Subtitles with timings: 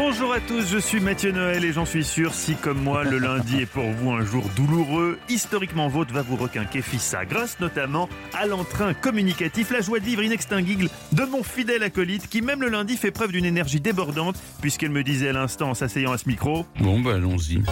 [0.00, 3.18] Bonjour à tous, je suis Mathieu Noël et j'en suis sûr, si comme moi le
[3.18, 8.08] lundi est pour vous un jour douloureux, historiquement vôtre va vous requinquer Fissa, grâce notamment
[8.32, 12.68] à l'entrain communicatif, la joie de vivre inextinguible de mon fidèle acolyte qui même le
[12.68, 16.28] lundi fait preuve d'une énergie débordante puisqu'elle me disait à l'instant en s'asseyant à ce
[16.28, 17.64] micro Bon, bah allons-y.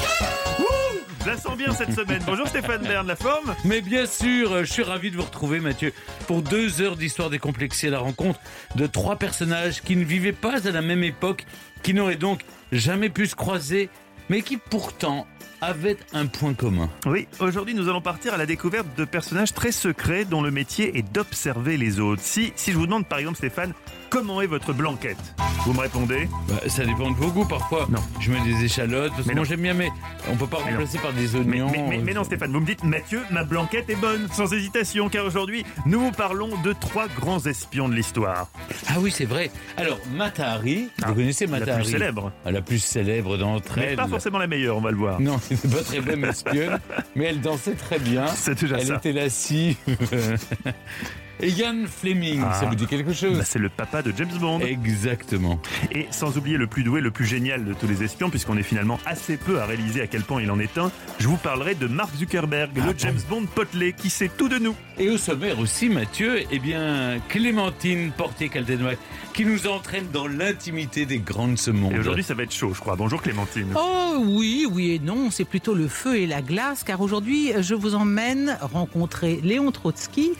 [1.26, 2.22] Je la sens bien cette semaine.
[2.24, 5.58] Bonjour Stéphane Bern, la forme Mais bien sûr, euh, je suis ravi de vous retrouver,
[5.58, 5.92] Mathieu,
[6.28, 8.38] pour deux heures d'histoire décomplexée à la rencontre
[8.76, 11.44] de trois personnages qui ne vivaient pas à la même époque,
[11.86, 12.40] qui n'auraient donc
[12.72, 13.88] jamais pu se croiser,
[14.28, 15.24] mais qui pourtant
[15.60, 16.90] avaient un point commun.
[17.06, 20.98] Oui, aujourd'hui nous allons partir à la découverte de personnages très secrets dont le métier
[20.98, 22.22] est d'observer les autres.
[22.22, 23.72] Si, si je vous demande par exemple Stéphane,
[24.10, 25.16] comment est votre blanquette?
[25.64, 26.28] Vous me répondez?
[26.48, 27.86] Bah, ça dépend de vos goûts parfois.
[27.90, 27.98] Non.
[28.20, 29.48] Je mets des échalotes, parce que Mais moi non.
[29.48, 29.88] j'aime bien, mais
[30.30, 30.78] on peut pas Mais non.
[30.78, 31.70] remplacer par des Mais, oignons.
[31.72, 35.08] mais- mais- mais non Stéphane, vous me dites Mathieu, ma blanquette est bonne, sans hésitation,
[35.08, 38.48] car aujourd'hui nous vous parlons de trois grands espions de l'histoire.
[38.88, 39.50] Ah oui, c'est vrai.
[39.76, 41.82] Alors, Matahari, Ah, vous connaissez La Matahari?
[41.82, 43.96] plus célèbre, Ah, La plus célèbre d'entre mais elles.
[43.96, 45.20] pas forcément la meilleure, on va le voir.
[45.20, 46.78] Non, elle n'est pas très bonne espionne,
[47.16, 48.26] mais elle dansait très bien.
[48.28, 48.96] C'est déjà Elle ça.
[48.96, 49.76] était la scie.
[49.88, 49.94] Et
[51.42, 52.54] Ian Fleming, Ah.
[52.54, 54.60] ça vous dit quelque chose Bah, c'est le papa de James Bond.
[54.60, 55.60] Exactement.
[55.92, 58.62] Et sans oublier le plus doué, le plus génial de tous les espions, puisqu'on est
[58.62, 61.74] finalement assez peu à réaliser à quel point il en est un, je vous parlerai
[61.74, 64.74] de Mark Zuckerberg, Ah le James Bond potelé, qui sait tout de nous.
[64.98, 68.96] Et au sommaire aussi, Mathieu, eh bien, Clémentine Portier-Caldenouac,
[69.34, 71.92] qui nous entraîne dans l'intimité des grands de ce monde.
[71.92, 72.96] Et aujourd'hui ça va être chaud, je crois.
[72.96, 73.66] Bonjour Clémentine.
[73.76, 77.74] Oh oui, oui et non, c'est plutôt le feu et la glace, car aujourd'hui, je
[77.74, 80.32] vous emmène rencontrer Léon Trotsky,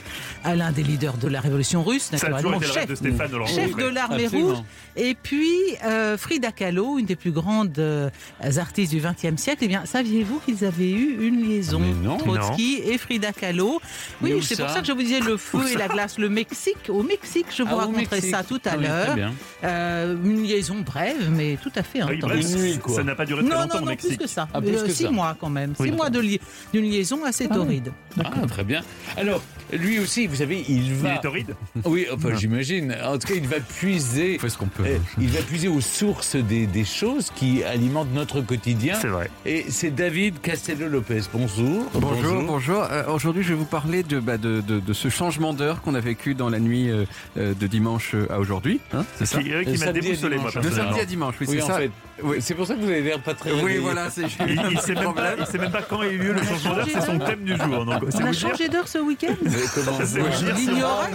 [0.46, 3.30] euh, l'un des leaders de la révolution russe, ça a toujours naturellement chef, de Stéphane
[3.30, 4.48] de le chef de l'armée Absolument.
[4.48, 4.64] rouge,
[4.96, 5.52] et puis
[5.84, 8.08] euh, Frida Kahlo, une des plus grandes euh,
[8.56, 9.58] artistes du XXe siècle.
[9.64, 12.16] Eh bien, saviez-vous qu'ils avaient eu une liaison, non.
[12.16, 13.82] Trotsky et Frida Kahlo?
[14.22, 16.28] Oui, c'est ça pour ça que je vous disais le feu et la glace, le
[16.28, 16.76] Mexique.
[16.88, 19.30] Au Mexique, je vous Ah, au raconterai ça tout à Ah l'heure.
[19.64, 22.30] Euh, une liaison brève, mais tout à fait Oui, intense.
[22.30, 22.94] bref, Une nuit, quoi.
[22.96, 24.10] ça n'a pas duré très Non, longtemps non, au non, Mexique.
[24.16, 24.48] plus que ça.
[24.54, 25.10] Ah, plus Euh, que six ça.
[25.10, 25.74] mois quand même.
[25.78, 26.40] Oui, six mois de li-
[26.72, 27.92] d'une liaison assez torride.
[28.22, 28.82] Ah, très bien.
[29.16, 29.42] Alors,
[29.72, 31.14] lui aussi, vous savez, il Il va.
[31.14, 32.94] est torride Oui, enfin, j'imagine.
[33.04, 34.38] En tout cas, il va puiser.
[34.38, 34.84] fait ce qu'on peut.
[34.86, 38.96] eh, il va puiser aux sources des, des choses qui alimentent notre quotidien.
[39.00, 39.30] C'est vrai.
[39.44, 41.22] Et c'est David Castello-Lopez.
[41.32, 41.84] Bonjour.
[41.94, 42.82] Bonjour, bonjour.
[42.90, 45.94] Euh, Aujourd'hui, je vais vous parler de, bah, de, de, de ce changement d'heure qu'on
[45.94, 47.04] a vécu dans la nuit euh,
[47.38, 48.80] euh, de dimanche euh, à aujourd'hui.
[48.94, 50.64] Hein, c'est ça Qui, euh, qui m'a déboussolé, moi, dimanche.
[50.66, 51.78] De samedi à dimanche, oui, Oui, c'est ça.
[51.78, 51.90] fait.
[52.22, 52.36] Oui.
[52.40, 54.94] C'est pour ça que vous avez l'air pas très Oui, voilà, c'est Il, il sait
[54.94, 55.34] même pas, problème.
[55.40, 57.56] il sait même pas quand a eu lieu le changement d'heure, c'est son thème du
[57.56, 57.84] jour.
[57.84, 61.10] Donc, c'est On a changé d'heure ce week-end Je l'ignorais.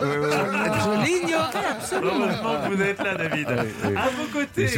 [0.00, 2.12] Je l'ignorais absolument.
[2.16, 3.46] Heureusement que vous êtes là, David.
[3.48, 4.00] Ah.
[4.02, 4.68] À vos côtés,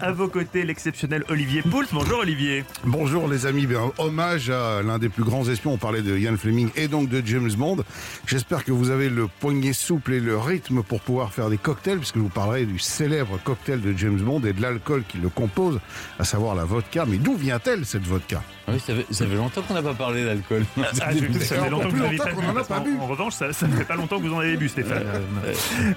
[0.00, 1.84] à vos côtés, l'exceptionnel Olivier Pouls.
[1.92, 2.64] Bonjour Olivier.
[2.84, 6.36] Bonjour les amis, Bien, hommage à l'un des plus grands espions, on parlait de Ian
[6.36, 7.78] Fleming et donc de James Bond.
[8.26, 11.98] J'espère que vous avez le poignet souple et le rythme pour pouvoir faire des cocktails,
[11.98, 15.28] puisque je vous parlerai du célèbre cocktail de James Bond et de l'alcool qui le
[15.28, 15.80] compose,
[16.18, 17.04] à savoir la vodka.
[17.06, 18.42] Mais d'où vient-elle cette vodka?
[18.68, 20.64] Oui, ça fait, ça fait longtemps qu'on n'a pas parlé d'alcool.
[20.78, 22.68] Ah, ça fait longtemps que vous plus avez longtemps pas qu'on bu, en a parce
[22.68, 22.96] pas qu'en- bu.
[23.00, 25.02] En revanche, ça, ça ne fait pas longtemps que vous en avez bu, Stéphane.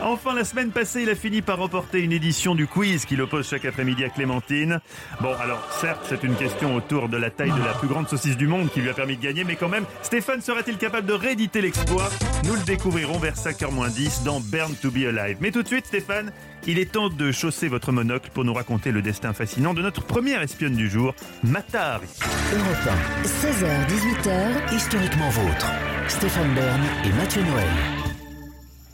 [0.01, 3.47] Enfin, la semaine passée, il a fini par remporter une édition du quiz qu'il oppose
[3.47, 4.79] chaque après-midi à Clémentine.
[5.21, 8.37] Bon, alors, certes, c'est une question autour de la taille de la plus grande saucisse
[8.37, 11.13] du monde qui lui a permis de gagner, mais quand même, Stéphane sera-t-il capable de
[11.13, 12.09] rééditer l'exploit?
[12.45, 15.37] Nous le découvrirons vers 5h10 dans Burn to be Alive.
[15.39, 16.31] Mais tout de suite, Stéphane,
[16.67, 20.03] il est temps de chausser votre monocle pour nous raconter le destin fascinant de notre
[20.03, 22.07] première espionne du jour, Matahari.
[22.53, 22.89] Europe
[23.23, 23.27] 1.
[23.27, 25.71] 16h-18h, Historiquement vôtre.
[26.07, 27.67] Stéphane Bern et Mathieu Noël.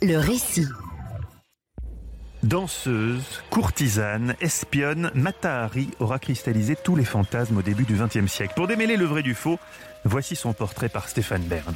[0.02, 0.66] le récit.
[2.42, 8.54] Danseuse, courtisane, espionne, Matahari aura cristallisé tous les fantasmes au début du XXe siècle.
[8.56, 9.60] Pour démêler le vrai du faux,
[10.04, 11.74] voici son portrait par Stéphane Bern.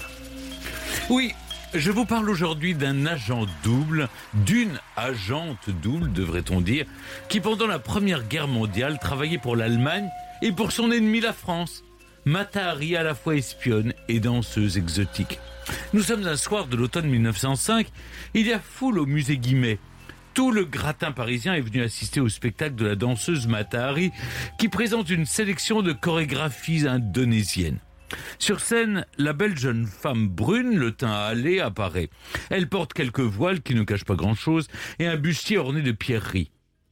[1.09, 1.33] Oui,
[1.79, 6.87] je vous parle aujourd'hui d'un agent double, d'une agente double, devrait-on dire,
[7.29, 10.09] qui pendant la Première Guerre mondiale travaillait pour l'Allemagne
[10.43, 11.85] et pour son ennemi la France.
[12.25, 15.39] Matahari à la fois espionne et danseuse exotique.
[15.93, 17.89] Nous sommes un soir de l'automne 1905,
[18.35, 19.79] il y a foule au musée Guimet.
[20.35, 24.13] Tout le gratin parisien est venu assister au spectacle de la danseuse Matahari
[24.59, 27.79] qui présente une sélection de chorégraphies indonésiennes.
[28.39, 32.11] Sur scène, la belle jeune femme brune, le teint hâlé, apparaît.
[32.51, 34.69] Elle porte quelques voiles qui ne cachent pas grand-chose
[34.99, 36.51] et un bustier orné de pierreries.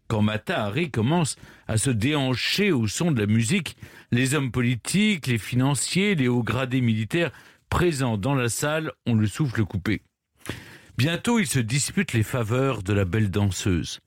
[0.08, 3.76] Quand Matahari commence à se déhancher au son de la musique,
[4.12, 7.32] les hommes politiques, les financiers, les hauts gradés militaires
[7.70, 10.02] présents dans la salle ont le souffle coupé.
[10.96, 14.00] Bientôt, ils se disputent les faveurs de la belle danseuse.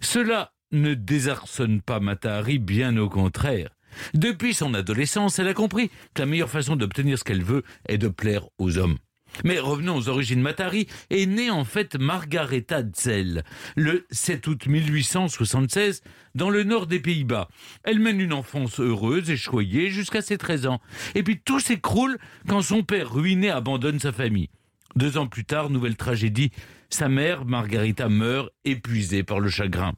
[0.00, 3.70] Cela ne désarçonne pas Matahari, bien au contraire.
[4.14, 7.98] Depuis son adolescence, elle a compris que la meilleure façon d'obtenir ce qu'elle veut est
[7.98, 8.98] de plaire aux hommes.
[9.44, 10.40] Mais revenons aux origines.
[10.40, 13.44] Matahari est née en fait Margaretha Zell
[13.76, 16.02] le 7 août 1876
[16.34, 17.48] dans le nord des Pays-Bas.
[17.84, 20.80] Elle mène une enfance heureuse et choyée jusqu'à ses 13 ans.
[21.14, 22.18] Et puis tout s'écroule
[22.48, 24.50] quand son père ruiné abandonne sa famille.
[24.96, 26.52] Deux ans plus tard, nouvelle tragédie,
[26.90, 29.94] sa mère, Margarita, meurt épuisée par le chagrin.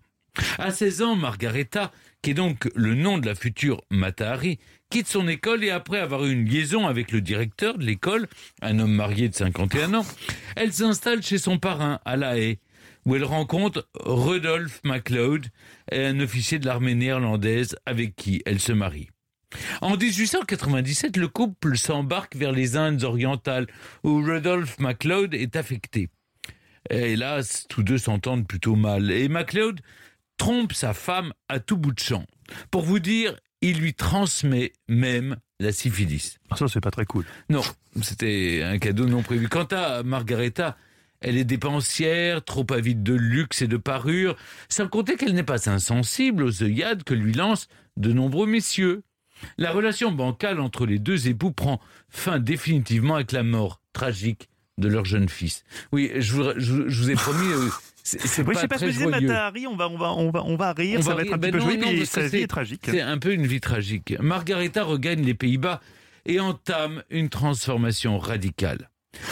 [0.58, 1.90] À 16 ans, Margareta,
[2.24, 6.24] qui est donc le nom de la future Matahari, quitte son école et après avoir
[6.24, 8.28] eu une liaison avec le directeur de l'école,
[8.62, 10.06] un homme marié de 51 ans,
[10.56, 12.60] elle s'installe chez son parrain à La Haye,
[13.04, 15.48] où elle rencontre Rudolf MacLeod,
[15.92, 19.10] un officier de l'armée néerlandaise avec qui elle se marie.
[19.82, 23.66] En 1897, le couple s'embarque vers les Indes orientales,
[24.02, 26.08] où Rudolf MacLeod est affecté.
[26.88, 29.82] hélas, tous deux s'entendent plutôt mal, et MacLeod
[30.36, 32.24] trompe sa femme à tout bout de champ.
[32.70, 36.38] Pour vous dire, il lui transmet même la syphilis.
[36.50, 37.24] Ah, ça, c'est pas très cool.
[37.48, 37.62] Non,
[38.02, 39.48] c'était un cadeau non prévu.
[39.48, 40.76] Quant à Margaretha,
[41.20, 44.36] elle est dépensière, trop avide de luxe et de parure,
[44.68, 49.02] sans compter qu'elle n'est pas insensible aux œillades que lui lancent de nombreux messieurs.
[49.56, 51.80] La relation bancale entre les deux époux prend
[52.10, 54.48] fin définitivement avec la mort tragique
[54.78, 55.64] de leur jeune fils.
[55.92, 57.68] Oui, je vous, je vous ai promis, euh,
[58.02, 59.06] c'est Oui, pas je sais pas ce très que disait.
[59.06, 61.38] Matahari, on va, on va, on va, on va rire, On ça va être un
[61.38, 62.82] petit Ben peu non, joué, sa vie c'est- est tragique.
[62.84, 64.14] C'est un peu une vie tragique.
[64.20, 65.80] Margaretha regagne les Pays-Bas
[66.26, 68.90] et entame une transformation radicale.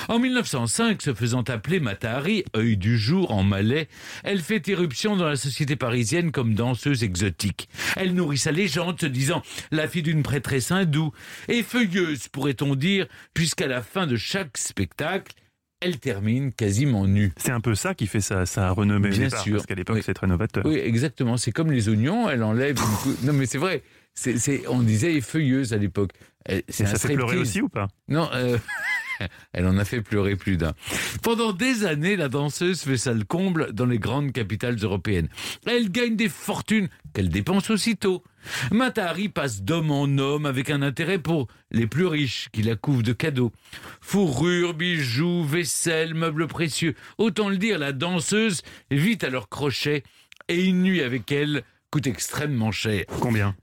[0.09, 3.89] En 1905, se faisant appeler Matahari, œil du jour en malais,
[4.25, 7.69] elle fait éruption dans la société parisienne comme danseuse exotique.
[7.97, 11.13] Elle nourrit sa légende, se disant la fille d'une prêtresse hindoue,
[11.49, 15.33] et feuilleuse, pourrait-on dire, puisqu'à la fin de chaque spectacle,
[15.81, 17.33] elle termine quasiment nue.
[17.37, 19.55] C'est un peu ça qui fait sa, sa renommée au Bien départ, sûr.
[19.55, 20.03] parce qu'à l'époque, Oui.
[20.05, 20.65] c'est très novateur.
[20.65, 21.37] Oui, exactement.
[21.37, 23.83] C'est comme les oignons, elle enlève une cou- Non, mais c'est vrai.
[24.69, 26.13] On disait feuilleuse à l'époque.
[26.69, 27.89] Ça fait pleurer aussi ou pas?
[28.09, 28.59] Non, euh,
[29.53, 30.73] elle en a fait pleurer plus d'un.
[31.23, 35.29] Pendant des années, la danseuse fait ça le comble dans les grandes capitales européennes.
[35.67, 38.23] Elle gagne des fortunes qu'elle dépense aussitôt.
[38.71, 43.03] Matahari passe d'homme en homme avec un intérêt pour les plus riches qui la couvrent
[43.03, 43.53] de cadeaux.
[44.01, 46.95] Fourrures, bijoux, vaisselle, meubles précieux.
[47.19, 50.03] Autant le dire, la danseuse vit à leur crochet
[50.49, 53.05] et une nuit avec elle coûte extrêmement cher.
[53.21, 53.55] Combien?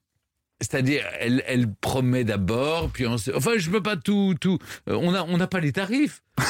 [0.62, 3.34] C'est-à-dire, elle, elle promet d'abord, puis ensuite...
[3.36, 4.36] Enfin, je peux pas tout...
[4.40, 4.58] tout
[4.90, 6.22] euh, on n'a on n'a pas les tarifs.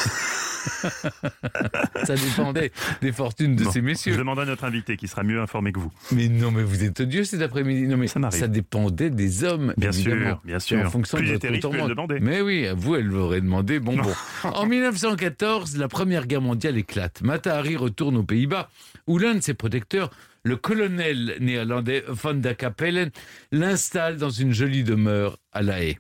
[2.04, 2.72] Ça dépendait
[3.02, 4.18] des fortunes de Bon, ces Je messieurs.
[4.18, 5.92] demande à notre invité qui sera mieux informé que vous.
[6.12, 7.88] Mais non, mais vous êtes odieux cet après-midi.
[7.88, 10.26] Non, mais Ça dépendait des hommes, Bien évidemment.
[10.26, 10.92] sûr, bien C'est En sûr.
[10.92, 12.24] fonction Plus de était riche, plus elle.
[12.24, 14.12] Mais oui, à vous, elle aurait demandé bonbon.
[14.44, 17.22] en 1914, la Première Guerre mondiale éclate.
[17.22, 18.70] Matahari retourne aux Pays-Bas,
[19.08, 20.12] où l'un de ses protecteurs,
[20.44, 23.12] le colonel néerlandais Van der Capellen,
[23.52, 25.98] l'installe dans une jolie demeure à La Haye.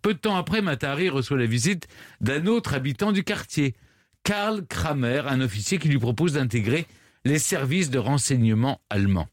[0.00, 1.88] Peu de temps après, Matahari reçoit la visite
[2.20, 3.74] d'un autre habitant du quartier,
[4.22, 6.86] Karl Kramer, un officier qui lui propose d'intégrer
[7.24, 9.28] les services de renseignement allemands.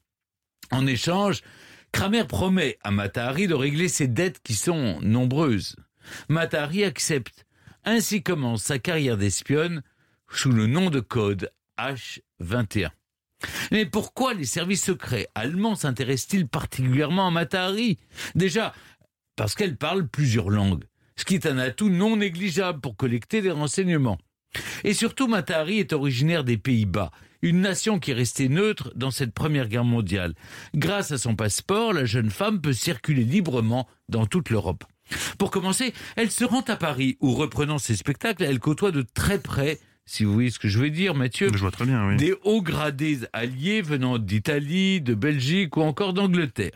[0.71, 1.41] En échange,
[1.91, 5.75] Kramer promet à Matahari de régler ses dettes qui sont nombreuses.
[6.27, 7.45] Matahari accepte.
[7.85, 9.83] Ainsi commence sa carrière d'espionne
[10.31, 12.89] sous le nom de code H21.
[13.71, 17.97] Mais pourquoi les services secrets allemands s'intéressent-ils particulièrement à Matahari
[18.35, 18.73] Déjà,
[19.35, 20.83] parce qu'elle parle plusieurs langues,
[21.15, 24.17] ce qui est un atout non négligeable pour collecter des renseignements.
[24.83, 29.33] Et surtout, Matahari est originaire des Pays-Bas, une nation qui est restée neutre dans cette
[29.33, 30.33] Première Guerre mondiale.
[30.75, 34.83] Grâce à son passeport, la jeune femme peut circuler librement dans toute l'Europe.
[35.37, 39.39] Pour commencer, elle se rend à Paris, où, reprenant ses spectacles, elle côtoie de très
[39.39, 42.15] près, si vous voyez ce que je veux dire, Mathieu, Je vois très bien, oui.
[42.17, 46.71] des hauts gradés alliés venant d'Italie, de Belgique ou encore d'Angleterre.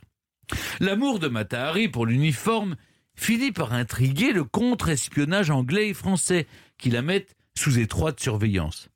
[0.80, 2.76] L'amour de Matahari pour l'uniforme
[3.16, 6.46] finit par intriguer le contre-espionnage anglais et français
[6.78, 8.90] qui la mettent sous étroite surveillance.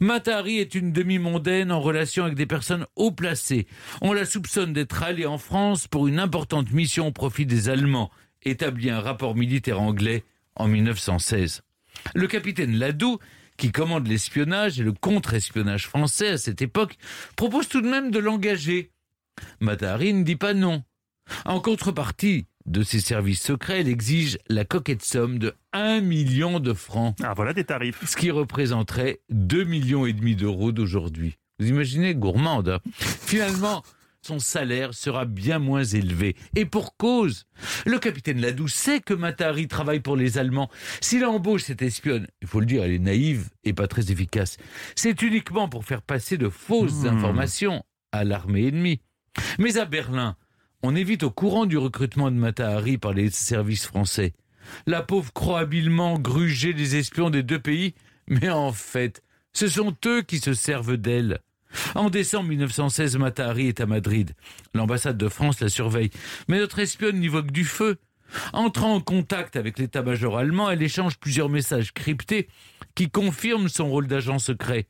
[0.00, 3.66] Matahari est une demi-mondaine en relation avec des personnes haut placées.
[4.02, 8.10] On la soupçonne d'être allée en France pour une importante mission au profit des Allemands,
[8.42, 10.24] établit un rapport militaire anglais
[10.56, 11.62] en 1916.
[12.14, 13.18] Le capitaine Ladoux,
[13.58, 16.96] qui commande l'espionnage et le contre-espionnage français à cette époque,
[17.36, 18.90] propose tout de même de l'engager.
[19.60, 20.82] Matahari ne dit pas non.
[21.44, 26.72] En contrepartie de ses services secrets, elle exige la coquette somme de 1 million de
[26.72, 28.02] francs, Ah, voilà des tarifs.
[28.08, 31.36] ce qui représenterait 2 millions et demi d'euros d'aujourd'hui.
[31.58, 32.68] Vous imaginez, gourmande.
[32.68, 33.82] hein Finalement,
[34.28, 36.36] son salaire sera bien moins élevé.
[36.54, 37.46] Et pour cause,
[37.86, 40.68] le capitaine Ladoux sait que Matahari travaille pour les Allemands.
[41.00, 44.58] S'il embauche cette espionne, il faut le dire, elle est naïve et pas très efficace.
[44.96, 47.06] C'est uniquement pour faire passer de fausses Hmm.
[47.06, 47.82] informations
[48.12, 49.00] à l'armée ennemie.
[49.58, 50.36] Mais à Berlin,
[50.82, 54.34] on évite au courant du recrutement de Matahari par les services français.
[54.86, 57.94] La pauvre croit habilement gruger les espions des deux pays,
[58.28, 59.22] mais en fait,
[59.54, 61.38] ce sont eux qui se servent d'elle.
[61.94, 64.32] En décembre 1916, Matahari est à Madrid.
[64.74, 66.10] L'ambassade de France la surveille.
[66.48, 67.98] Mais notre espionne n'y voit que du feu.
[68.52, 72.48] Entrant en contact avec l'état-major allemand, elle échange plusieurs messages cryptés
[72.94, 74.86] qui confirment son rôle d'agent secret.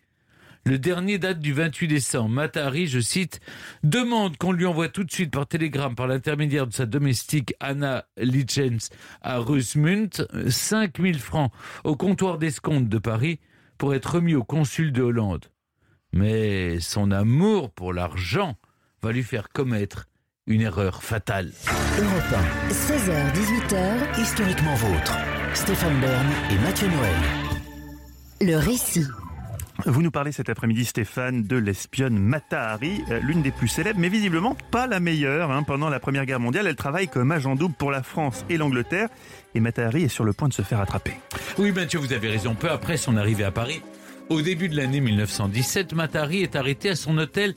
[0.65, 2.29] Le dernier date du 28 décembre.
[2.29, 3.41] Matahari, je cite,
[3.85, 8.05] demande qu'on lui envoie tout de suite par télégramme par l'intermédiaire de sa domestique Anna
[8.19, 8.91] Lichens
[9.23, 11.53] à Rusmund 5000 francs
[11.85, 13.41] au comptoir d'escompte de Paris
[13.79, 15.47] pour être remis au consul de Hollande.
[16.19, 18.57] Mais son amour pour l'argent
[19.03, 20.07] va lui faire commettre
[20.49, 21.53] une erreur fatale.
[21.97, 25.17] Europe 1, 16h-18h, Historiquement vôtre.
[25.55, 27.15] Stéphane Bern et Mathieu Noël.
[28.41, 29.07] le récit.
[29.87, 34.01] Vous nous parlez cet après-midi, Stéphane, de l'espionne Mata Hari, euh, l'une des plus célèbres,
[34.01, 35.53] mais visiblement pas la meilleure.
[35.53, 35.63] hein.
[35.63, 39.09] Pendant la Première Guerre mondiale, elle travaille comme agent double pour la France et l'Angleterre,
[39.55, 41.13] et Mata Hari est sur le point de se faire attraper.
[41.59, 42.57] Oui, Mathieu, vous avez raison.
[42.57, 43.81] Peu après son arrivée à Paris,
[44.29, 47.55] au début de l'année 1917, Matahari est arrêté à son hôtel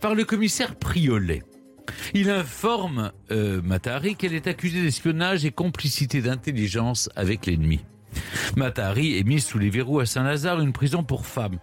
[0.00, 1.42] par le commissaire Priolet.
[2.14, 7.80] Il informe euh, Matahari qu'elle est accusée d'espionnage et complicité d'intelligence avec l'ennemi.
[8.56, 11.58] Matahari est mise sous les verrous à Saint-Lazare, une prison pour femmes.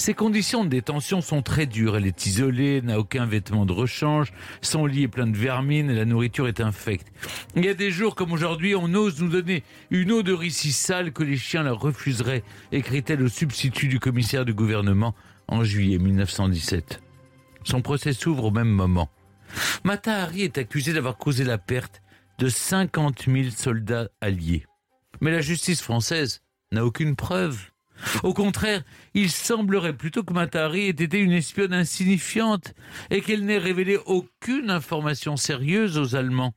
[0.00, 1.94] Ses conditions de détention sont très dures.
[1.94, 5.94] Elle est isolée, n'a aucun vêtement de rechange, son lit est plein de vermine et
[5.94, 7.12] la nourriture est infecte.
[7.54, 10.52] Il y a des jours comme aujourd'hui, on ose nous donner une eau de riz
[10.52, 15.14] si sale que les chiens la refuseraient, écrit-elle au substitut du commissaire du gouvernement
[15.48, 17.02] en juillet 1917.
[17.64, 19.10] Son procès s'ouvre au même moment.
[19.84, 22.00] Matahari est accusé d'avoir causé la perte
[22.38, 24.64] de 50 000 soldats alliés.
[25.20, 26.40] Mais la justice française
[26.72, 27.66] n'a aucune preuve.
[28.22, 28.82] Au contraire,
[29.14, 32.74] il semblerait plutôt que Matahari ait été une espionne insignifiante
[33.10, 36.54] et qu'elle n'ait révélé aucune information sérieuse aux Allemands.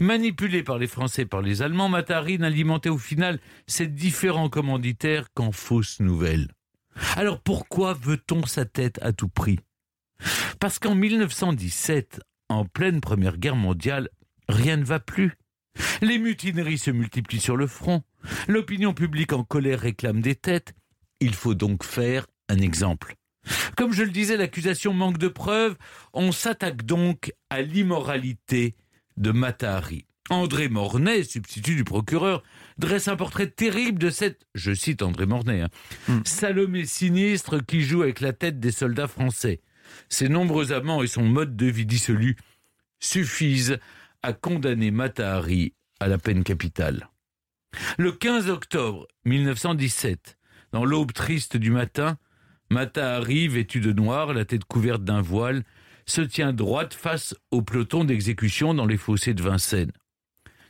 [0.00, 5.32] Manipulée par les Français et par les Allemands, Matahari n'alimentait au final ces différents commanditaires
[5.34, 6.48] qu'en fausses nouvelles.
[7.16, 9.60] Alors pourquoi veut-on sa tête à tout prix?
[10.60, 14.08] Parce qu'en 1917, en pleine Première Guerre mondiale,
[14.48, 15.36] rien ne va plus.
[16.00, 18.02] Les mutineries se multiplient sur le front.
[18.48, 20.74] L'opinion publique en colère réclame des têtes.
[21.20, 23.14] Il faut donc faire un exemple.
[23.76, 25.76] Comme je le disais, l'accusation manque de preuves.
[26.12, 28.74] On s'attaque donc à l'immoralité
[29.16, 30.06] de Matahari.
[30.30, 32.42] André Mornay, substitut du procureur,
[32.78, 38.02] dresse un portrait terrible de cette, je cite André Mornay, hein, Salomé sinistre qui joue
[38.02, 39.60] avec la tête des soldats français.
[40.08, 42.36] Ses nombreux amants et son mode de vie dissolu
[43.00, 43.78] suffisent
[44.22, 47.08] à condamner Matahari à la peine capitale.
[47.98, 50.38] Le 15 octobre 1917,
[50.72, 52.18] dans l'aube triste du matin,
[52.70, 55.64] Matahari, vêtu de noir, la tête couverte d'un voile,
[56.06, 59.92] se tient droite face au peloton d'exécution dans les fossés de Vincennes.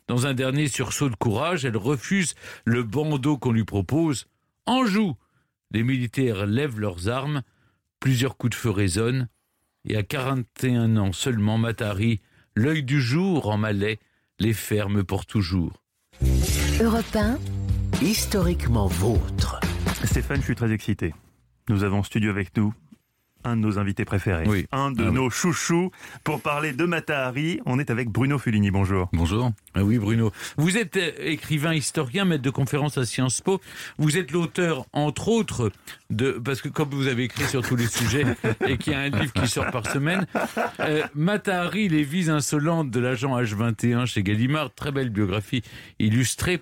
[0.09, 4.27] Dans un dernier sursaut de courage, elle refuse le bandeau qu'on lui propose.
[4.67, 5.17] En joue
[5.71, 7.43] Les militaires lèvent leurs armes,
[8.01, 9.29] plusieurs coups de feu résonnent,
[9.85, 12.21] et à 41 ans seulement, Matahari,
[12.55, 13.99] l'œil du jour en malais,
[14.39, 15.83] les ferme pour toujours.
[16.81, 17.39] Europe 1,
[18.03, 19.61] Historiquement vôtre.
[20.05, 21.15] Stéphane, je suis très excité.
[21.69, 22.75] Nous avons en studio avec nous
[23.45, 24.67] un de nos invités préférés, Oui.
[24.73, 25.15] un de Ah oui.
[25.15, 25.91] nos chouchous.
[26.25, 28.71] Pour parler de Matahari, on est avec Bruno Fulini.
[28.71, 29.09] Bonjour.
[29.13, 29.53] Bonjour.
[29.75, 30.33] Ah oui, Bruno.
[30.57, 33.61] Vous êtes euh, écrivain, historien, maître de conférences à Sciences Po.
[33.99, 35.71] Vous êtes l'auteur, entre autres,
[36.11, 38.25] de parce que comme vous avez écrit sur tous les sujets
[38.69, 40.27] et qu'il y a un livre qui sort par semaine,
[40.81, 45.63] euh, Matahari, les vies insolentes de l'agent H21 chez Gallimard, très belle biographie
[45.99, 46.61] illustrée.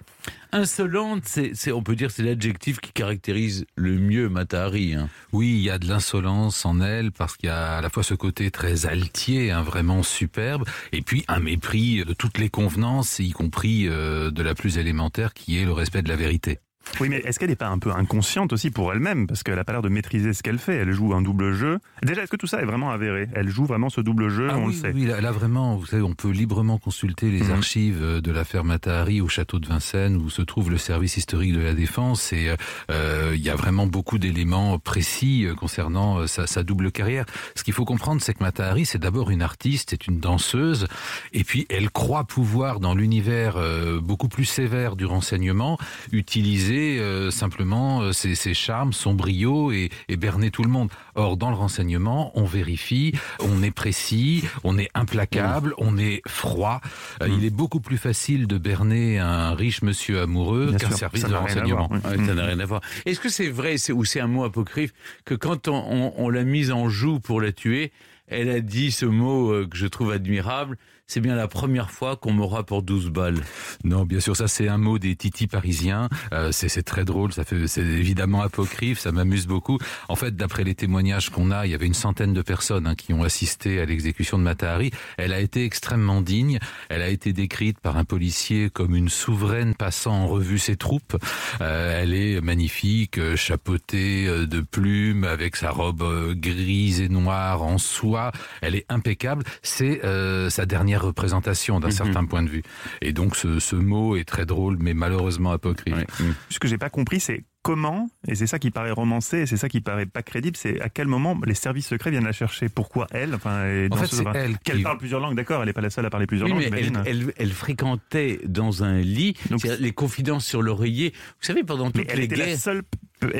[0.52, 4.94] Insolente, c'est, on peut dire, c'est l'adjectif qui caractérise le mieux Matahari.
[4.94, 5.08] hein.
[5.32, 8.02] Oui, il y a de l'insolence en elle parce qu'il y a à la fois
[8.02, 13.18] ce côté très altier, hein, vraiment superbe, et puis un mépris de toutes les convenances,
[13.20, 16.58] y compris euh, de la plus élémentaire qui est le respect de la vérité.
[17.00, 19.26] Oui, mais est-ce qu'elle n'est pas un peu inconsciente aussi pour elle-même?
[19.26, 20.76] Parce qu'elle n'a pas l'air de maîtriser ce qu'elle fait.
[20.76, 21.78] Elle joue un double jeu.
[22.02, 23.28] Déjà, est-ce que tout ça est vraiment avéré?
[23.34, 24.92] Elle joue vraiment ce double jeu, Ah on oui, le sait.
[24.94, 27.50] oui, là, là, vraiment, vous savez, on peut librement consulter les Mhm.
[27.52, 31.52] archives euh, de l'affaire Matahari au château de Vincennes où se trouve le service historique
[31.54, 32.56] de la défense et euh,
[32.90, 37.24] euh, il y a vraiment beaucoup d'éléments précis concernant sa, sa double carrière.
[37.54, 40.86] Ce qu'il faut comprendre, c'est que Matahari, c'est d'abord une artiste, c'est une danseuse
[41.32, 45.78] et puis elle croit pouvoir dans l'univers euh, beaucoup plus sévère du renseignement
[46.12, 50.88] utiliser euh, simplement euh, ses, ses charmes, son brio et, et berner tout le monde.
[51.14, 56.80] Or, dans le renseignement, on vérifie, on est précis, on est implacable, on est froid.
[57.22, 57.32] Euh, Mm.
[57.38, 61.34] Il est beaucoup plus facile de berner un riche monsieur amoureux qu'un service ça de
[61.34, 61.88] renseignement.
[61.92, 61.98] oui.
[62.18, 62.80] Ouais, ça n'a rien à voir.
[63.06, 64.92] Est-ce que c'est vrai, c'est, ou c'est un mot apocryphe,
[65.24, 67.92] que quand on, on- on l'a mise en joue pour la tuer,
[68.26, 70.76] elle a dit ce mot que je trouve admirable.
[71.10, 73.40] C'est bien la première fois qu'on m'aura pour 12 balles.
[73.82, 76.08] Non, bien sûr, ça c'est un mot des titis parisiens.
[76.32, 79.80] Euh, c'est très drôle, ça fait, c'est évidemment apocryphe, ça m'amuse beaucoup.
[80.08, 82.94] En fait, d'après les témoignages qu'on a, il y avait une centaine de personnes hein,
[82.94, 84.92] qui ont assisté à l'exécution de Matahari.
[85.16, 86.60] Elle a été extrêmement digne.
[86.88, 91.16] Elle a été décrite par un policier comme une souveraine passant en revue ses troupes.
[91.60, 97.78] Euh, elle est magnifique, euh, chapeautée de plumes, avec sa robe grise et noire en
[97.78, 98.30] soie.
[98.62, 99.42] Elle est impeccable.
[99.64, 100.02] C'est
[100.50, 101.92] sa dernière représentation d'un Mhm.
[101.92, 102.62] certain point de vue.
[103.02, 106.04] Et donc ce, ce mot est très drôle, mais malheureusement apocryphe.
[106.48, 109.58] Ce que j'ai pas compris, c'est comment, et c'est ça qui paraît romancé, et c'est
[109.58, 112.68] ça qui paraît pas crédible, c'est à quel moment les services secrets viennent la chercher?
[112.70, 113.34] Pourquoi elle?
[113.34, 115.82] Enfin, En fait, ce- c'est elle Qu'elle qui- parle plusieurs langues, d'accord, elle n'est pas
[115.82, 119.34] la seule à parler plusieurs Oui, langues, mais elle, elle, elle fréquentait dans un lit,
[119.50, 121.10] Donc- les confidences sur l'oreiller.
[121.12, 122.46] Vous savez, pendant Mais toutes elle les était guerres...
[122.48, 122.82] la seule,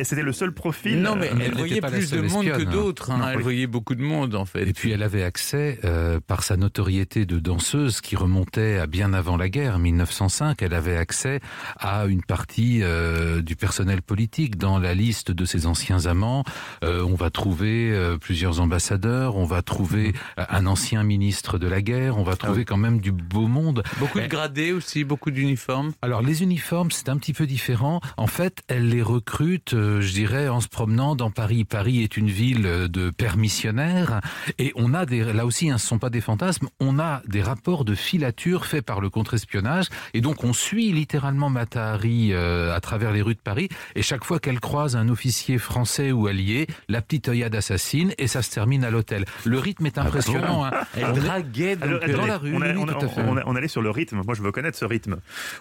[0.05, 1.01] c'était le seul profil.
[1.01, 2.71] Non, mais euh, elle voyait pas plus de monde que espionne, hein.
[2.71, 3.11] d'autres.
[3.11, 3.29] hein.
[3.31, 3.43] Elle oui.
[3.43, 4.67] voyait beaucoup de monde, en fait.
[4.69, 9.13] Et puis elle avait accès, euh, par sa notoriété de danseuse qui remontait à bien
[9.13, 11.41] avant la guerre, 1905, elle avait accès
[11.79, 14.57] à une partie euh, du personnel politique.
[14.57, 16.45] Dans la liste de ses anciens amants,
[16.85, 21.83] euh, on va trouver plusieurs ambassadeurs, on va trouver euh, un ancien ministre de la
[21.83, 23.83] guerre, on va trouver quand même du beau monde.
[23.99, 25.93] Beaucoup de gradés aussi, beaucoup d'uniformes.
[26.03, 28.01] Alors les uniformes, c'est un petit peu différent.
[28.17, 31.65] En fait, elle les recrute, euh, je dirais, en se promenant dans Paris.
[31.65, 34.21] Paris est une ville de permissionnaires
[34.59, 37.43] et on a des, là aussi, hein, ce sont pas des fantasmes, on a des
[37.43, 42.81] rapports de filature faits par le contre-espionnage et donc on suit littéralement Matahari euh, à
[42.81, 46.67] travers les rues de Paris et chaque fois qu'elle croise un officier français ou allié,
[46.89, 49.25] la petite œillade assassine et ça se termine à l'hôtel.
[49.45, 50.65] Le rythme est impressionnant.
[50.65, 50.71] hein.
[50.97, 53.23] Elle draguait dans la rue, on, a- on a- tout à fait.
[53.27, 54.23] on a- on allait sur le rythme.
[54.25, 55.17] Moi, je veux connaître ce rythme.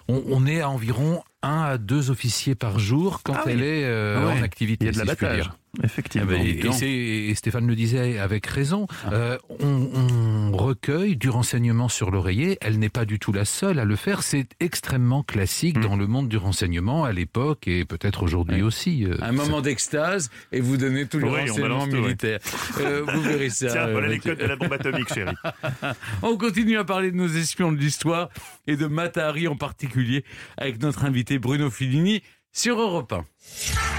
[0.08, 3.52] On est à environ un à deux officiers par jour quand Ah oui.
[3.52, 4.40] elle est euh, Ah ouais.
[4.40, 4.84] en activité.
[4.84, 5.56] Il y a de si dire.
[5.84, 6.26] Effectivement.
[6.30, 6.46] Ah ben,
[6.82, 12.58] Et, Stéphane le disait avec raison, euh, on, on recueille du renseignement sur l'oreiller.
[12.60, 14.22] Elle n'est pas du tout la seule à le faire.
[14.22, 15.82] C'est extrêmement classique Mm.
[15.82, 18.62] dans le monde du renseignement à l'époque et peut-être aujourd'hui Oui.
[18.62, 19.04] aussi.
[19.04, 22.00] euh, un moment d'extase et vous donnez tout le Oui, on renseignement balance tout, ouais.
[22.02, 22.38] militaire.
[22.80, 23.68] Euh, vous verrez ça.
[23.68, 25.34] Tiens, euh, voilà les codes de la bombe atomique, chérie.
[26.22, 28.28] On continue à parler de nos espions de l'histoire
[28.66, 30.24] et de Matahari en particulier
[30.56, 33.24] avec notre invité Bruno Fellini sur Europe 1.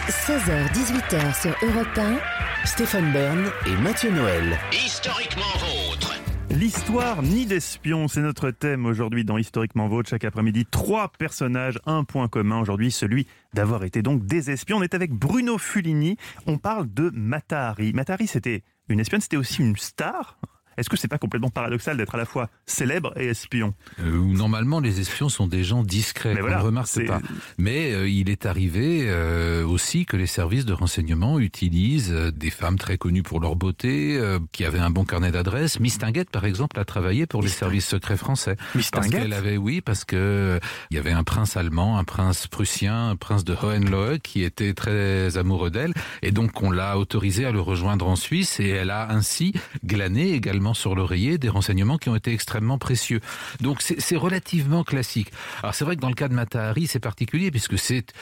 [0.10, 2.20] 16h-18h sur Europe 1.
[2.66, 4.58] Stéphane Bern et Mathieu Noël.
[4.72, 6.14] Historiquement vôtre.
[6.52, 10.10] L'histoire ni d'espions, c'est notre thème aujourd'hui dans Historiquement Vôtre.
[10.10, 14.78] Chaque après-midi, trois personnages, un point commun aujourd'hui, celui d'avoir été donc des espions.
[14.78, 16.18] On est avec Bruno Fulini.
[16.46, 17.94] On parle de Matahari.
[17.94, 20.38] Matahari, c'était une espionne, c'était aussi une star.
[20.82, 24.80] Est-ce que c'est pas complètement paradoxal d'être à la fois célèbre et espion euh, normalement
[24.80, 27.22] les espions sont des gens discrets, voilà, ne remarque pas.
[27.60, 32.80] Mais euh, il est arrivé euh, aussi que les services de renseignement utilisent des femmes
[32.80, 34.20] très connues pour leur beauté,
[34.52, 35.80] qui avaient un bon carnet d'adresses.
[35.80, 38.56] Miss Tinguette, par exemple, a travaillé pour les services secrets français.
[38.74, 42.48] Miss Parce qu'elle avait, oui, parce que il y avait un prince allemand, un prince
[42.48, 47.46] prussien, un prince de Hohenlohe qui était très amoureux d'elle, et donc on l'a autorisée
[47.46, 49.54] à le rejoindre en Suisse, et elle a ainsi
[49.86, 53.22] glané également sur l'oreiller des renseignements qui ont été extrêmement précieux.
[53.60, 55.32] Donc c'est relativement classique.
[55.62, 58.14] Alors c'est vrai que dans le cas de Matahari, c'est particulier puisque c'est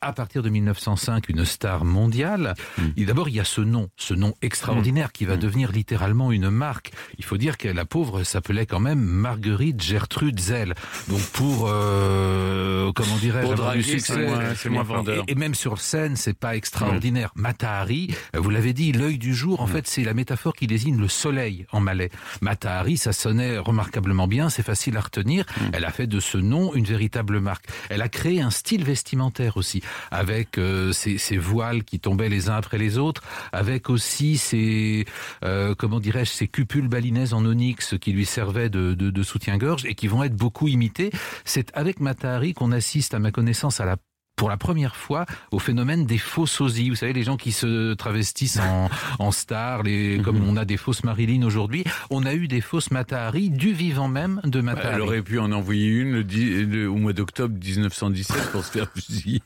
[0.00, 2.54] à partir de 1905 une star mondiale.
[2.96, 6.48] Et d'abord, il y a ce nom, ce nom extraordinaire qui va devenir littéralement une
[6.50, 6.92] marque.
[7.18, 10.74] Il faut dire que la pauvre s'appelait quand même Marguerite Gertrude Zell.
[11.08, 14.26] Donc pour, euh, comment dirais-je, avoir du succès.
[14.56, 15.24] c'est moins- vendeur.
[15.28, 17.30] Et, et même sur scène, c'est pas extraordinaire.
[17.34, 20.98] Matahari, euh, vous l'avez dit, l'œil du jour, en fait, c'est la métaphore qui désigne
[20.98, 22.10] le soleil en malais.
[22.40, 25.44] Matahari, ça sonnait remarquablement bien, c'est facile à retenir.
[25.72, 27.66] Elle a fait de ce nom une véritable marque.
[27.90, 32.54] Elle a créé un style vestimentaire aussi, avec euh, ces, voiles qui tombaient les uns
[32.54, 33.22] après les autres,
[33.52, 35.06] avec aussi ces,
[35.44, 39.84] euh, comment dirais-je, ces cupules balinaises en onyx qui lui servaient de, de, de soutien-gorge
[39.86, 41.10] et qui vont être beaucoup imitées.
[41.44, 43.96] C'est avec Matahari qu'on assiste, à ma connaissance, à la
[44.40, 46.88] pour la première fois au phénomène des faux sosies.
[46.88, 50.78] Vous savez, les gens qui se travestissent en, en stars, les, comme on a des
[50.78, 54.94] fausses Marilyn aujourd'hui, on a eu des fausses Matahari du vivant même de Matahari.
[54.94, 58.70] Elle aurait pu en envoyer une le dix- le- au mois d'octobre 1917 pour se
[58.72, 59.42] faire fusiller.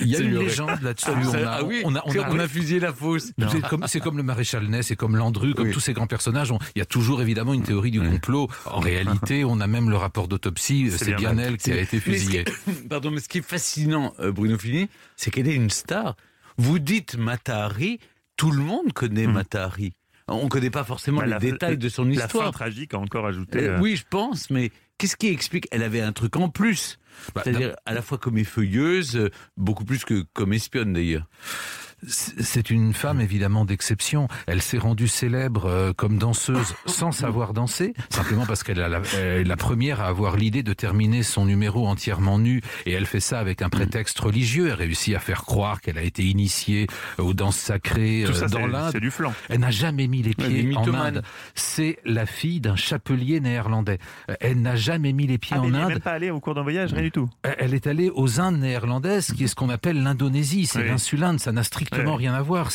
[0.00, 1.04] Il y a une légende là-dessus.
[1.04, 3.32] Ça- On a, ah oui, on a, on a- on a fusillé la fausse.
[3.88, 5.72] C'est comme, le maréchal Ney, c'est comme Landru, comme Oui.
[5.74, 6.50] tous ces grands personnages.
[6.50, 8.48] On- Il y a toujours évidemment une théorie du complot.
[8.64, 10.90] En réalité, on a même le rapport d'autopsie.
[10.96, 12.46] C'est bien bien elle qui a été fusillée.
[12.88, 16.16] Pardon, mais ce qui est fascinant, euh, Bruno Fini, c'est qu'elle est une star.
[16.56, 17.98] Vous dites Matahari,
[18.36, 19.32] tout le monde connaît Hmm.
[19.32, 19.92] Matahari.
[20.28, 22.52] On ne connaît pas forcément Bah, les la- détails de son La fin histoire.
[22.52, 23.58] tragique a encore ajouté.
[23.64, 25.66] Euh, euh, oui, je pense, mais qu'est-ce qui explique?
[25.72, 26.98] Elle avait un truc en plus.
[27.34, 31.28] Bah, C'est-à-dire à la fois comme effeuilleuse, euh, beaucoup plus que comme espionne d'ailleurs.
[32.06, 34.28] C'est une femme évidemment d'exception.
[34.46, 39.02] Elle s'est rendue célèbre euh, comme danseuse sans savoir danser, simplement parce qu'elle est la,
[39.14, 43.38] elle première à avoir l'idée de terminer son numéro entièrement nu, et elle fait ça
[43.38, 44.68] avec un prétexte religieux.
[44.68, 46.86] Elle réussit à faire croire qu'elle a été initiée
[47.18, 48.90] aux danses sacrées Tout euh, ça, dans l'Inde.
[48.92, 49.32] c'est du flan.
[49.48, 50.94] Elle n'a jamais mis les pieds en.
[50.94, 51.22] Inde.
[51.54, 53.98] C'est la fille d'un chapelier néerlandais.
[54.30, 55.88] Euh, Elle n'a jamais mis les pieds Ah, mais en n'est Inde.
[55.90, 57.28] même pas allé au cours d'un voyage, rien du tout.
[57.42, 60.66] Elle est allée aux Indes néerlandaises, qui est ce qu'on appelle l'Indonésie.
[60.66, 60.88] C'est Oui.
[60.88, 62.16] l'insulinde, ça n'a strictement Oui.
[62.16, 62.70] rien à voir.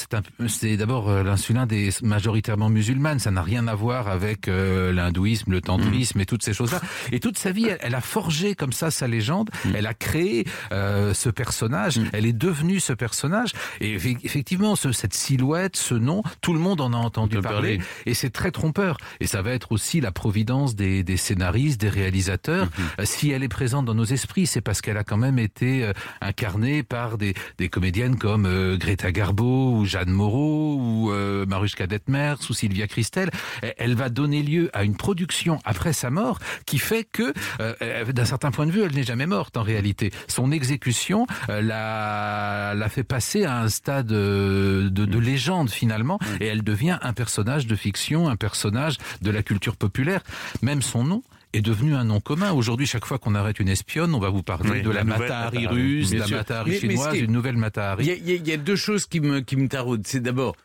[0.47, 5.51] C'est d'abord euh, l'insulinde est majoritairement musulmane, ça n'a rien à voir avec euh, l'hindouisme,
[5.51, 6.81] le tantrisme et toutes ces choses-là.
[7.11, 9.49] Et toute sa vie, elle, elle a forgé comme ça sa légende.
[9.73, 11.99] Elle a créé euh, ce personnage.
[12.13, 13.51] Elle est devenue ce personnage.
[13.81, 17.77] Et effe- effectivement, ce- cette silhouette, ce nom, tout le monde en a entendu parler.
[17.77, 17.79] parler.
[18.05, 18.97] Et c'est très trompeur.
[19.19, 22.67] Et ça va être aussi la providence des, des scénaristes, des réalisateurs.
[22.99, 25.89] Euh, Si elle est présente dans nos esprits, c'est parce qu'elle a quand même été
[26.21, 31.85] incarnée par des, des comédiennes comme euh, Greta Garbo ou Jeanne Moreau ou euh, Marushka
[31.85, 33.29] Detmers ou Sylvia Christel.
[33.77, 38.03] Elle- va donner lieu à une production après sa mort qui fait que, euh, euh,
[38.11, 40.11] d'un certain point de vue, elle n'est jamais morte en réalité.
[40.27, 46.47] Son exécution euh, l'a, l'a fait passer à un stade de, de légende finalement et
[46.47, 50.21] elle devient un personnage de fiction, un personnage de la culture populaire.
[50.61, 51.23] Même son nom
[51.57, 52.51] est devenu un nom commun.
[52.51, 55.03] Aujourd'hui, chaque fois qu'on arrête une espionne, on va vous parler Oui, de la la,
[55.03, 56.27] Matahari russe, de la.
[56.27, 58.05] Matahari chinoise, ce qui est- une nouvelle Matahari.
[58.05, 60.05] il y y a deux choses qui me, qui me taraudent.
[60.05, 60.55] C'est d'abord,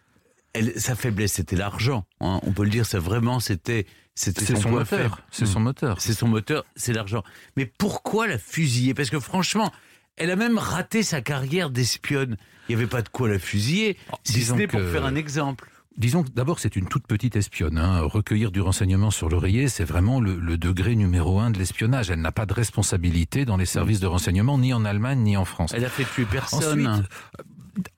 [0.52, 2.04] elle, sa faiblesse, c'était l'argent.
[2.20, 2.40] hein.
[2.42, 5.20] On peut le dire, ça vraiment, c'était, son, moteur.
[5.30, 6.00] C'est son moteur.
[6.00, 7.22] C'est son moteur, c'est l'argent.
[7.56, 8.92] Mais pourquoi la fusiller?
[8.94, 9.72] Parce que franchement,
[10.16, 12.36] elle a même raté sa carrière d'espionne.
[12.68, 15.04] Il n'y avait pas de quoi la fusiller, si ce disons n'est pour que- faire
[15.06, 15.70] un exemple.
[16.00, 17.76] Disons que d'abord c'est une toute petite espionne.
[17.76, 18.00] hein.
[18.00, 22.10] Recueillir du renseignement sur l'oreiller, c'est vraiment le, le degré numéro un de l'espionnage.
[22.10, 25.44] Elle n'a pas de responsabilité dans les services de renseignement, ni en Allemagne, ni en
[25.44, 25.72] France.
[25.74, 26.86] Elle a fait tuer personne.
[26.86, 27.06] Ensuite,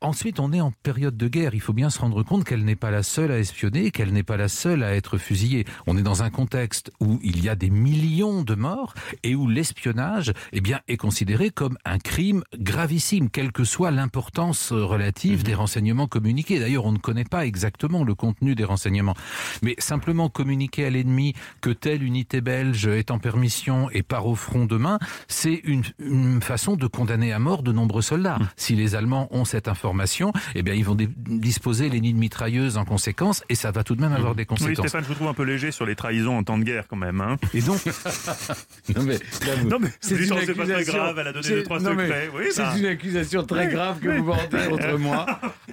[0.00, 1.54] ensuite, on est en période de guerre.
[1.54, 4.22] Il faut bien se rendre compte qu'elle n'est pas la seule à espionner, qu'elle n'est
[4.22, 5.64] pas la seule à être fusillée.
[5.86, 9.48] On est dans un contexte où il y a des millions de morts et où
[9.48, 15.54] l'espionnage, eh bien, est considéré comme un crime gravissime, quelle que soit l'importance relative des
[15.54, 16.58] renseignements communiqués.
[16.58, 19.14] D'ailleurs, on ne connaît pas exactement le contenu des renseignements.
[19.62, 24.34] Mais simplement communiquer à l'ennemi que telle unité belge est en permission et part au
[24.34, 28.38] front demain, c'est une, une façon de condamner à mort de nombreux soldats.
[28.56, 30.96] Si les Allemands ont cette information, eh bien, ils vont
[31.26, 34.42] disposer les nids de mitrailleuses en conséquence et ça va tout de même avoir des
[34.42, 34.78] Oui, conséquences.
[34.88, 36.96] Stéphane, je vous trouve un peu léger sur les trahisons en temps de guerre quand
[36.96, 37.20] même.
[37.20, 37.36] Hein.
[37.54, 37.80] et donc,
[38.96, 41.46] Non mais, là, vous- Non, mais c'est une pas très accusation- grave, elle a donné
[41.46, 42.30] c'est- deux, trois non, mais secrets.
[42.36, 42.74] Oui, c'est bah.
[42.78, 45.26] une accusation très grave que vous portez contre moi.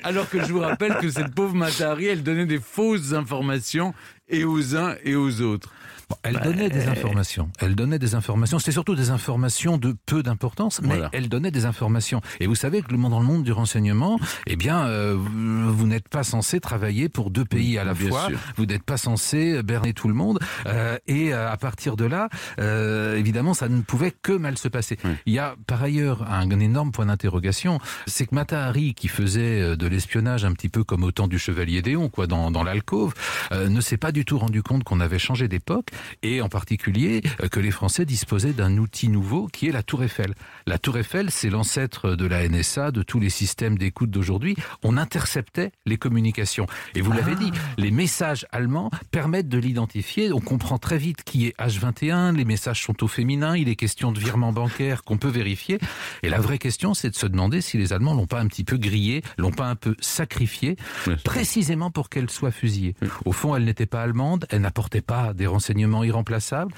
[0.04, 3.94] Alors que je vous rappelle que cette pauvre Matahari, elle donnait des fausses informations
[4.30, 5.72] et aux uns et aux autres.
[6.10, 7.50] Bon, elle donnait des informations.
[7.60, 8.58] Elle donnait des informations.
[8.58, 11.10] C'était surtout des informations de peu d'importance, mais Voilà.
[11.14, 12.22] elle donnait des informations.
[12.40, 15.86] Et vous savez que le monde dans le monde du renseignement, eh bien, euh, vous,
[15.88, 18.28] n'êtes pas censé travailler pour deux pays à la Bien fois.
[18.28, 18.40] sûr.
[18.58, 20.40] Vous n'êtes pas censé berner tout le monde.
[20.66, 24.68] Euh, et euh, à partir de là, euh, évidemment, ça ne pouvait que mal se
[24.68, 24.98] passer.
[25.28, 29.76] Il y a par ailleurs un, énorme point d'interrogation, c'est que Matahari, qui faisait euh,
[29.76, 33.14] de l'espionnage un petit peu comme au temps du chevalier Déon, quoi, dans, dans l'alcôve,
[33.52, 35.88] euh, ne s'est pas du tout rendu compte qu'on avait changé d'époque
[36.24, 40.04] et en particulier euh, que les Français disposaient d'un outil nouveau qui est la Tour
[40.04, 40.34] Eiffel.
[40.66, 44.56] La Tour Eiffel, c'est l'ancêtre de la NSA, de tous les systèmes d'écoute d'aujourd'hui.
[44.84, 46.68] On interceptait les communications.
[46.96, 50.32] Et vous l'avez dit, les messages allemands permettent de l'identifier.
[50.32, 54.12] On comprend très vite qui est H21, les messages sont au féminin, il est question
[54.12, 55.80] de virement bancaire qu'on peut vérifier.
[56.24, 58.64] Et la vraie question, c'est de se demander si les Allemands l'ont pas un petit
[58.64, 60.78] peu grillé, l'ont pas un peu sacrifié,
[61.24, 62.96] précisément pour qu'elle soit fusillée.
[63.26, 66.74] Au fond, elle n'était pas allemande, elle n'apportait pas des renseignements irremplaçables.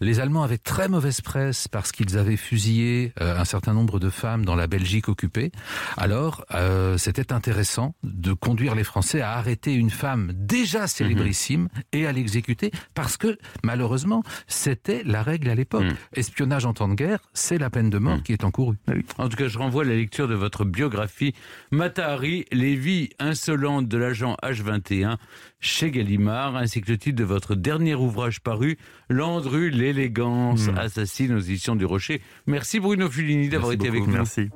[0.00, 4.10] Les Allemands avaient très mauvaise presse parce qu'ils avaient fusillé euh, un certain nombre de
[4.10, 5.50] femmes dans la Belgique occupée.
[5.96, 12.06] Alors, euh, c'était intéressant de conduire les Français à arrêter une femme déjà célébrissime et
[12.06, 15.86] à l'exécuter parce que, malheureusement, c'était la règle à l'époque.
[16.14, 18.76] Espionnage en temps de guerre, c'est la peine de mort qui est encourue.
[19.18, 21.34] En tout cas, je renvoie à la lecture de votre biographie
[21.70, 25.16] Matahari, les vies insolentes de l'agent H21
[25.60, 31.40] chez Gallimard, ainsi que le titre de votre dernier ouvrage paru, Landru, l'élégance assassine aux
[31.40, 32.22] éditions du Rocher.
[32.46, 34.12] Merci Bruno Fulini d'avoir été avec nous.
[34.12, 34.48] Merci.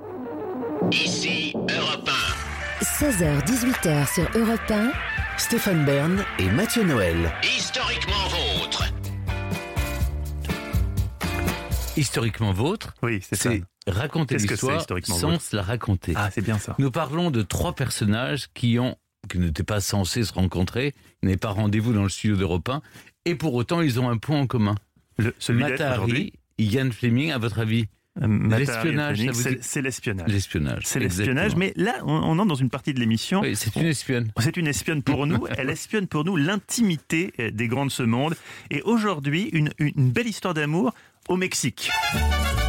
[0.92, 2.10] Ici Europe
[2.82, 4.90] 16h-18h sur Europe 1.
[5.38, 7.32] Stéphane Bern et Mathieu Noël.
[7.42, 7.46] 1.
[7.46, 8.84] Historiquement vôtre.
[11.96, 13.50] Historiquement vôtre, Oui, c'est ça.
[13.50, 16.12] c'est raconter Qu'est-ce que c'est, l'histoire historiquement sans vôtre se la raconter.
[16.16, 16.74] Ah, c'est bien ça.
[16.78, 18.96] Nous parlons de trois personnages qui ont
[19.28, 22.82] qui n'étaient pas censés se rencontrer, n'avaient pas rendez-vous dans le studio d'Europe 1,
[23.24, 24.74] et pour autant ils ont un point en commun.
[25.18, 25.60] Le, celui.
[25.60, 27.86] Matahari, Ian Fleming, à votre avis,
[28.20, 28.26] Euh,
[28.58, 30.28] L'espionnage, Fleming, ça vous c'est- dit- c'est l'espionnage.
[30.30, 30.82] L'espionnage.
[30.84, 33.40] C'est l'espionnage, mais là, on, on entre dans une partie de l'émission.
[33.40, 34.30] Oui, c'est une espionne.
[34.38, 35.46] C'est une espionne pour nous.
[35.56, 38.34] Elle espionne pour nous l'intimité euh, des grands de ce monde.
[38.70, 40.92] Et aujourd'hui, une, une belle histoire d'amour
[41.28, 41.90] au Mexique.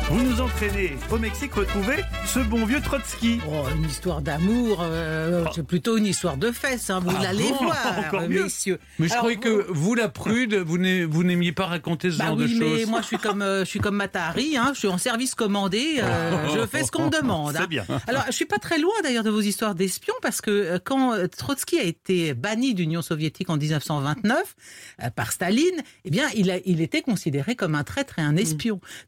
[0.09, 3.39] Vous nous entraînez au Mexique retrouver ce bon vieux Trotsky.
[3.49, 7.49] Oh, une histoire d'amour, euh, c'est plutôt une histoire de fesses, hein, vous Ah l'allez
[7.49, 8.43] bon voir, Encore mieux.
[8.43, 8.79] messieurs.
[8.99, 12.17] Mais je Alors, croyais que vous, la prude, vous n'ai- vous n'aimiez pas raconter ce
[12.17, 12.89] Bah genre oui, de mais choses.
[12.89, 15.95] moi je suis comme euh, je suis comme Matahari, hein, je suis en service commandé,
[16.03, 17.53] euh, je fais ce qu'on me demande.
[17.55, 17.67] C'est hein.
[17.67, 17.85] bien.
[18.07, 21.13] Alors je suis pas très loin d'ailleurs de vos histoires d'espions parce que euh, quand
[21.35, 24.55] Trotsky a été banni d'Union soviétique en 1929
[25.01, 28.35] euh, par Staline, eh bien il, a, il était considéré comme un traître et un
[28.35, 28.42] espion.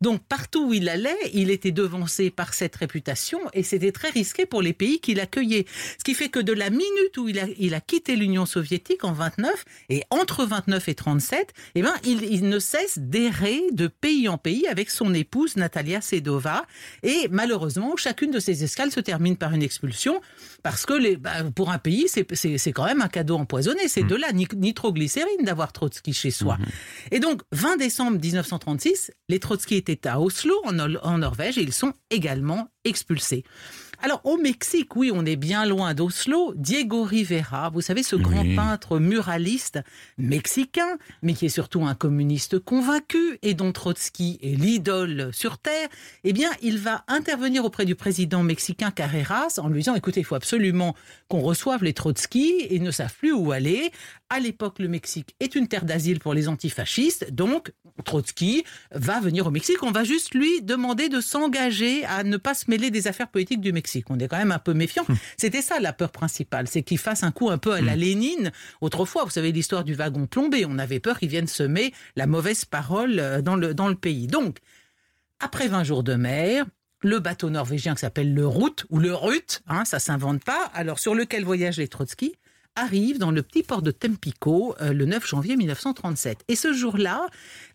[0.01, 4.45] Donc partout où il allait, il était devancé par cette réputation et c'était très risqué
[4.45, 5.65] pour les pays qui l'accueillaient.
[5.97, 9.03] Ce qui fait que de la minute où il a, il a quitté l'Union soviétique
[9.03, 13.87] en 29 et entre 29 et 37, eh ben il, il ne cesse d'errer de
[13.87, 16.65] pays en pays avec son épouse Natalia Sedova.
[17.03, 20.21] Et malheureusement chacune de ces escales se termine par une expulsion
[20.63, 22.25] parce que les, bah, pour un pays c'est-
[22.71, 26.57] quand même un cadeau empoisonné, c'est de la ni- nitroglycérine d'avoir Trotsky chez soi.
[27.11, 31.61] Et donc 20 décembre 1936, les Trotsky étaient à Oslo en, Nor- en Norvège et
[31.61, 33.43] ils sont également expulsés.
[34.01, 36.53] Alors au Mexique, oui, on est bien loin d'Oslo.
[36.55, 38.55] Diego Rivera, vous savez, ce grand Oui.
[38.55, 39.79] peintre muraliste
[40.17, 45.87] mexicain, mais qui est surtout un communiste convaincu et dont Trotsky est l'idole sur Terre,
[46.23, 50.25] eh bien, il va intervenir auprès du président mexicain Carreras en lui disant, écoutez, il
[50.25, 50.95] faut absolument
[51.27, 53.91] qu'on reçoive les Trotsky, ils ne savent plus où aller.
[54.29, 57.71] À l'époque, le Mexique est une terre d'asile pour les antifascistes, donc
[58.03, 59.81] Trotsky va venir au Mexique.
[59.83, 63.61] On va juste lui demander de s'engager à ne pas se mêler des affaires politiques
[63.61, 63.84] du Mexique.
[64.09, 65.05] On est quand même un peu méfiant.
[65.37, 68.51] C'était ça la peur principale, c'est qu'il fasse un coup un peu à la Lénine.
[68.81, 70.65] Autrefois, vous savez l'histoire du wagon plombé.
[70.67, 74.27] On avait peur qu'il vienne semer la mauvaise parole euh, dans le, dans le pays.
[74.27, 74.59] Donc,
[75.39, 76.65] après 20 jours de mer,
[77.01, 80.99] le bateau norvégien qui s'appelle le Route, ou le Rut, hein, ça s'invente pas, alors
[80.99, 82.33] sur lequel voyagent les Trotsky,
[82.75, 86.39] arrive dans le petit port de Tempico euh, le 9 janvier 1937.
[86.47, 87.27] Et ce jour-là,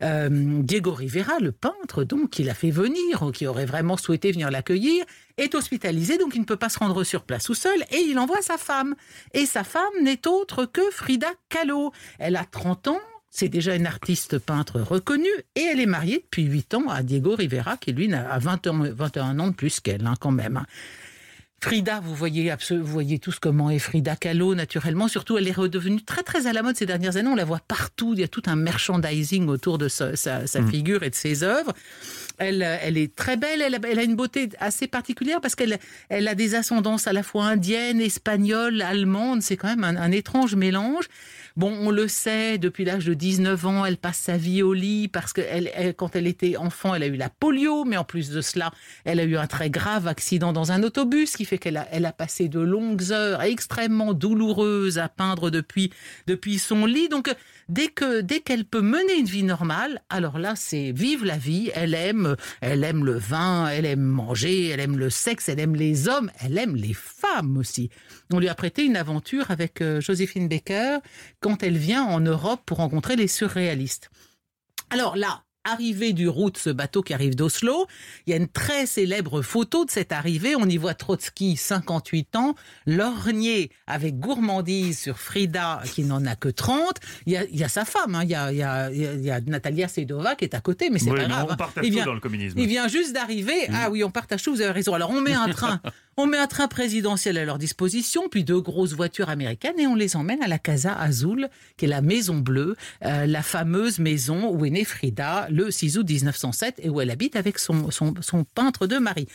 [0.02, 0.28] euh,
[0.62, 5.04] Diego Rivera, le peintre donc qui l'a fait venir, qui aurait vraiment souhaité venir l'accueillir,
[5.36, 8.18] est hospitalisé, donc il ne peut pas se rendre sur place tout seul, et il
[8.18, 8.94] envoie sa femme.
[9.32, 11.92] Et sa femme n'est autre que Frida Kahlo.
[12.18, 16.44] Elle a 30 ans, c'est déjà une artiste peintre reconnue, et elle est mariée depuis
[16.44, 20.06] 8 ans à Diego Rivera, qui lui a 20 ans, 21 ans de plus qu'elle,
[20.06, 20.62] hein, quand même.
[21.62, 25.08] Frida, vous voyez, vous voyez tous comment est Frida Kahlo, naturellement.
[25.08, 27.28] Surtout, elle est redevenue très, très à la mode ces dernières années.
[27.28, 28.14] On la voit partout.
[28.14, 31.42] Il y a tout un merchandising autour de sa, sa- sa figure et de ses
[31.42, 31.74] œuvres.
[32.38, 33.60] Elle, elle est très belle.
[33.60, 37.12] Elle a, elle a une beauté assez particulière parce qu'elle elle a des ascendances à
[37.12, 39.42] la fois indiennes, espagnoles, allemandes.
[39.42, 41.04] C'est quand même un, un étrange mélange.
[41.56, 45.08] Bon, on le sait, depuis l'âge de 19 ans, elle passe sa vie au lit
[45.08, 45.40] parce que
[45.92, 48.72] quand elle était enfant, elle a eu la polio, mais en plus de cela,
[49.04, 52.12] elle a eu un très grave accident dans un autobus qui fait qu'elle a, a
[52.12, 55.90] passé de longues heures extrêmement douloureuses à peindre depuis,
[56.26, 57.08] depuis son lit.
[57.08, 57.34] Donc,
[57.70, 61.70] dès que, dès qu'elle peut mener une vie normale, alors là, c'est vive la vie.
[61.74, 65.76] Elle aime, elle aime le vin, elle aime manger, elle aime le sexe, elle aime
[65.76, 67.88] les hommes, elle aime les femmes aussi.
[68.32, 70.98] On lui a prêté une aventure avec euh, Joséphine Baker
[71.40, 74.10] quand elle vient en Europe pour rencontrer les surréalistes.
[74.90, 77.86] Alors là, arrivée du route, ce bateau qui arrive d'Oslo,
[78.26, 80.56] il y a une très célèbre photo de cette arrivée.
[80.56, 82.54] On y voit Trotsky, 58 ans,
[82.86, 86.98] lorgné avec gourmandise sur Frida, qui n'en a que 30.
[87.26, 88.24] Il y a, il y a sa femme, hein.
[88.24, 90.90] il, y a, il, y a, il y a Natalia Sedova qui est à côté,
[90.90, 91.46] mais c'est Oui, pas grave.
[91.48, 91.56] on hein.
[91.56, 92.58] partage Il tout vient- dans le communisme.
[92.58, 93.68] il vient juste d'arriver.
[93.72, 94.94] Ah oui, on partage tout, vous avez raison.
[94.94, 95.80] Alors on met un train,
[96.20, 99.94] on met un train présidentiel à leur disposition, puis deux grosses voitures américaines et on
[99.94, 104.50] les emmène à la Casa Azul, qui est la Maison Bleue, euh, la fameuse maison
[104.50, 107.88] où est née Frida le 6 août 1907 et où elle habite avec son,
[108.54, 109.28] peintre de mari.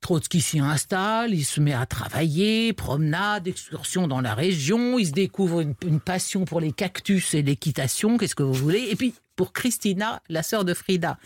[0.00, 5.12] Trotsky s'y installe, il se met à travailler, promenade, excursion dans la région, il se
[5.12, 9.12] découvre une, une passion pour les cactus et l'équitation, qu'est-ce que vous voulez, et puis
[9.36, 11.18] pour Christina, la sœur de Frida.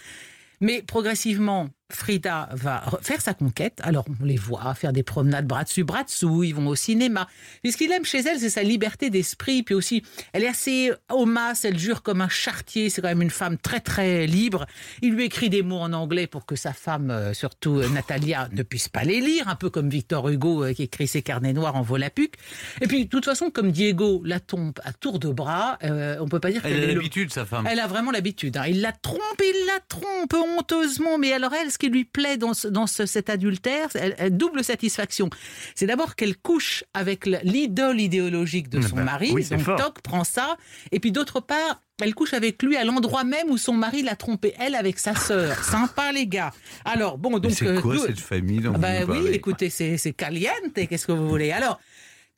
[0.60, 3.78] Mais progressivement, Frida va re- faire sa conquête.
[3.82, 6.42] Alors, on les voit faire des promenades bras dessus, bras dessous.
[6.44, 7.28] Ils vont au cinéma.
[7.64, 9.62] Et ce qu'il aime chez elle, c'est sa liberté d'esprit.
[9.62, 10.02] Puis aussi,
[10.32, 11.64] elle est assez au masse.
[11.64, 12.90] Elle jure comme un chartier.
[12.90, 14.66] C'est quand même une femme très, très libre.
[15.02, 18.48] Il lui écrit des mots en anglais pour que sa femme, euh, surtout euh, Natalia,
[18.52, 19.48] ne puisse pas les lire.
[19.48, 22.34] Un peu comme Victor Hugo euh, qui écrit ses carnets noirs en volapuc.
[22.80, 26.28] Et puis, de toute façon, comme Diego la tombe à tour de bras, euh, on
[26.28, 27.66] peut pas dire Elle qu'elle a l'habitude, sa femme.
[27.70, 28.56] elle a vraiment l'habitude.
[28.56, 28.64] hein.
[28.66, 31.18] Il la trompe, il la trompe honteusement.
[31.18, 34.36] Mais alors elle, ce qui lui plaît dans, ce- dans ce- cet adultère, elle, elle
[34.36, 35.28] double satisfaction.
[35.74, 39.30] C'est d'abord qu'elle couche avec le- l'idole idéologique de son Ben, mari.
[39.32, 39.76] oui, donc fort.
[39.78, 40.56] Toc prend ça.
[40.92, 44.16] Et puis d'autre part, Elle couche avec lui à l'endroit même où son mari l'a
[44.16, 45.56] trompée, elle avec sa sœur.
[45.62, 46.50] Sympa les gars.
[46.84, 49.70] Alors bon, donc c'est euh, quoi cette famille dont Ah vous bah oui, parlez écoutez,
[49.70, 51.78] c'est c'est caliente, qu'est-ce que vous voulez Alors,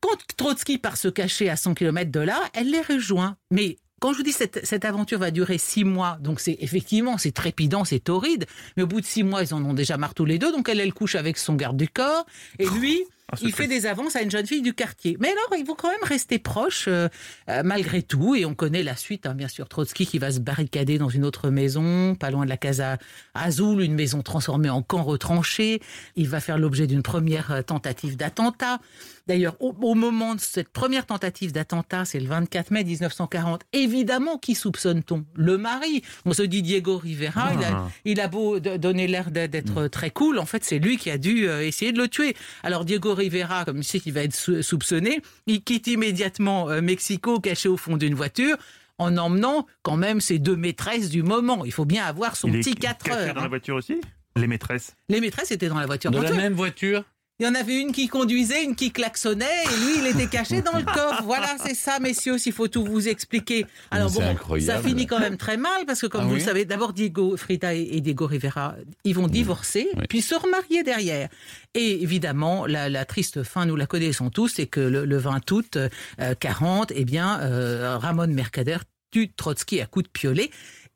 [0.01, 3.37] quand Trotsky part se cacher à 100 km de là, elle les rejoint.
[3.51, 7.17] Mais quand je vous dis cette, cette aventure va durer six mois, donc c'est effectivement
[7.17, 8.45] c'est trépidant, c'est torride,
[8.77, 10.69] mais au bout de six mois, ils en ont déjà marre tous les deux, donc
[10.69, 12.27] elle, elle couche avec son garde du corps,
[12.59, 15.17] et lui, Ah, c'est il fait des avances à une jeune fille du quartier.
[15.19, 17.09] Mais alors, ils vont quand même rester proches euh,
[17.49, 20.41] euh, malgré tout, et on connaît la suite, hein, bien sûr, Trotsky qui va se
[20.41, 22.99] barricader dans une autre maison, pas loin de la Casa
[23.33, 25.81] Azul, une maison transformée en camp retranché.
[26.17, 28.81] Il va faire l'objet d'une première euh, tentative d'attentat.
[29.27, 34.37] D'ailleurs, au, au moment de cette première tentative d'attentat, c'est le 24 mai 1940, évidemment,
[34.37, 36.03] qui soupçonne-t-on Le mari?
[36.27, 37.89] On se dit Diego Rivera, il, a, Ah.
[38.05, 41.17] il a beau donner l'air d'être- d'être très cool, en fait, c'est lui qui a
[41.17, 42.37] dû euh, essayer de le tuer.
[42.63, 46.83] Alors Diego Rivera, comme il sait qu'il va être sou- soupçonné, il quitte immédiatement euh,
[46.83, 48.57] Mexico, caché au fond d'une voiture,
[48.99, 51.65] en emmenant quand même ses deux maîtresses du moment.
[51.65, 53.35] Il faut bien avoir son Il petit 4 caché heures.
[53.35, 53.49] dans la hein.
[53.49, 54.01] voiture aussi?
[54.37, 54.95] Les maîtresses?
[55.09, 56.11] Les maîtresses étaient dans la voiture.
[56.11, 57.05] Dans la même voiture
[57.41, 60.63] il y en avait une qui conduisait, une qui klaxonnait, et lui, il était caché
[60.63, 61.23] dans le coffre.
[61.25, 63.67] Voilà, c'est ça, messieurs, s'il faut tout vous expliquer.
[63.91, 64.73] Alors bon, incroyable.
[64.83, 66.93] ça finit quand même très mal, parce que comme Ah vous oui le savez, d'abord
[66.93, 70.05] Diego, Frida et et Diego Rivera, ils vont divorcer, Oui.
[70.09, 71.29] puis se remarier derrière.
[71.75, 75.51] Et évidemment, la, la triste fin, nous la connaissons tous, c'est que le, le 20
[75.51, 78.79] août euh, 40, eh bien, euh, Ramon Mercader
[79.11, 80.51] tue Trotsky à coups de piolet.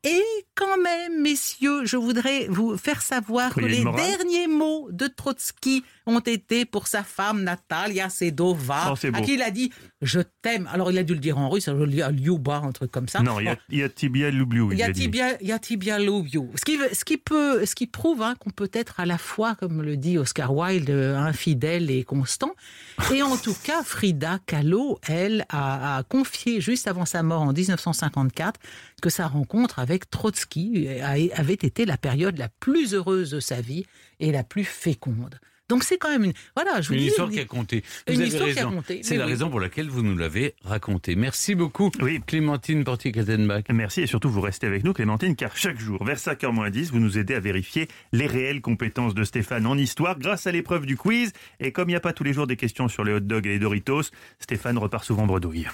[0.09, 0.23] Et
[0.55, 5.85] quand même, messieurs, je voudrais vous faire savoir que les morale derniers mots de Trotsky
[6.07, 9.71] ont été pour sa femme Natalia Sedova, Oh, à qui il a dit
[10.03, 10.69] «je t'aime».
[10.73, 13.09] Alors, il a dû le dire en russe, alors, il a Lyuba, un truc comme
[13.09, 13.21] ça.
[13.21, 14.73] Non, il y a, Tibia Lubliou.
[14.73, 15.59] Il y a.
[15.59, 16.51] Tibia, Lobio.
[16.55, 19.55] Ce qui, ce qui peut, ce qui prouve hein, qu'on peut être à la fois,
[19.57, 22.55] comme le dit Oscar Wilde, euh, infidèle et constant.
[23.15, 27.53] Et en tout cas, Frida Kahlo, elle, a, a confié juste avant sa mort en
[27.53, 28.61] 1954
[29.01, 30.89] que sa rencontre avec Trotsky
[31.35, 33.87] avait été la période la plus heureuse de sa vie
[34.21, 35.41] et la plus féconde.
[35.69, 37.85] Donc c'est quand même une, voilà, je vous Une dis, histoire qui a compté.
[38.07, 39.33] Vous Une avez histoire qui a compté, C'est mais la oui.
[39.33, 41.15] raison pour laquelle vous nous l'avez raconté.
[41.15, 42.21] Merci beaucoup, Oui.
[42.27, 43.65] Clémentine Portier-Kattenbach.
[43.73, 47.19] Merci et surtout vous restez avec nous Clémentine car chaque jour vers 5h10 vous nous
[47.19, 51.33] aidez à vérifier les réelles compétences de Stéphane en histoire grâce à l'épreuve du quiz
[51.61, 53.47] et comme il n'y a pas tous les jours des questions sur les hot dogs
[53.47, 54.05] et les Doritos,
[54.41, 55.67] Stéphane repart souvent bredouille.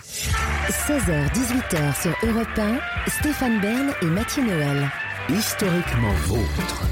[0.69, 2.79] 16h-18h sur Europe 1,
[3.09, 4.91] Stéphane Bern et Mathieu Noël.
[5.31, 6.83] Historiquement vôtre.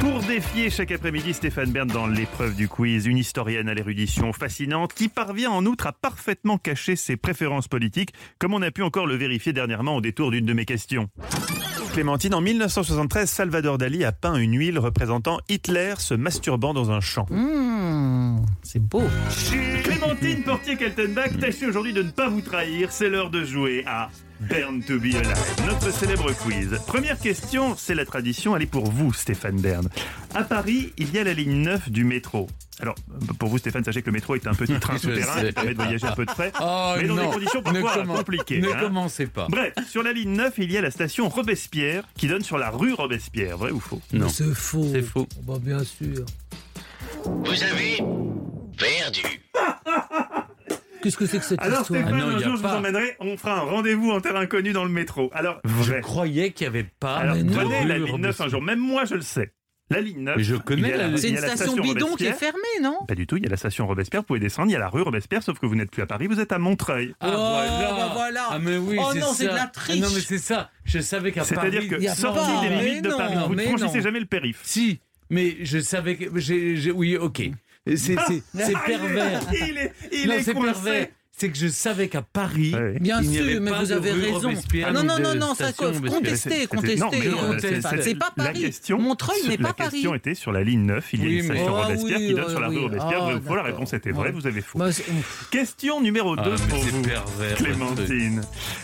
[0.00, 4.94] Pour défier chaque après-midi Stéphane Bern dans l'épreuve du quiz, une historienne à l'érudition fascinante
[4.94, 9.06] qui parvient en outre à parfaitement cacher ses préférences politiques, comme on a pu encore
[9.06, 11.08] le vérifier dernièrement au détour d'une de mes questions.
[11.92, 17.00] Clémentine, en 1973, Salvador Dali a peint une huile représentant Hitler se masturbant dans un
[17.00, 17.26] champ.
[17.28, 19.02] Mmh, c'est beau.
[19.84, 22.90] Clémentine Portier-Kaltenbach, tâchez aujourd'hui de ne pas vous trahir.
[22.90, 24.08] C'est l'heure de jouer à
[24.40, 26.80] Bern to be alive, notre célèbre quiz.
[26.86, 29.88] Première question, c'est la tradition, elle est pour vous, Stéphane Bern.
[30.34, 32.48] À Paris, il y a la ligne 9 du métro.
[32.80, 32.94] Alors,
[33.38, 35.82] pour vous, Stéphane, sachez que le métro est un petit train souterrain qui permet de
[35.82, 38.60] voyager un peu de frais, Oh mais dans non, des conditions ne, parfois commen- compliquées.
[38.60, 38.76] ne hein.
[38.80, 39.46] commencez pas.
[39.50, 42.70] Bref, sur la ligne 9, il y a la station Robespierre qui donne sur la
[42.70, 43.58] rue Robespierre.
[43.58, 44.00] Vrai ou faux?
[44.14, 44.30] Non.
[44.30, 44.88] C'est faux.
[44.90, 45.28] C'est faux.
[45.42, 46.24] Bah, bien sûr.
[47.26, 47.98] Vous avez
[48.78, 49.42] perdu.
[51.02, 53.16] Qu'est-ce que c'est que cette Alors histoire Stéphane, Ah non, un jour je vous emmènerai,
[53.20, 55.30] on fera un rendez-vous en terre inconnue dans le métro.
[55.34, 56.00] Alors, Je vrai.
[56.00, 58.62] croyais qu'il n'y avait pas Alors, de prenez la ligne 9 un jour.
[58.62, 59.52] Même moi, je le sais.
[59.92, 60.36] La ligne 9.
[60.36, 62.96] Mais je connais la il C'est une la station bidon qui est fermée, non?
[63.08, 64.78] Pas du tout, il y a la station Robespierre, vous pouvez descendre, il y a
[64.78, 67.12] la rue Robespierre, sauf que vous n'êtes plus à Paris, vous êtes à Montreuil.
[67.18, 67.96] Ah, Oh, voilà.
[67.96, 68.46] bah voilà.
[68.52, 69.50] Ah, mais oui, Oh c'est non, c'est ça.
[69.50, 70.00] de la Ah, triche.
[70.00, 70.70] non, mais c'est ça.
[70.84, 71.70] Je savais qu'à Paris...
[71.72, 74.60] C'est-à-dire que sorti des limites de Paris, vous ne franchissez jamais le périph'.
[74.62, 76.90] Si, mais je savais que...
[76.92, 77.50] oui, ok.
[77.96, 78.26] C'est Ah,
[78.86, 79.40] pervers.
[79.52, 80.72] Il est, il non, est c'est coincé.
[80.72, 81.06] pervers.
[81.32, 82.74] C'est que je savais qu'à Paris.
[83.00, 84.48] Bien il n'y avait sûr, mais pas vous avez raison.
[84.50, 87.58] Robespierre non, non, non, non, ça contestez, non, euh,
[88.02, 88.60] c'est- pas la Paris.
[88.60, 89.90] question- Montreuil n'est La pas Paris.
[89.92, 92.26] question était sur la ligne 9, il y a Oui, une station Ah Robespierre oui,
[92.26, 92.82] qui donne oui, sur la rue oui.
[92.82, 93.40] Robespierre.
[93.48, 94.32] Ah, la réponse était vraie, Ouais.
[94.32, 94.78] vous avez faux.
[94.78, 94.90] Bah.
[95.50, 97.56] Question numéro 2 Ah, mais pour vous, pervers.
[97.56, 98.42] Clémentine.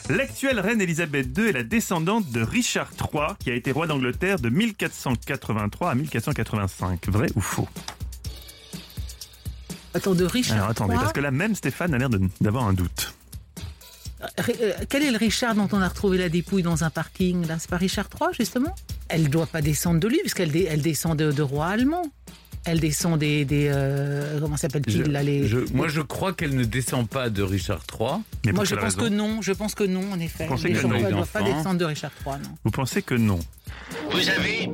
[0.09, 4.39] L'actuelle reine Elisabeth II est la descendante de Richard III, qui a été roi d'Angleterre
[4.39, 7.07] de 1483 à 1485.
[7.09, 7.69] Vrai ou faux?
[9.97, 12.09] Attends, de Richard Alors attendez, III, parce que là même Stéphane a l'air
[12.41, 13.15] d'avoir un doute.
[14.23, 17.57] euh, Quel est le Richard dont on a retrouvé la dépouille dans un parking là?
[17.59, 18.75] C'est pas Richard III, justement?
[19.09, 22.07] Elle ne doit pas descendre de lui, puisqu'elle dé- elle descend de, de rois allemands.
[22.69, 23.45] Elle descend des...
[23.45, 25.47] des euh, comment s'appelle-t-il là les...
[25.47, 28.09] je- moi, je crois qu'elle ne descend pas de Richard III.
[28.45, 29.41] Mais Moi, je pense raison que non.
[29.41, 30.45] Je pense que non, en effet.
[30.45, 32.59] Vous pensez que gens non, ne doivent pas descendre de Richard III, non.
[32.65, 33.39] Vous pensez que non
[34.11, 34.69] Vous avez.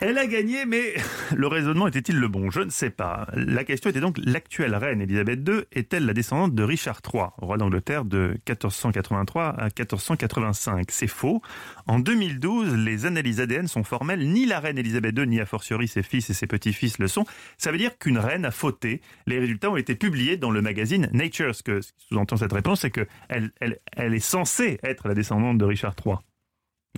[0.00, 0.94] Elle a gagné, mais
[1.34, 2.50] le raisonnement était-il le bon?
[2.50, 3.26] Je ne sais pas.
[3.34, 7.56] La question était donc l'actuelle reine Elisabeth II est-elle la descendante de Richard III, roi
[7.56, 11.42] d'Angleterre de 1483 à 1485 C'est faux.
[11.88, 14.28] En 2012, les analyses ADN sont formelles.
[14.28, 17.24] Ni la reine Elisabeth II, ni a fortiori ses fils et ses petits-fils le sont.
[17.56, 19.00] Ça veut dire qu'une reine a fauté.
[19.26, 21.56] Les résultats ont été publiés dans le magazine Nature.
[21.56, 23.50] Ce que sous-entend cette réponse, c'est qu'elle
[23.96, 26.18] elle, est censée être la descendante de Richard III.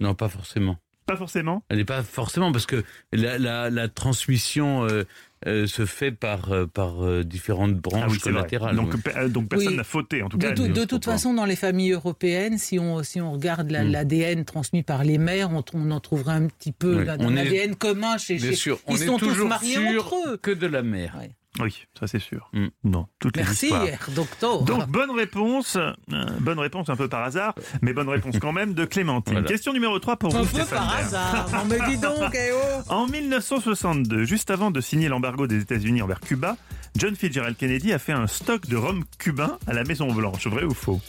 [0.02, 0.76] Non, pas forcément.
[1.10, 5.04] Pas forcément Elle n'est pas forcément, parce que la, la, la transmission euh,
[5.46, 8.76] euh, se fait par, euh, par euh, différentes branches Ah oui, collatérales.
[8.76, 9.00] Donc, ouais.
[9.00, 9.76] pe- donc personne Oui.
[9.76, 10.54] n'a fauté, en tout De, cas.
[10.54, 14.44] tout- de toute façon, dans les familles européennes, si on, si on regarde la- l'ADN
[14.44, 17.04] transmis par les mères, on, on en trouverait un petit peu Oui.
[17.06, 20.14] l'ADN commun chez, Bien chez- sûr, Ils on est sont tous toujours mariés sûr entre
[20.28, 20.36] eux.
[20.36, 21.16] que de la mère.
[21.18, 21.30] Ouais.
[21.58, 22.48] Oui, ça c'est sûr.
[22.52, 22.66] Mm.
[22.84, 23.84] Non, toutes les Merci, histoires.
[23.84, 24.62] Herr docteur.
[24.62, 28.72] Donc bonne réponse, euh, bonne réponse un peu par hasard, mais bonne réponse quand même
[28.72, 29.34] de Clémentine.
[29.34, 29.48] Voilà.
[29.48, 31.48] Question numéro 3 pour un vous, peu Stéphane par hasard.
[31.52, 32.82] Non, mais dis donc, eh oh.
[32.88, 36.56] En 1962, juste avant de signer l'embargo des États-Unis envers Cuba,
[36.96, 40.46] John Fitzgerald Kennedy a fait un stock de rhum cubain à la Maison Blanche.
[40.46, 41.00] Vrai ou faux?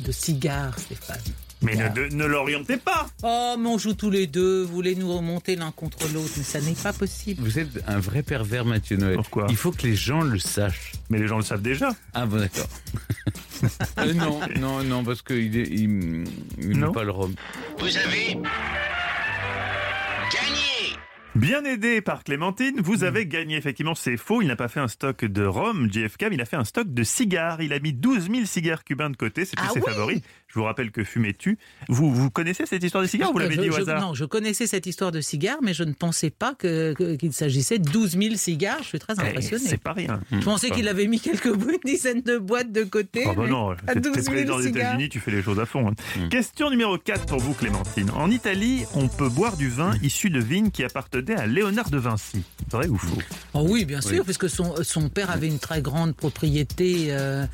[0.00, 1.20] De cigares, Stéphane.
[1.62, 4.62] Mais ne, l'orientez pas Oh, mais on joue tous les deux.
[4.62, 7.42] Vous voulez nous remonter l'un contre l'autre, mais ça n'est pas possible.
[7.42, 9.16] Vous êtes un vrai pervers, Mathieu Noël.
[9.16, 10.92] Pourquoi Il faut que les gens le sachent.
[11.10, 11.90] Mais les gens le savent déjà.
[12.14, 12.68] Ah bon, d'accord.
[13.98, 16.24] Euh, non, non, non, parce qu'il est- il,
[16.58, 16.92] il Non.
[16.92, 17.34] pas le rhum.
[17.78, 18.38] Vous avez
[21.36, 23.56] Bien aidé par Clémentine, vous avez gagné.
[23.56, 24.42] Effectivement, c'est faux.
[24.42, 26.92] Il n'a pas fait un stock de rhum, JFK, mais il a fait un stock
[26.92, 27.62] de cigares.
[27.62, 29.44] Il a mis 12 000 cigares cubains de côté.
[29.44, 30.20] C'est Ah ses oui favoris.
[30.48, 31.56] Je vous rappelle que fumais-tu.
[31.88, 34.00] Vous, vous connaissez cette histoire des cigares ou vous l'avez Je- dit au je- hasard
[34.00, 37.78] Non, je connaissais cette histoire de cigares, mais je ne pensais pas que- qu'il s'agissait
[37.78, 38.82] de 12 000 cigares.
[38.82, 39.62] Je suis très Eh, impressionné.
[39.64, 40.20] C'est pas rien.
[40.32, 43.22] Je pensais qu'il avait mis quelques une dizaine de boîtes de côté.
[43.28, 44.68] Ah bah non, t'es 12 t'es 000 président des.
[44.68, 45.86] États-Unis, tu fais les choses à fond.
[45.88, 46.26] hein.
[46.30, 48.10] Question numéro 4 pour vous, Clémentine.
[48.10, 50.82] En Italie, on peut boire du vin issu de vignes qui
[51.20, 52.42] appartenaient à Léonard de Vinci.
[52.70, 53.18] Vrai ou faux?
[53.54, 54.20] Oh oui, bien sûr, Oui.
[54.24, 57.44] puisque son, son père avait une très grande propriété euh,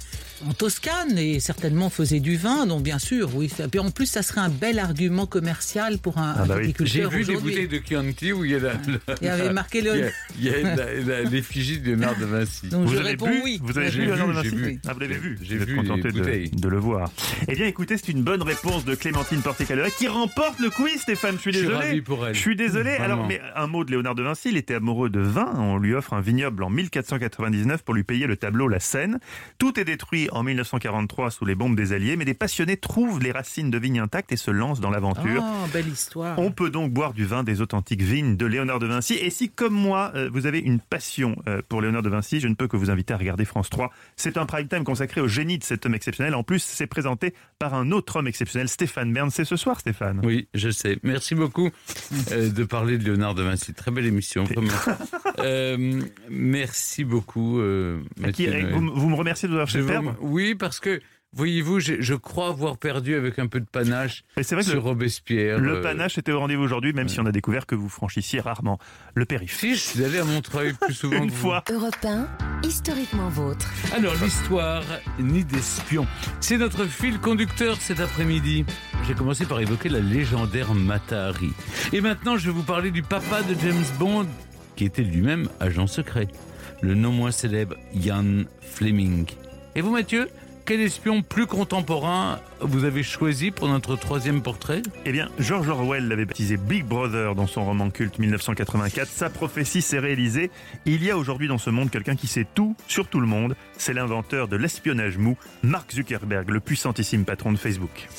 [0.46, 3.50] en Toscane et certainement faisait du vin, donc bien sûr, oui.
[3.58, 6.56] Et puis en plus, ça serait un bel argument commercial pour un, Ah un bah
[6.58, 6.74] oui.
[6.80, 9.52] J'ai vu des bouteilles de Chianti où il y a la, la- Il y avait
[9.52, 10.10] marqué il y a, Léonard.
[10.38, 12.66] il y a la- la- l'effigie de Léonard de Vinci.
[12.68, 13.58] Donc Vous je avez réponds vu oui.
[13.62, 14.80] Vous avez J'ai vu Léonard de j'ai Vinci vu.
[14.86, 17.10] Ah, vous l'avez vu J'ai vu contenté de, de le voir.
[17.48, 21.36] Eh bien, écoutez, c'est une bonne réponse de Clémentine Porticalera qui remporte le quiz, Stéphane.
[21.36, 22.02] Je suis Je suis désolé.
[22.02, 22.34] pour elle.
[22.34, 22.90] Je suis désolé.
[22.96, 23.04] Vraiment.
[23.04, 24.50] Alors, mais un mot de Léonard de Vinci.
[24.50, 25.52] Il était amoureux de vin.
[25.57, 29.18] On lui offre un vignoble en 1499 pour lui payer le tableau La Seine.
[29.59, 33.32] Tout est détruit en 1943 sous les bombes des Alliés, mais des passionnés trouvent les
[33.32, 35.42] racines de vignes intactes et se lancent dans l'aventure.
[35.44, 36.38] Oh, belle histoire.
[36.38, 39.14] On peut donc boire du vin des authentiques vignes de Léonard de Vinci.
[39.14, 42.48] Et si, comme moi, euh, vous avez une passion euh, pour Léonard de Vinci, je
[42.48, 43.90] ne peux que vous inviter à regarder France 3.
[44.16, 46.34] C'est un prime time consacré au génie de cet homme exceptionnel.
[46.34, 49.30] En plus, c'est présenté par un autre homme exceptionnel, Stéphane Bern.
[49.30, 50.20] C'est ce soir, Stéphane.
[50.24, 50.98] Oui, je sais.
[51.02, 51.70] Merci beaucoup
[52.32, 53.45] euh, de parler de Léonard de Vinci.
[53.76, 54.68] Très belle émission, vraiment.
[55.38, 58.01] Euh, merci beaucoup, euh,
[58.32, 58.72] Qui- Noël.
[58.72, 60.16] vous, vous me remerciez de vous avoir fait vous- perdre.
[60.20, 61.01] Oui, parce que,
[61.32, 64.70] voyez-vous, je, je crois avoir perdu avec un peu de panache Et c'est vrai que
[64.70, 65.58] sur le, Robespierre.
[65.58, 68.40] le euh, panache était au rendez-vous aujourd'hui, même si on a découvert que vous franchissiez
[68.40, 68.78] rarement
[69.14, 69.56] le périph'.
[69.58, 71.36] Si, je suis allé à Montreuil plus souvent Une que vous.
[71.36, 71.64] fois.
[71.70, 72.26] Europe 1,
[72.64, 73.70] historiquement vôtre.
[73.94, 74.82] Alors, l'histoire
[75.18, 76.06] ni d'espion.
[76.40, 78.64] C'est notre fil conducteur cet après-midi.
[79.06, 81.50] J'ai commencé par évoquer la légendaire Mata Hari.
[81.92, 84.26] Et maintenant, je vais vous parler du papa de James Bond,
[84.74, 86.28] qui était lui-même agent secret.
[86.82, 89.26] Le non moins célèbre Ian Fleming.
[89.74, 90.28] Et vous, Mathieu?
[90.66, 94.82] Quel espion plus contemporain vous avez choisi pour notre troisième portrait?
[95.04, 99.06] Eh bien, George Orwell l'avait baptisé Big Brother dans son roman culte 1984.
[99.08, 100.50] Sa prophétie s'est réalisée.
[100.84, 103.54] Il y a aujourd'hui dans ce monde quelqu'un qui sait tout sur tout le monde.
[103.78, 108.08] C'est l'inventeur de l'espionnage mou, Mark Zuckerberg, le puissantissime patron de Facebook.–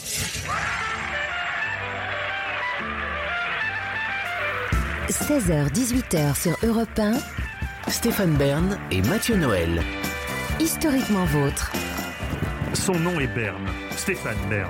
[5.10, 7.14] 16h-18h sur Europe 1,
[7.90, 9.82] Stéphane Bern et Mathieu Noël.
[10.60, 11.72] historiquement vôtre.
[12.78, 13.62] Son nom est Bern,
[13.98, 14.70] Stéphane Bern.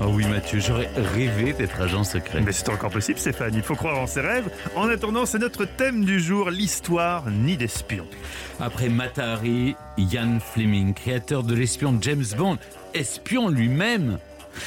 [0.00, 2.40] Ah oui, Mathieu, j'aurais rêvé d'être agent secret.
[2.40, 3.52] Mais c'est encore possible, Stéphane.
[3.54, 4.48] Il faut croire en ses rêves.
[4.76, 8.06] En attendant, c'est notre thème du jour, l'histoire ni d'espion.
[8.60, 12.56] Après Mata Hari, Ian Fleming, créateur de l'espion James Bond,
[12.94, 14.18] espion lui-même.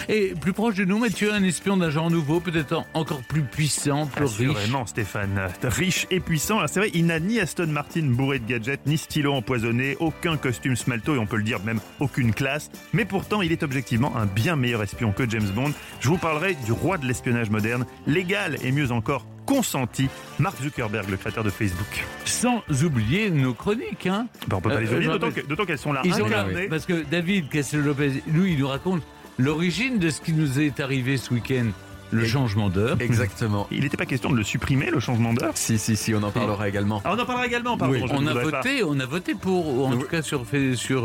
[0.09, 3.41] Et plus proche de nous, Mathieu, un espion d'un genre nouveau, peut-être en- encore plus
[3.43, 4.49] puissant, plus riche.
[4.49, 5.39] Assurément, Stéphane.
[5.63, 6.57] Riche et puissant.
[6.57, 10.37] Alors, c'est vrai, il n'a ni Aston Martin bourré de gadgets, ni stylo empoisonné, aucun
[10.37, 12.69] costume smalto et on peut le dire même aucune classe.
[12.93, 15.71] Mais pourtant, il est objectivement un bien meilleur espion que James Bond.
[15.99, 20.07] Je vous parlerai du roi de l'espionnage moderne, légal et mieux encore consenti,
[20.39, 22.03] Mark Zuckerberg, le créateur de Facebook.
[22.25, 24.27] Sans oublier nos chroniques, hein.
[24.47, 26.67] Ben, on peut pas Euh, les oublier, je d'autant qu'elles sont là Ils ont incarnées.
[26.67, 29.03] parce que David Castel-Lopez, lui, il nous raconte
[29.37, 31.65] l'origine de ce qui nous est arrivé ce week-end.
[32.11, 32.97] Le changement d'heure.
[33.01, 33.67] Exactement.
[33.71, 35.53] Il n'était pas question de le supprimer, le changement d'heure?
[35.57, 37.01] Si, si, si, on en parlera également.
[37.03, 37.93] Ah, on en parlera également, pardon.
[37.95, 38.03] Oui.
[38.09, 38.43] On a pas.
[38.43, 39.99] voté, on a voté pour, ou en Oui.
[39.99, 40.45] tout cas sur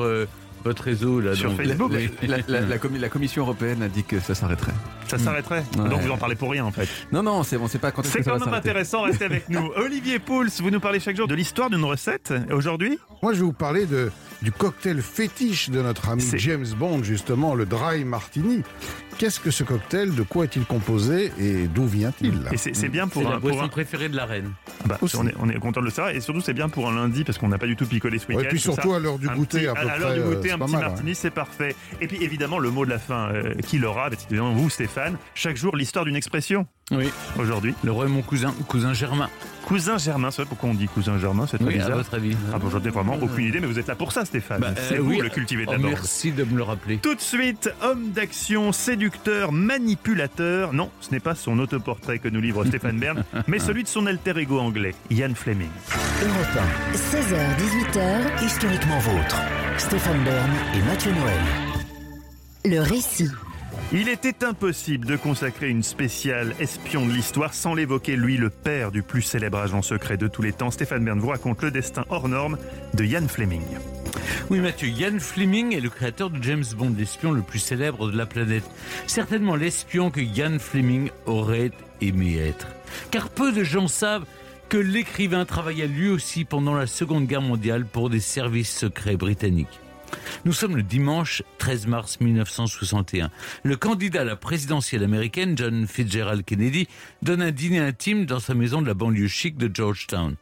[0.03, 0.26] euh,
[0.64, 1.34] votre réseau là.
[1.34, 1.92] Sur donc- Facebook.
[2.22, 4.72] La, la- la- la commi- la Commission européenne a dit que ça s'arrêterait.
[5.08, 5.64] Ça s'arrêterait?
[5.78, 5.88] Ouais.
[5.88, 6.88] Donc vous en parlez pour rien en fait.
[7.12, 9.70] Non, non, c'est bon, c'est pas quand C'est quand même intéressant, restez avec nous.
[9.76, 12.32] Olivier Pouls, vous nous parlez chaque jour de l'histoire d'une recette.
[12.52, 14.11] Aujourd'hui, Moi, je vais vous parler de,
[14.42, 18.62] du cocktail fétiche de notre ami James Bond, justement, le Dry Martini.
[19.18, 20.14] Qu'est-ce que ce cocktail?
[20.14, 21.30] De quoi est-il composé?
[21.38, 22.40] Et d'où vient-il?
[22.52, 24.50] Et c'est bien pour C'est la un, pour boisson un- préférée de la reine.
[24.86, 26.94] bah, on, est, on est content de le savoir et surtout c'est bien pour un
[26.94, 28.40] lundi parce qu'on n'a pas du tout picolé ce week-end.
[28.44, 28.96] Et puis tout surtout ça.
[28.96, 30.14] à l'heure du goûter, petit- à peu à l'heure près.
[30.16, 30.88] du euh, goûter, un petit mal, ouais.
[30.88, 31.74] martini, c'est parfait.
[32.01, 34.70] Et puis évidemment le mot de la fin, euh, qui l'aura bah, C'est évidemment vous,
[34.70, 35.16] Stéphane.
[35.34, 36.66] Chaque jour l'histoire d'une expression.
[36.92, 37.09] Oui.
[37.38, 39.28] Aujourd'hui, Le roi est mon cousin, cousin Germain.
[39.64, 40.32] cousin Germain.
[40.32, 41.96] C'est vrai pourquoi on dit cousin Germain C'est très Oui, à bizarre.
[41.98, 42.36] votre avis.
[42.53, 44.61] Ah bon, j'en ai vraiment aucune idée, mais vous êtes là pour ça, Stéphane.
[44.61, 45.18] Bah, c'est euh, vous oui.
[45.22, 45.90] le cultivé Oh, d'abord.
[45.90, 46.96] merci de me le rappeler.
[46.98, 50.72] Tout de suite, homme d'action, séducteur, manipulateur.
[50.72, 54.07] Non, ce n'est pas son autoportrait que nous livre Stéphane Bern, mais celui de son
[54.07, 55.68] alter ego anglais, Ian Fleming.
[56.22, 59.36] Europe 16h, 18h, 1, historiquement vôtre.
[59.81, 61.41] Stéphane Bern et Mathieu Noël.
[62.66, 63.31] le récit.
[63.93, 68.93] Il était impossible de consacrer une spéciale espion de l'histoire sans l'évoquer, lui, le père
[68.93, 70.70] du plus célèbre agent secret de tous les temps.
[70.70, 72.59] Stéphane Bern vous raconte le destin hors norme
[72.93, 73.64] de Ian Fleming.
[74.51, 78.16] Oui, Mathieu, Ian Fleming est le créateur de James Bond, l'espion le plus célèbre de
[78.18, 78.70] la planète.
[79.07, 81.72] Certainement l'espion que Ian Fleming aurait
[82.03, 82.66] aimé être.
[83.11, 84.26] Car peu de gens savent
[84.71, 89.81] que l'écrivain travailla lui aussi pendant la Seconde Guerre mondiale pour des services secrets britanniques.
[90.45, 93.33] Nous sommes le dimanche 13 mars 1961.
[93.64, 96.87] Le candidat à la présidentielle américaine, John Fitzgerald Kennedy,
[97.21, 100.37] donne un dîner intime dans sa maison de la banlieue chic de Georgetown.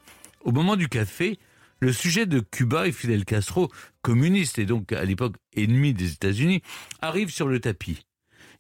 [0.45, 1.39] Au moment du café,
[1.81, 3.71] le sujet de Cuba et Fidel Castro,
[4.03, 6.61] communiste et donc à l'époque ennemi des États-Unis,
[7.01, 8.05] arrive sur le tapis.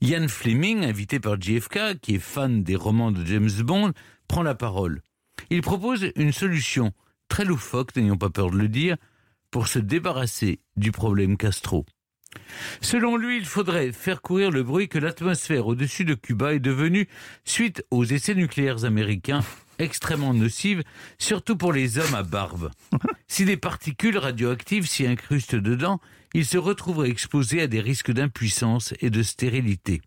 [0.00, 3.92] Ian Fleming, invité par JFK, qui est fan des romans de James Bond,
[4.28, 5.02] prend la parole.
[5.50, 6.92] Il propose une solution
[7.28, 8.96] très loufoque, n'ayons pas peur de le dire,
[9.50, 11.86] pour se débarrasser du problème Castro.
[12.80, 17.08] Selon lui, il faudrait faire courir le bruit que l'atmosphère au-dessus de Cuba est devenue,
[17.44, 19.42] suite aux essais nucléaires américains,
[19.78, 20.82] extrêmement nocive,
[21.18, 22.70] surtout pour les hommes à barbe.
[23.30, 26.00] Si des particules radioactives s'y incrustent dedans,
[26.32, 30.00] ils se retrouveraient exposés à des risques d'impuissance et de stérilité.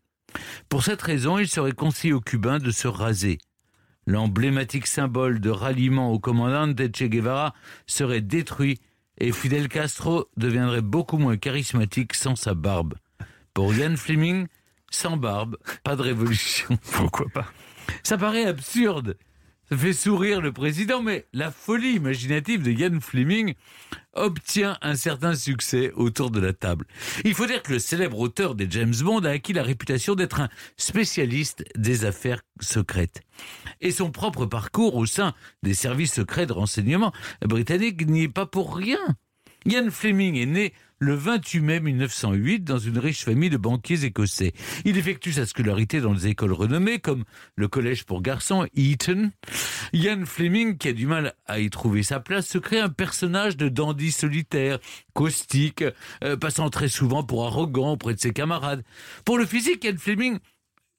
[0.69, 3.37] Pour cette raison, il serait conseillé aux Cubains de se raser.
[4.07, 7.53] L'emblématique symbole de ralliement au commandant Che Guevara
[7.85, 8.79] serait détruit
[9.17, 12.95] et Fidel Castro deviendrait beaucoup moins charismatique sans sa barbe.
[13.53, 14.47] Pour Ian Fleming,
[14.89, 16.77] sans barbe, pas de révolution.
[16.91, 17.45] Pourquoi pas?
[18.03, 19.17] Ça paraît absurde.
[19.71, 23.53] Ça fait sourire le président, mais la folie imaginative de Ian Fleming
[24.11, 26.85] obtient un certain succès autour de la table.
[27.23, 30.41] Il faut dire que le célèbre auteur des James Bond a acquis la réputation d'être
[30.41, 33.21] un spécialiste des affaires secrètes.
[33.79, 38.45] Et son propre parcours au sein des services secrets de renseignement britanniques n'y est pas
[38.45, 38.99] pour rien.
[39.65, 44.53] Ian Fleming est né le 28 mai 1908 dans une riche famille de banquiers écossais.
[44.85, 47.23] Il effectue sa scolarité dans des écoles renommées comme
[47.55, 49.31] le collège pour garçons Eton.
[49.93, 53.57] Ian Fleming, qui a du mal à y trouver sa place, se crée un personnage
[53.57, 54.77] de dandy solitaire,
[55.13, 55.83] caustique,
[56.23, 58.83] euh, passant très souvent pour arrogant auprès de ses camarades.
[59.25, 60.37] Pour le physique, Ian Fleming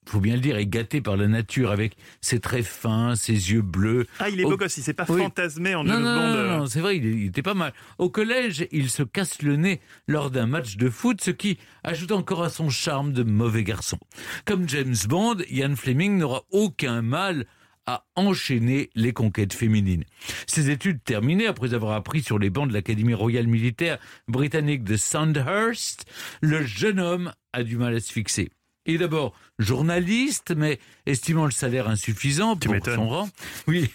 [0.05, 3.61] faut bien le dire, est gâté par la nature avec ses traits fins, ses yeux
[3.61, 4.05] bleus.
[4.19, 5.21] Ah, il est beau gosse, il s'est pas oui.
[5.21, 7.73] fantasmé en Non, non, non, non, c'est vrai, il était pas mal.
[7.97, 12.11] Au collège, il se casse le nez lors d'un match de foot, ce qui ajoute
[12.11, 13.97] encore à son charme de mauvais garçon.
[14.45, 17.45] Comme James Bond, Ian Fleming n'aura aucun mal
[17.85, 20.05] à enchaîner les conquêtes féminines.
[20.47, 24.95] Ses études terminées, après avoir appris sur les bancs de l'Académie royale militaire britannique de
[24.95, 26.05] Sandhurst,
[26.41, 28.49] le jeune homme a du mal à se fixer.
[28.85, 33.29] Il est d'abord journaliste, mais estimant le salaire insuffisant pour son rang,
[33.67, 33.89] oui,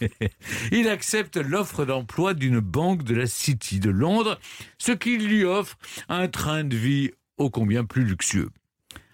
[0.72, 4.38] il accepte l'offre d'emploi d'une banque de la City de Londres,
[4.78, 5.76] ce qui lui offre
[6.08, 8.50] un train de vie ô combien plus luxueux.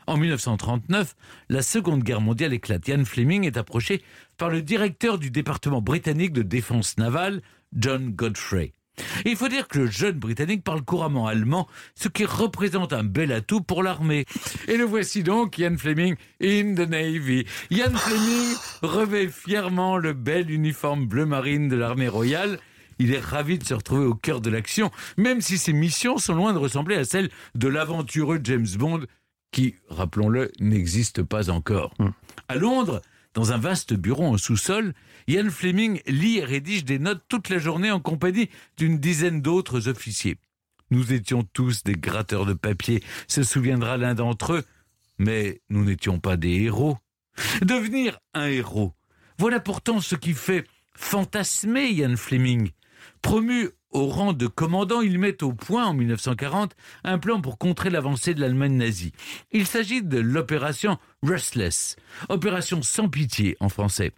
[0.06, 1.14] En 1939,
[1.48, 2.88] la Seconde Guerre mondiale éclate.
[2.88, 4.02] Ian Fleming est approché
[4.38, 7.42] par le directeur du département britannique de défense navale,
[7.74, 8.72] John Godfrey.
[9.24, 13.04] Et il faut dire que le jeune Britannique parle couramment allemand, ce qui représente un
[13.04, 14.24] bel atout pour l'armée.
[14.66, 17.46] Et le voici donc, Ian Fleming, in the Navy.
[17.70, 22.58] Ian Fleming revêt fièrement le bel uniforme bleu marine de l'armée royale.
[22.98, 26.34] Il est ravi de se retrouver au cœur de l'action, même si ses missions sont
[26.34, 29.02] loin de ressembler à celles de l'aventureux James Bond,
[29.52, 31.94] qui, rappelons-le, n'existe pas encore.
[32.48, 33.00] À Londres,
[33.38, 34.94] dans un vaste bureau en sous-sol,
[35.28, 39.86] Ian Fleming lit et rédige des notes toute la journée en compagnie d'une dizaine d'autres
[39.86, 40.38] officiers.
[40.90, 44.64] Nous étions tous des gratteurs de papier, se souviendra l'un d'entre eux,
[45.18, 46.98] mais nous n'étions pas des héros,
[47.62, 48.92] Devenir un héros,
[49.38, 50.66] voilà pourtant ce qui fait
[50.96, 52.70] fantasmer Ian Fleming.
[53.22, 57.90] Promu au rang de commandant, il met au point en 1940 un plan pour contrer
[57.90, 59.12] l'avancée de l'Allemagne nazie.
[59.52, 61.96] Il s'agit de l'opération Restless,
[62.28, 64.12] opération sans pitié en français.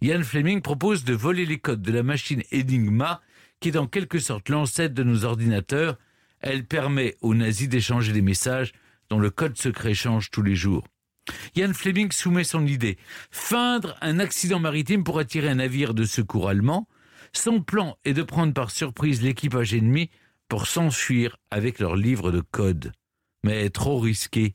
[0.00, 3.20] Ian Fleming propose de voler les codes de la machine Enigma,
[3.60, 5.96] qui est en quelque sorte l'ancêtre de nos ordinateurs.
[6.40, 8.72] Elle permet aux nazis d'échanger des messages
[9.10, 10.84] dont le code secret change tous les jours.
[11.56, 12.96] Ian Fleming soumet son idée.
[13.30, 16.86] Feindre un accident maritime pour attirer un navire de secours allemand.
[17.32, 20.10] Son plan est de prendre par surprise l'équipage ennemi
[20.48, 22.92] pour s'enfuir avec leur livre de code.
[23.44, 24.52] Mais trop risqué,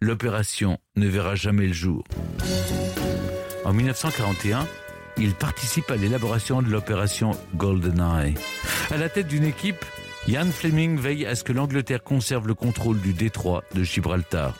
[0.00, 2.04] l'opération ne verra jamais le jour.
[3.64, 4.66] En 1941,
[5.18, 8.34] il participe à l'élaboration de l'opération GoldenEye.
[8.90, 9.84] À la tête d'une équipe,
[10.28, 14.56] Ian Fleming veille à ce que l'Angleterre conserve le contrôle du détroit de Gibraltar.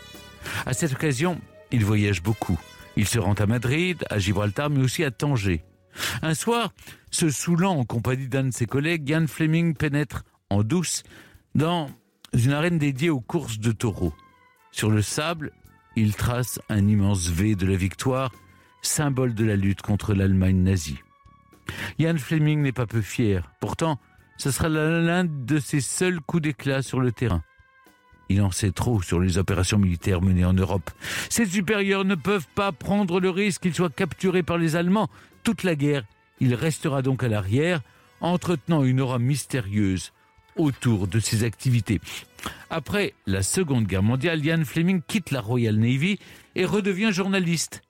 [0.66, 1.40] À cette occasion,
[1.70, 2.58] il voyage beaucoup.
[2.96, 5.62] Il se rend à Madrid, à Gibraltar, mais aussi à Tanger.
[6.22, 6.72] Un soir,
[7.10, 11.02] se saoulant en compagnie d'un de ses collègues, Ian Fleming pénètre en douce
[11.54, 11.90] dans
[12.32, 14.14] une arène dédiée aux courses de taureaux.
[14.70, 15.52] Sur le sable,
[15.96, 18.32] il trace un immense V de la victoire,
[18.80, 20.98] symbole de la lutte contre l'Allemagne nazie.
[21.98, 23.50] Ian Fleming n'est pas peu fier.
[23.60, 23.98] Pourtant,
[24.38, 27.42] ce sera l'un de ses seuls coups d'éclat sur le terrain.
[28.28, 30.90] Il en sait trop sur les opérations militaires menées en Europe.
[31.28, 35.10] Ses supérieurs ne peuvent pas prendre le risque qu'il soit capturé par les Allemands.
[35.42, 36.04] Toute la guerre,
[36.40, 37.80] il restera donc à l'arrière,
[38.20, 40.12] entretenant une aura mystérieuse
[40.56, 42.00] autour de ses activités.
[42.70, 46.18] Après la Seconde Guerre mondiale, Ian Fleming quitte la Royal Navy
[46.54, 47.82] et redevient journaliste.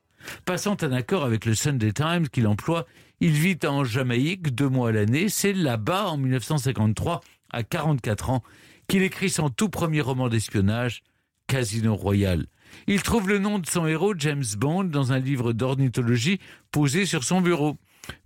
[0.45, 2.87] Passant un accord avec le Sunday Times qu'il emploie,
[3.21, 5.29] il vit en Jamaïque deux mois à l'année.
[5.29, 8.43] C'est là-bas, en 1953, à 44 ans,
[8.89, 11.03] qu'il écrit son tout premier roman d'espionnage,
[11.47, 12.47] Casino Royal.
[12.87, 17.25] Il trouve le nom de son héros, James Bond, dans un livre d'ornithologie posé sur
[17.25, 17.77] son bureau.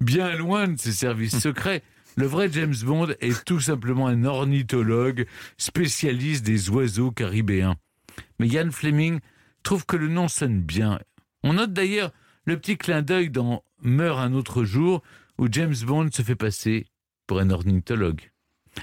[0.01, 1.83] Bien loin de ses services secrets,
[2.17, 5.27] le vrai James Bond est tout simplement un ornithologue
[5.59, 7.77] spécialiste des oiseaux caribéens.
[8.39, 9.21] Mais Ian Fleming
[9.63, 10.99] trouve que le nom sonne bien.
[11.43, 12.13] On note d'ailleurs
[12.45, 15.03] le petit clin d'œil dans Meurt un autre jour,
[15.39, 16.87] où James Bond se fait passer
[17.27, 18.31] pour un ornithologue.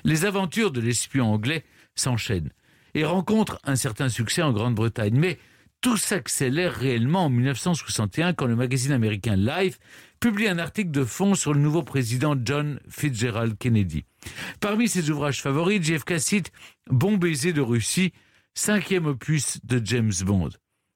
[0.04, 1.64] Les aventures de l'espion anglais
[1.96, 2.52] s'enchaînent
[2.94, 5.18] et rencontrent un certain succès en Grande-Bretagne.
[5.18, 5.40] Mais
[5.84, 9.80] tout s'accélère réellement en 1961 quand le magazine américain Life
[10.22, 14.06] publie un article de fond sur le nouveau président John Fitzgerald Kennedy.
[14.62, 16.52] Parmi ses ouvrages favoris, JFK cite
[16.90, 18.14] Bon baiser de Russie,
[18.54, 20.52] cinquième opus de James Bond.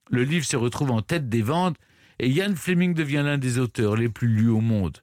[0.10, 1.76] Le livre se retrouve en tête des ventes
[2.20, 5.00] et Ian Fleming devient l'un des auteurs les plus lus au monde.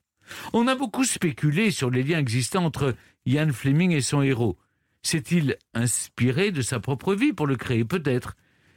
[0.54, 2.94] On a beaucoup spéculé sur les liens existants entre
[3.26, 4.56] Ian Fleming et son héros.
[5.02, 8.34] S'est-il inspiré de sa propre vie pour le créer Peut-être?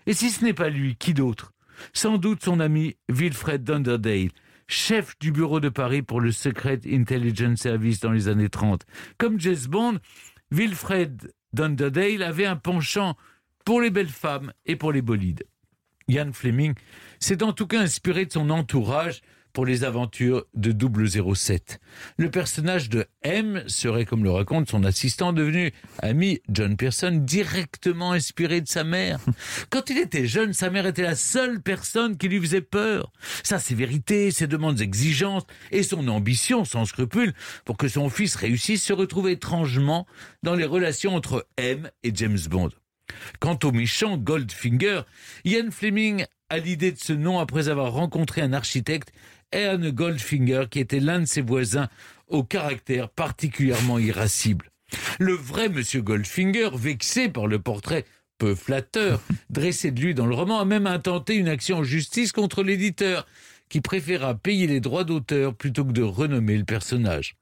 [0.07, 1.53] Et si ce n'est pas lui, qui d'autre?
[1.93, 4.29] Sans doute son ami Wilfred Dunderdale,
[4.67, 8.85] chef du bureau de Paris pour le Secret Intelligence Service dans les années 30.
[9.17, 9.99] Comme James Bond,
[10.49, 13.17] Wilfred Dunderdale avait un penchant
[13.65, 15.43] pour les belles femmes et pour les bolides.
[16.07, 16.73] Ian Fleming
[17.19, 19.21] s'est en tout cas inspiré de son entourage
[19.57, 20.71] pour les aventures de
[21.33, 21.79] 007.
[22.17, 28.11] Le personnage de M serait, comme le raconte son assistant, devenu ami John Pearson, directement
[28.11, 29.19] inspiré de sa mère.
[29.71, 33.11] Quand il était jeune, sa mère était la seule personne qui lui faisait peur.
[33.41, 37.33] Sa sévérité, ses demandes exigeantes et son ambition sans scrupule
[37.65, 40.05] pour que son fils réussisse se retrouvaient étrangement
[40.43, 42.69] dans les relations entre M et James Bond.
[43.39, 45.01] Quant au méchant Goldfinger,
[45.45, 49.11] Ian Fleming a l'idée de ce nom après avoir rencontré un architecte,
[49.51, 51.89] Ern Goldfinger, qui était l'un de ses voisins
[52.27, 54.71] au caractère particulièrement irascible.
[55.19, 58.05] Le vrai monsieur Goldfinger, vexé par le portrait
[58.37, 62.31] peu flatteur dressé de lui dans le roman, a même intenté une action en justice
[62.31, 63.25] contre l'éditeur,
[63.69, 67.35] qui préféra payer les droits d'auteur plutôt que de renommer le personnage.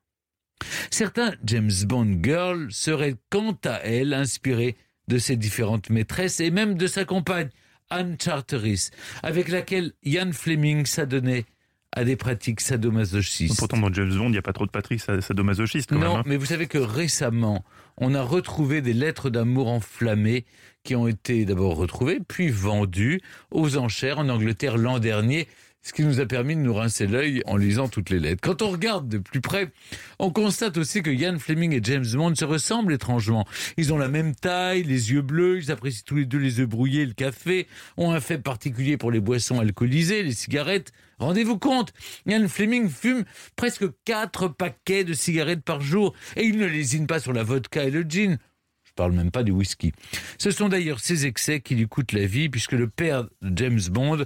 [0.90, 4.76] Certains James Bond Girls seraient quant à elles inspirés
[5.08, 7.50] de ses différentes maîtresses et même de sa compagne,
[7.90, 8.90] Anne Charteris,
[9.24, 11.46] avec laquelle Ian Fleming s'adonnait
[11.92, 13.58] à des pratiques sadomasochistes.
[13.58, 15.90] Pourtant, dans James Bond, il n'y a pas trop de pratiques sadomasochistes.
[15.90, 16.24] Quand non, même, hein.
[16.26, 17.64] mais vous savez que récemment,
[17.98, 20.46] on a retrouvé des lettres d'amour enflammées
[20.84, 25.48] qui ont été d'abord retrouvées, puis vendues aux enchères en Angleterre l'an dernier
[25.86, 28.42] ce qui nous a permis de nous rincer l'œil en lisant toutes les lettres.
[28.42, 29.72] Quand on regarde de plus près,
[30.18, 33.46] on constate aussi que Ian Fleming et James Bond se ressemblent étrangement.
[33.78, 36.68] Ils ont la même taille, les yeux bleus, ils apprécient tous les deux les œufs
[36.68, 37.68] brouillés le café,
[37.98, 40.92] ont un fait particulier pour les boissons alcoolisées, les cigarettes.
[41.20, 41.94] Rendez-vous compte,
[42.26, 43.24] Ian Fleming fume
[43.56, 47.84] presque 4 paquets de cigarettes par jour et il ne lésine pas sur la vodka
[47.84, 48.40] et le gin.
[48.86, 49.92] Je parle même pas du whisky.
[50.40, 53.82] Ce sont d'ailleurs ces excès qui lui coûtent la vie puisque le père de James
[53.92, 54.26] Bond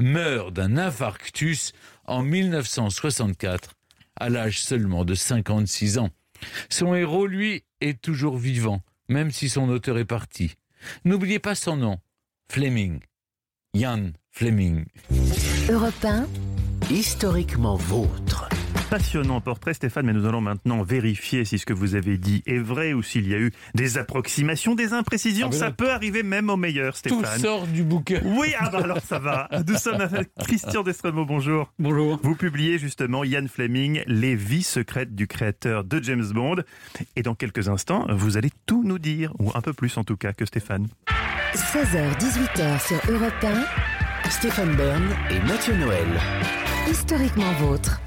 [0.00, 1.72] meurt d'un infarctus
[2.04, 3.74] en 1964,
[4.16, 6.10] à l'âge seulement de 56 ans.
[6.68, 10.54] Son héros, lui, est toujours vivant, même si son auteur est parti.
[11.04, 11.98] N'oubliez pas son nom,
[12.50, 13.00] Fleming.
[13.74, 14.86] Jan Fleming.
[15.68, 16.26] Europe 1,
[16.90, 18.48] Historiquement vôtre.
[18.90, 22.58] Passionnant portrait, Stéphane, mais nous allons maintenant vérifier si ce que vous avez dit est
[22.58, 25.46] vrai ou s'il y a eu des approximations, des imprécisions.
[25.46, 27.38] Ah ben ça peut arriver même au meilleur, Tout Stéphane.
[27.38, 28.20] sort du bouquin.
[28.24, 29.48] Oui, ah bah alors ça va.
[29.68, 31.72] Nous sommes avec Christian Destremo, bonjour.
[31.78, 32.18] Bonjour.
[32.24, 36.56] Vous publiez justement Ian Fleming, Les vies secrètes du créateur de James Bond.
[37.14, 40.16] Et dans quelques instants, vous allez tout nous dire, ou un peu plus en tout
[40.16, 40.88] cas que Stéphane.
[41.54, 43.44] 16h-18h sur Europe
[44.24, 46.08] 1, Stéphane Bern et Mathieu Noël.
[46.90, 48.00] historiquement vôtre.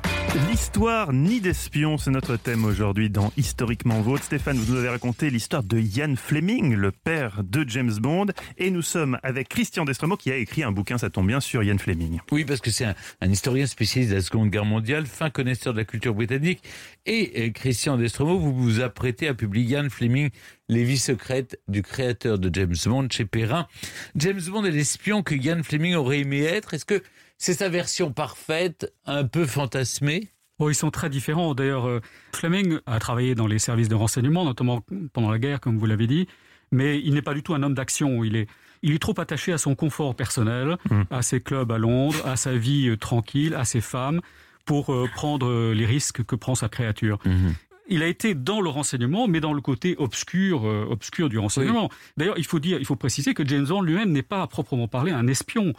[0.50, 4.24] L'histoire ni d'espion, c'est notre thème aujourd'hui dans Historiquement Vôtre.
[4.24, 8.28] Stéphane, vous nous avez raconté l'histoire de Ian Fleming, le père de James Bond.
[8.58, 11.62] Et nous sommes avec Christian Destremo qui a écrit un bouquin, ça tombe bien, sur
[11.62, 12.20] Ian Fleming.
[12.32, 15.78] Oui, parce que c'est un, historien spécialiste de la Seconde Guerre mondiale, fin connaisseur de
[15.78, 16.64] la culture britannique.
[17.06, 20.32] Et euh, Christian Destromo, vous vous apprêtez à publier Ian Fleming,
[20.70, 23.68] Les vies secrètes du créateur de James Bond chez Perrin.
[24.16, 26.74] James Bond est l'espion que Ian Fleming aurait aimé être.
[26.74, 27.04] Est-ce que
[27.38, 30.30] c'est sa version parfaite, un peu fantasmée
[30.60, 31.56] Bon, ils sont très différents.
[31.56, 32.00] D'ailleurs, euh,
[32.36, 36.06] Fleming a travaillé dans les services de renseignement, notamment pendant la guerre, comme vous l'avez
[36.06, 36.28] dit,
[36.72, 38.24] mais il n'est pas du tout un homme d'action.
[38.24, 38.48] Il est,
[38.84, 41.02] il est trop attaché à son confort personnel, Mm.
[41.10, 44.22] à ses clubs à Londres, à sa vie euh, tranquille, à ses femmes,
[44.66, 47.18] pour euh, prendre les risques que prend sa créature.
[47.90, 51.90] Il a été dans le renseignement, mais dans le côté obscur, euh, obscur du renseignement.
[52.16, 54.88] D'ailleurs, il faut dire, il faut préciser que James Bond lui-même n'est pas à proprement
[54.88, 55.74] parler un espion.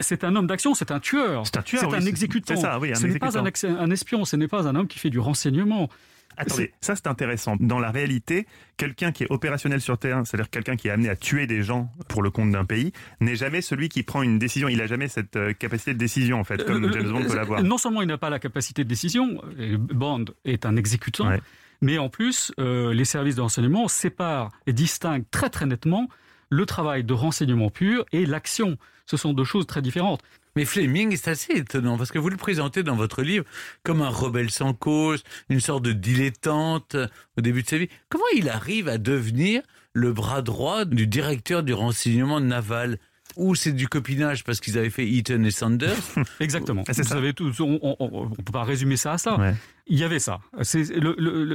[0.00, 1.46] C'est un homme d'action, c'est un tueur.
[1.46, 2.54] C'est un tueur, oui, un c'est- exécutant.
[2.54, 4.98] c'est ça, oui, un ce n'est pas un, espion, ce n'est pas un homme qui
[4.98, 5.88] fait du renseignement.
[6.36, 7.56] Attendez, ça c'est intéressant.
[7.58, 8.46] Dans la réalité,
[8.76, 11.90] quelqu'un qui est opérationnel sur terrain, c'est-à-dire quelqu'un qui est amené à tuer des gens
[12.06, 14.68] pour le compte d'un pays, n'est jamais celui qui prend une décision.
[14.68, 17.32] Il a jamais cette euh, capacité de décision, en fait, comme Euh, James Bond peut
[17.32, 17.62] euh, l'avoir.
[17.64, 19.42] Non seulement il n'a pas la capacité de décision,
[19.78, 21.40] Bond est un exécutant, Ouais.
[21.80, 26.08] mais en plus, euh, les services de renseignement séparent et distinguent très très nettement
[26.50, 28.78] le travail de renseignement pur et l'action.
[29.10, 30.20] Ce sont deux choses très différentes.
[30.56, 33.44] Mais Fleming, c'est assez étonnant parce que vous le présentez dans votre livre
[33.84, 37.06] comme un rebelle sans cause, une sorte de dilettante euh,
[37.36, 37.88] au début de sa vie.
[38.08, 42.98] Comment il arrive à devenir le bras droit du directeur du renseignement naval?
[43.36, 45.96] Ou c'est du copinage parce qu'ils avaient fait Eaton et Sanders?
[46.40, 46.82] Exactement.
[46.88, 47.08] Ah, Vous ça.
[47.08, 49.38] savez tout, on, on peut pas résumer ça à ça.
[49.38, 49.54] Ouais.
[49.90, 50.40] Il y avait ça.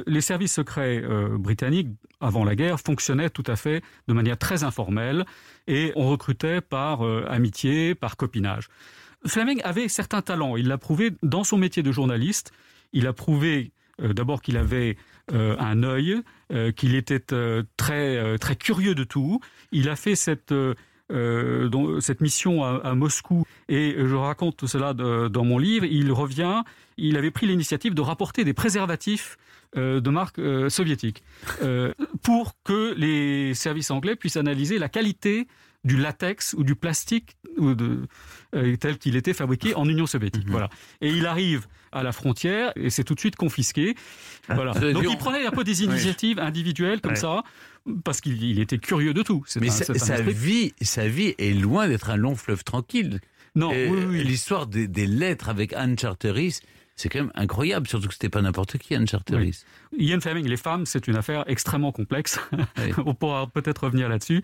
[0.07, 4.63] Les services secrets euh, britanniques, avant la guerre, fonctionnaient tout à fait de manière très
[4.63, 5.25] informelle
[5.67, 8.69] et on recrutait par euh, amitié, par copinage.
[9.25, 10.57] Fleming avait certains talents.
[10.57, 12.51] Il l'a prouvé dans son métier de journaliste.
[12.91, 13.71] Il a prouvé
[14.01, 14.97] euh, d'abord qu'il avait
[15.31, 16.21] un œil,
[16.75, 17.21] qu'il était
[17.77, 19.39] très très curieux de tout.
[19.71, 20.53] Il a fait cette
[21.11, 25.85] euh, dont- cette mission à, Moscou et je raconte cela de- dans mon livre.
[25.85, 26.63] Il revient.
[26.97, 29.37] Il avait pris l'initiative de rapporter des préservatifs
[29.75, 31.23] euh, de marque euh, soviétique
[32.21, 35.47] pour que les services anglais puissent analyser la qualité
[35.83, 38.07] du latex ou du plastique ou de,
[38.55, 40.47] euh, tel qu'il était fabriqué en Union soviétique.
[40.47, 40.69] Voilà.
[41.01, 43.95] Et il arrive à la frontière et c'est tout de suite confisqué.
[44.49, 44.73] Voilà.
[44.73, 47.43] Ça veut Donc il prenait un peu des initiatives individuelles comme ça
[48.03, 49.43] parce qu'il il était curieux de tout.
[49.59, 53.19] Mais un- sa, vie, sa vie est loin d'être un long fleuve tranquille.
[53.55, 54.23] Non, oui, oui.
[54.23, 56.59] L'histoire des, des lettres avec Anne Charteris,
[57.03, 59.65] c'est quand même incroyable, surtout que c'était pas n'importe qui Anne Charteris.
[59.97, 62.39] Ian Fleming, les femmes, c'est une affaire extrêmement complexe.
[62.53, 62.93] Oui.
[63.05, 64.41] On pourra peut-être revenir là-dessus.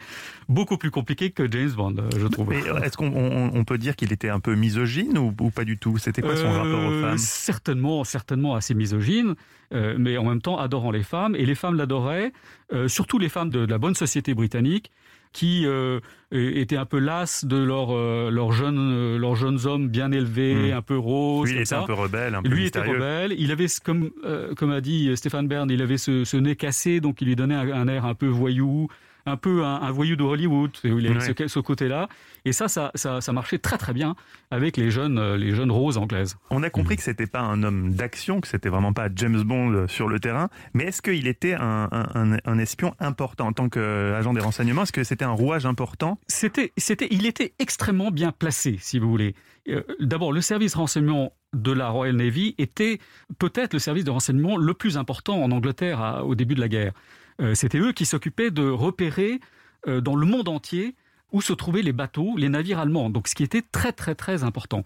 [0.50, 2.52] Beaucoup plus compliqué que James Bond, euh, je trouve.
[2.52, 5.64] Euh, est-ce qu'on on- on peut dire qu'il était un peu misogyne ou, ou pas
[5.64, 5.98] du tout?
[5.98, 7.18] C'était quoi son Euh, rapport aux femmes?
[7.18, 9.36] Certainement, certainement assez misogyne,
[9.74, 11.36] euh, mais en même temps adorant les femmes.
[11.36, 12.34] Et les femmes l'adoraient,
[12.74, 14.92] euh, surtout les femmes de, de la bonne société britannique,
[15.32, 16.00] qui euh,
[16.32, 20.72] étaient un peu lasses de leurs euh, leurs jeunes, euh, leurs jeunes hommes bien élevés,
[20.74, 20.78] Hmm.
[20.78, 21.50] un peu roses.
[21.50, 21.82] Lui, il était ça.
[21.82, 23.36] un peu rebelle, un peu Lui était rebelle.
[23.38, 27.00] Il avait, comme, euh, comme a dit Stéphane Bern, il avait ce, ce nez cassé,
[27.00, 28.88] donc il lui donnait un, un air un peu voyou,
[29.30, 30.72] un peu un, un voyou de Hollywood.
[30.84, 31.34] Il avait Ouais.
[31.38, 32.10] ce, ce côté-là.
[32.46, 34.16] Et ça, ça, ça, ça marchait très très bien
[34.52, 36.38] avec les jeunes, euh, les jeunes roses anglaises.
[36.50, 39.88] On a compris que c'était pas un homme d'action, que c'était vraiment pas James Bond
[39.88, 43.70] sur le terrain, mais est-ce qu'il était un, un- un- un espion important en tant
[43.70, 44.84] qu'agent des renseignements?
[44.84, 46.18] Est-ce que c'était un rouage important?
[46.28, 49.36] C'était, c'était, il était extrêmement bien placé, si vous voulez.
[49.68, 53.00] Euh, D'abord, le service renseignement de la Royal Navy était
[53.38, 56.68] peut-être le service de renseignement le plus important en Angleterre à- au début de la
[56.70, 56.94] guerre.
[57.42, 59.40] Euh, C'était eux qui s'occupaient de repérer
[59.88, 60.96] euh, dans le monde entier
[61.32, 63.10] où se trouvaient les bateaux, les navires allemands.
[63.10, 64.84] Donc, ce qui était très très très important.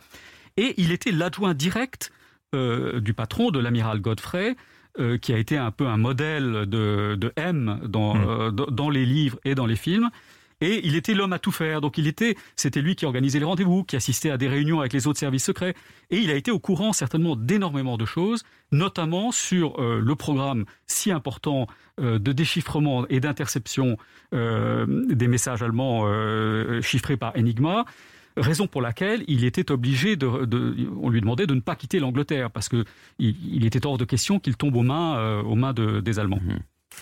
[0.57, 2.11] Et il était l'adjoint direct
[2.53, 4.55] euh, du patron, de l'amiral Godfrey,
[4.99, 8.25] euh, qui a été un peu un modèle de, de M dans, Mm.
[8.27, 10.09] euh, dans dans les livres et dans les films.
[10.63, 11.81] Et il était l'homme à tout faire.
[11.81, 14.93] Donc il était, c'était lui qui organisait les rendez-vous, qui assistait à des réunions avec
[14.93, 15.75] les autres services secrets.
[16.09, 20.63] Et il a été au courant certainement d'énormément de choses, notamment sur euh, le programme
[20.87, 21.67] si important
[21.99, 23.97] euh, de déchiffrement et d'interception
[24.33, 25.83] euh, des messages allemands
[26.81, 27.83] chiffrés par Enigma
[28.37, 30.27] raison pour laquelle il était obligé de,
[30.99, 32.85] on lui demandait de ne pas quitter l'Angleterre parce que
[33.19, 36.41] il, était hors de question qu'il tombe aux mains, aux mains des Allemands.
[36.41, 36.57] Mmh.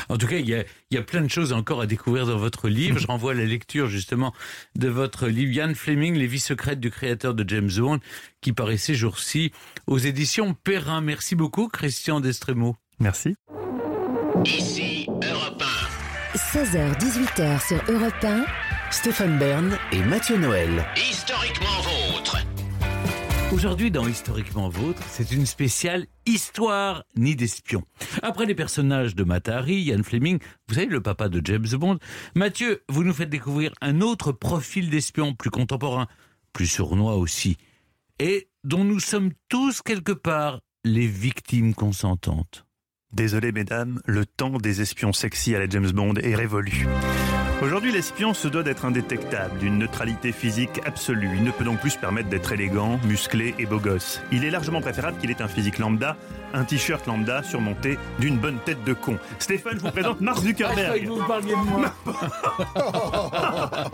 [0.10, 3.00] En tout cas, il y, a, plein de choses encore à découvrir dans votre livre.
[3.00, 4.34] Je renvoie à la lecture justement
[4.76, 8.00] de votre livre Ian Fleming, Les vies secrètes du créateur de James Bond,
[8.42, 9.52] qui paraît ces jours-ci
[9.88, 11.02] aux éditions Perrin.
[11.02, 12.76] Merci beaucoup, Christian Destremo.
[13.00, 13.36] Merci.
[14.46, 15.64] Ici, Europe
[16.36, 16.38] 1.
[16.38, 18.46] 16h-18h sur Europe 1.
[18.92, 20.86] Stéphane Bern et Mathieu Noël.
[23.52, 27.84] Aujourd'hui, dans Historiquement Vôtre, c'est une spéciale Histoire ni d'espion.
[28.24, 30.39] Après les personnages de Matahari, Ian Fleming,
[30.70, 31.99] vous savez, le papa de James Bond,
[32.34, 36.08] Mathieu, vous nous faites découvrir un autre profil d'espion plus contemporain,
[36.54, 37.58] plus sournois aussi,
[38.20, 42.66] et dont nous sommes tous quelque part les victimes consentantes.
[43.12, 46.88] Désolé mesdames, le temps des espions sexy à la James Bond est révolu.
[47.62, 51.30] Aujourd'hui, l'espion se doit d'être indétectable, d'une neutralité physique absolue.
[51.36, 54.20] Il ne peut donc plus se permettre d'être élégant, musclé et beau gosse.
[54.32, 56.18] Il est largement préférable qu'il ait un physique lambda,
[56.55, 59.20] un t-shirt lambda surmonté d'une bonne tête de con.
[59.38, 61.05] Stéphane, je vous présente Mark Zuckerberg.
[61.07, 61.93] vous parliez de moi.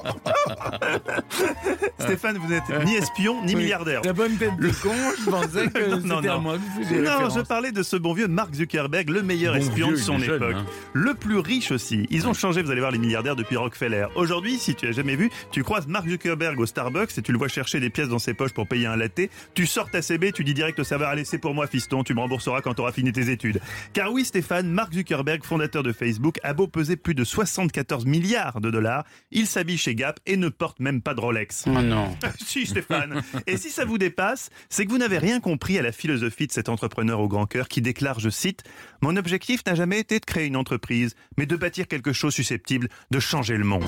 [1.99, 4.01] Stéphane, vous n'êtes ni espion ni milliardaire.
[4.05, 7.83] La bonne tête de con, je pensais que c'était à moi Non, je parlais de
[7.83, 10.55] ce bon vieux Mark Zuckerberg, le meilleur espion de son époque.
[10.55, 10.65] Hein.
[10.93, 12.07] Le plus riche aussi.
[12.09, 14.07] Ils ont changé, vous allez voir, les milliardaires depuis Rockefeller.
[14.15, 17.37] Aujourd'hui, si tu as jamais vu, tu croises Mark Zuckerberg au Starbucks et tu le
[17.37, 19.21] vois chercher des pièces dans ses poches pour payer un latte.
[19.53, 22.13] Tu sors ta CB, tu dis direct au serveur, allez, c'est pour moi, fiston, tu
[22.13, 23.59] me rembourseras quand tu auras fini tes études.
[23.93, 28.61] Car oui, Stéphane, Mark Zuckerberg, fondateur de Facebook, a beau peser plus de 74 milliards
[28.61, 31.65] de dollars, il s'habille chez Gap et ne porte même pas de Rolex.
[31.67, 32.15] Oh non.
[32.39, 33.21] si, Stéphane.
[33.45, 36.51] Et si ça vous dépasse, c'est que vous n'avez rien compris à la philosophie de
[36.51, 38.63] cet entrepreneur au grand cœur qui déclare, je cite,
[39.01, 42.89] Mon objectif n'a jamais été de créer une entreprise, mais de bâtir quelque chose susceptible
[43.11, 43.83] de changer le monde.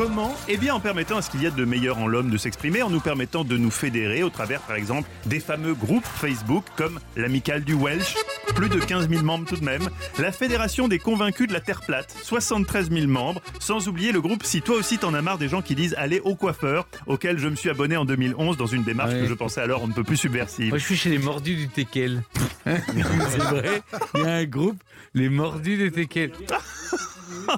[0.00, 2.38] Comment Eh bien en permettant à ce qu'il y ait de meilleur en l'homme de
[2.38, 6.64] s'exprimer, en nous permettant de nous fédérer au travers par exemple des fameux groupes Facebook
[6.74, 8.14] comme l'Amicale du Welsh,
[8.54, 9.86] plus de 15 000 membres tout de même,
[10.18, 14.42] la Fédération des convaincus de la Terre plate, 73 000 membres, sans oublier le groupe
[14.42, 17.48] Si toi aussi t'en as marre des gens qui disent allez au coiffeur, auquel je
[17.48, 20.02] me suis abonné en 2011 dans une démarche que je pensais alors on ne peut
[20.02, 20.70] plus subversive.
[20.70, 22.22] Moi je suis chez les mordus du Tekel.
[22.64, 23.82] C'est vrai,
[24.14, 24.82] il y a un groupe,
[25.12, 26.32] les mordus du Tekel.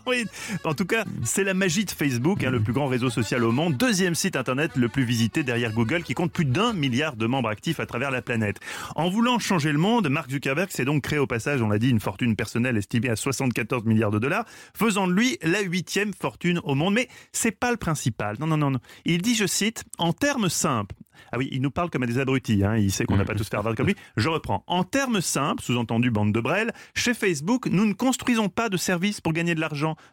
[0.07, 0.25] Oui.
[0.65, 3.53] En tout cas, c'est la magie de Facebook, hein, le plus grand réseau social au
[3.53, 7.27] monde, deuxième site internet le plus visité derrière Google, qui compte plus d'un milliard de
[7.27, 8.59] membres actifs à travers la planète.
[8.97, 11.91] En voulant changer le monde, Mark Zuckerberg s'est donc créé au passage, on l'a dit,
[11.91, 14.45] une fortune personnelle estimée à 74 milliards de dollars,
[14.75, 16.95] faisant de lui la huitième fortune au monde.
[16.95, 18.37] Mais c'est pas le principal.
[18.39, 18.81] Non, non, non, non.
[19.05, 20.95] Il dit, je cite, en termes simples,
[21.31, 22.63] ah oui, il nous parle comme à des abrutis.
[22.63, 22.77] Hein.
[22.77, 23.97] Il sait qu'on n'a pas tous fait Harvard comme lui.
[24.17, 24.65] Je reprends.
[24.67, 29.23] En termes simples, sous-entendu bande de Brel, chez Facebook, nous ne construisons pas de services
[29.23, 29.61] pour gagner de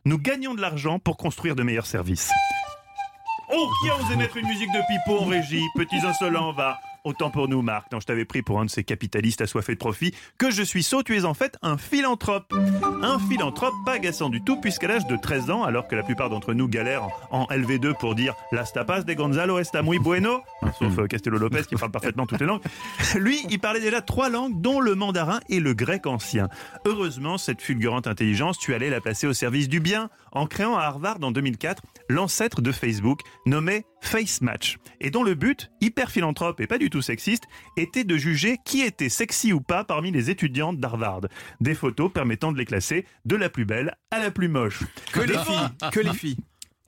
[0.05, 2.31] Nous gagnons de l'argent pour construire de meilleurs services.
[3.51, 7.31] Oh, qui a osé mettre une musique de pipeau en régie Petits insolents, va Autant
[7.31, 7.91] pour nous, Marc.
[7.91, 10.13] Non, je t'avais pris pour un de ces capitalistes assoiffés de profit.
[10.37, 12.53] Que je suis sot, tu es en fait un philanthrope.
[13.01, 16.29] Un philanthrope pas agaçant du tout, puisqu'à l'âge de 13 ans, alors que la plupart
[16.29, 20.71] d'entre nous galèrent en LV2 pour dire Las tapas de Gonzalo está muy bueno, hein,
[20.77, 22.61] sauf euh, Castello Lopez qui parle parfaitement toutes les langues,
[23.15, 26.49] lui, il parlait déjà trois langues, dont le mandarin et le grec ancien.
[26.85, 30.83] Heureusement, cette fulgurante intelligence, tu allais la placer au service du bien en créant à
[30.83, 36.59] Harvard en 2004 l'ancêtre de Facebook, nommé Face Match, et dont le but, hyper philanthrope
[36.61, 37.43] et pas du tout sexiste,
[37.77, 41.21] était de juger qui était sexy ou pas parmi les étudiantes d'Harvard.
[41.59, 44.83] Des photos permettant de les classer de la plus belle à la plus moche.
[45.11, 46.37] Que les filles, que les filles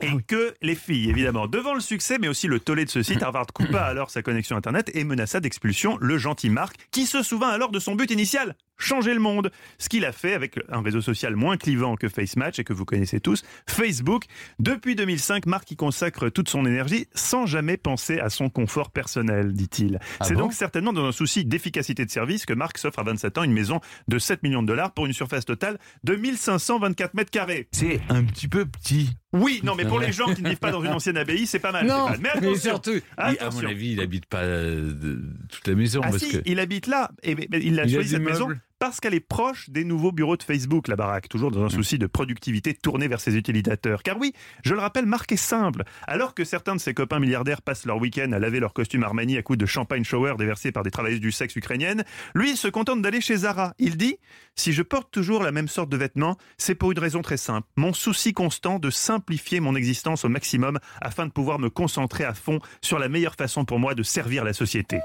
[0.02, 1.48] et que les filles, évidemment.
[1.48, 4.58] Devant le succès, mais aussi le tollé de ce site, Harvard coupa alors sa connexion
[4.58, 8.56] Internet et menaça d'expulsion le gentil Marc, qui se souvint alors de son but initial,
[8.82, 9.52] changer le monde.
[9.78, 12.86] Ce qu'il a fait avec un réseau social moins clivant que FaceMatch et que vous
[12.86, 14.26] connaissez tous, Facebook.
[14.60, 19.54] Depuis 2005, Marc y consacre toute son énergie sans jamais penser à son confort personnel,
[19.54, 20.00] dit-il.
[20.20, 23.04] Ah C'est bon donc certainement dans un souci d'efficacité de service que Marc s'offre à
[23.04, 27.14] 27 ans une maison de 7 millions de dollars pour une surface totale de 1524
[27.14, 27.68] mètres carrés.
[27.72, 29.10] C'est un petit peu petit.
[29.34, 31.60] Oui, non, mais pour les gens qui ne vivent pas dans une ancienne abbaye, c'est
[31.60, 31.86] pas mal.
[31.88, 32.22] Non, Stéphane.
[32.22, 36.10] mais mais attention, surtout, à mon avis, il habite pas euh, toute la maison Ah
[36.10, 37.12] parce si, que il habite là.
[37.24, 39.70] Et, mais- mais il a Il choisi des cette maison meubles Parce qu'elle est proche
[39.70, 43.22] des nouveaux bureaux de Facebook, la baraque, toujours dans un souci de productivité tournée vers
[43.22, 44.02] ses utilisateurs.
[44.02, 44.34] Car oui,
[44.66, 45.84] je le rappelle, Marc est simple.
[46.08, 49.38] Alors que certains de ses copains milliardaires passent leur week-end à laver leur costume Armani
[49.38, 52.04] à coups de champagne shower déversé par des travailleuses du sexe ukrainiennes,
[52.34, 53.76] lui se contente d'aller chez Zara.
[53.78, 54.18] Il dit
[54.56, 57.68] Si je porte toujours la même sorte de vêtements, c'est pour une raison très simple.
[57.76, 62.34] Mon souci constant de simplifier mon existence au maximum afin de pouvoir me concentrer à
[62.34, 64.98] fond sur la meilleure façon pour moi de servir la société.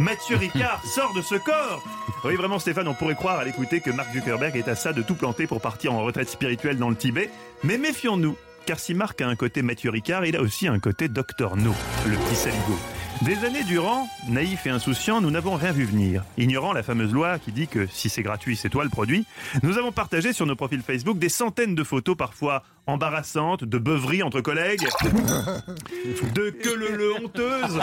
[0.00, 1.82] Mathieu Ricard sort de ce corps
[2.24, 5.02] Oui, vraiment, Stéphane, on pourrait croire à l'écouter que Mark Zuckerberg est à ça de
[5.02, 7.30] tout planter pour partir en retraite spirituelle dans le Tibet.
[7.64, 8.36] Mais méfions-nous,
[8.66, 11.74] car si Marc a un côté Mathieu Ricard, il a aussi un côté Docteur No,
[12.06, 12.76] le petit saligo.
[13.22, 16.24] Des années durant, naïfs et insouciants, nous n'avons rien vu venir.
[16.36, 19.26] Ignorant la fameuse loi qui dit que si c'est gratuit, c'est toi le produit,
[19.62, 24.22] nous avons partagé sur nos profils Facebook des centaines de photos parfois embarrassantes, de beuveries
[24.22, 24.86] entre collègues,
[26.34, 27.80] de que le le honteuse.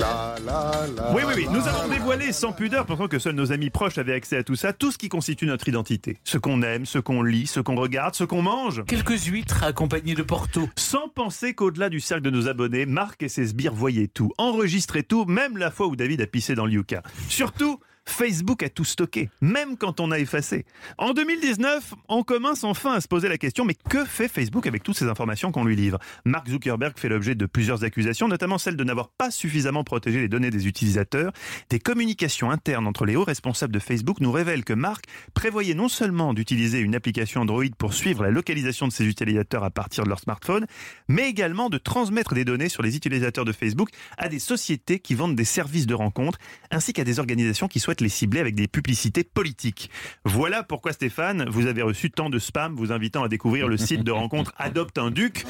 [0.00, 1.46] La, la, la, Oui, oui, oui.
[1.50, 4.42] Nous la, avons dévoilé sans pudeur, pensant que seuls nos amis proches avaient accès à
[4.42, 6.18] tout ça, tout ce qui constitue notre identité.
[6.24, 8.84] Ce qu'on aime, ce qu'on lit, ce qu'on regarde, ce qu'on mange.
[8.86, 10.68] Quelques huîtres accompagnées de Porto.
[10.76, 15.02] Sans penser qu'au-delà du cercle de nos abonnés, Marc et ses sbires voyaient tout, enregistraient
[15.02, 17.02] tout, même la fois où David a pissé dans le Yucca.
[17.28, 20.64] Surtout, Facebook a tout stocké, même quand on a effacé.
[20.98, 24.82] En 2019, on commence enfin à se poser la question, mais que fait Facebook avec
[24.82, 25.98] toutes ces informations qu'on lui livre?
[26.24, 30.28] Mark Zuckerberg fait l'objet de plusieurs accusations, notamment celle de n'avoir pas suffisamment protégé les
[30.28, 31.32] données des utilisateurs.
[31.70, 35.88] Des communications internes entre les hauts responsables de Facebook nous révèlent que Mark prévoyait non
[35.88, 40.08] seulement d'utiliser une application Android pour suivre la localisation de ses utilisateurs à partir de
[40.08, 40.66] leur smartphone,
[41.08, 45.14] mais également de transmettre des données sur les utilisateurs de Facebook à des sociétés qui
[45.14, 46.38] vendent des services de rencontres,
[46.70, 49.90] ainsi qu'à des organisations qui souhaitent les cibler avec des publicités politiques.
[50.24, 54.02] Voilà pourquoi Stéphane, vous avez reçu tant de spam vous invitant à découvrir le site
[54.02, 55.44] de rencontre Adopte un Duc,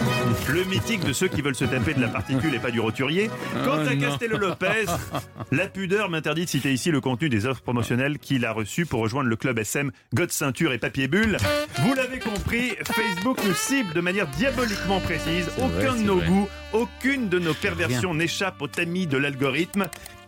[0.53, 3.31] le mythique de ceux qui veulent se taper de la particule et pas du roturier.
[3.65, 3.97] Quant Oh à.
[3.97, 4.87] Castello Lopez,
[5.51, 9.01] la pudeur m'interdit de citer ici le contenu des offres promotionnelles qu'il a reçues pour
[9.01, 11.37] rejoindre le club SM God Ceinture et Papier Bulle.
[11.81, 15.49] Vous l'avez compris, Facebook nous cible de manière diaboliquement précise.
[15.59, 16.27] Aucun vrai, de nos vrai.
[16.27, 19.87] goûts, aucune de nos perversions n'échappe au tamis de l'algorithme.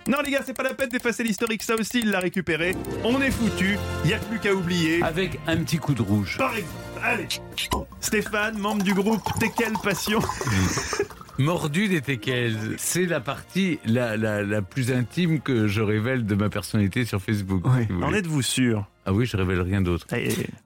[0.08, 2.76] Non les gars, c'est pas la peine d'effacer l'historique, ça aussi il l'a récupéré.
[3.02, 5.02] On est foutu, il y a plus qu'à oublier.
[5.02, 6.36] Avec un petit coup de rouge.
[6.38, 6.70] Par exemple,
[7.02, 7.26] allez.
[8.00, 10.20] Stéphane, membre du groupe T'es quelle passion
[11.38, 16.34] Mordu des teckels, c'est la partie la, la, la plus intime que je révèle de
[16.34, 17.64] ma personnalité sur Facebook.
[17.86, 18.86] si En êtes-vous sûr?
[19.04, 20.06] Ah oui, je révèle rien d'autre.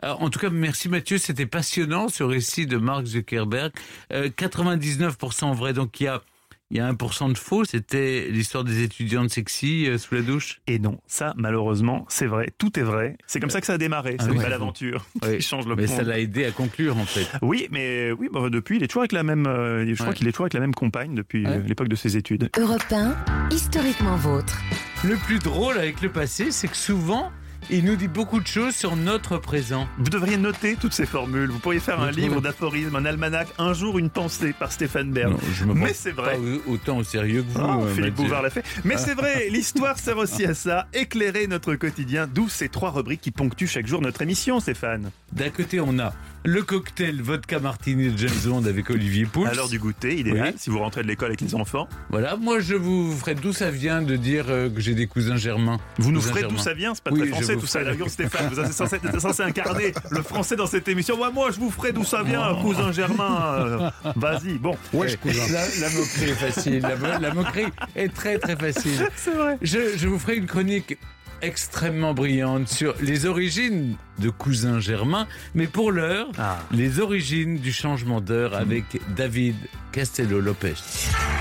[0.03, 3.73] En tout cas, merci Mathieu, c'était passionnant ce récit de Mark Zuckerberg.
[4.13, 6.23] Euh, 99% vrai, donc il y a,
[6.71, 7.65] il y a 1% de faux.
[7.65, 10.61] C'était l'histoire des étudiantes sexy euh, sous la douche?
[10.67, 13.17] Et non, ça malheureusement, c'est vrai, tout est vrai.
[13.27, 14.39] C'est comme ça que ça a démarré, Ah cette oui.
[14.39, 15.37] belle aventure Oui.
[15.39, 17.27] qui change le Mais ça l'a aidé à conclure en fait.
[17.43, 19.47] Oui, mais oui, bah, depuis, il est toujours avec la même.
[19.47, 21.57] euh, je crois qu'il est toujours avec la même compagne depuis Ouais.
[21.57, 22.51] euh, l'époque de ses études.
[22.59, 23.15] Europe 1,
[23.51, 24.59] historiquement vôtre.
[25.05, 27.31] Le plus drôle avec le passé, c'est que souvent,
[27.71, 29.87] il nous dit beaucoup de choses sur notre présent.
[29.99, 31.51] Vous devriez noter toutes ces formules.
[31.51, 35.33] Vous pourriez faire un livre d'aphorismes, un almanach, un jour une pensée par Stéphane Bern.
[35.33, 36.35] Non, je me Mais c'est vrai.
[36.35, 37.61] pas au- autant au sérieux que vous.
[37.87, 38.15] Euh, Philippe.
[38.15, 38.65] Bouvard l'a fait.
[38.85, 43.21] Mais c'est vrai, l'histoire sert aussi à ça, éclairer notre quotidien, d'où ces trois rubriques
[43.21, 45.11] qui ponctuent chaque jour notre émission, Stéphane.
[45.33, 46.13] D'un côté, on a
[46.45, 49.47] le cocktail vodka martini de James Bond avec Olivier Pouls.
[49.47, 50.55] À l'heure du goûter, idéal, Oui.
[50.59, 51.87] si vous rentrez de l'école avec les enfants.
[52.09, 55.37] Voilà, moi je vous ferai d'où ça vient de dire euh, que j'ai des cousins
[55.37, 55.79] germains.
[55.99, 57.79] Vous nous Cousins ferez d'où ça vient, c'est pas Oui, très français tout ça.
[57.81, 61.21] ferai- La rigueur, Stéphane, vous êtes censé, êtes censé incarner le français dans cette émission.
[61.21, 63.55] Ouais, moi, je vous ferai d'où ça vient, cousin Germain.
[63.59, 64.77] euh, Vas-y, bon.
[64.95, 66.81] Eh, la, la moquerie est facile.
[66.83, 69.09] La, mo- la moquerie est très très facile.
[69.17, 69.59] C'est vrai.
[69.63, 70.99] Je, je vous ferai une chronique
[71.43, 76.59] extrêmement brillante sur les origines de cousin germain, mais pour l'heure, Ah.
[76.71, 78.85] les origines du changement d'heure avec
[79.17, 79.57] David
[79.93, 80.75] Castello-Lopez.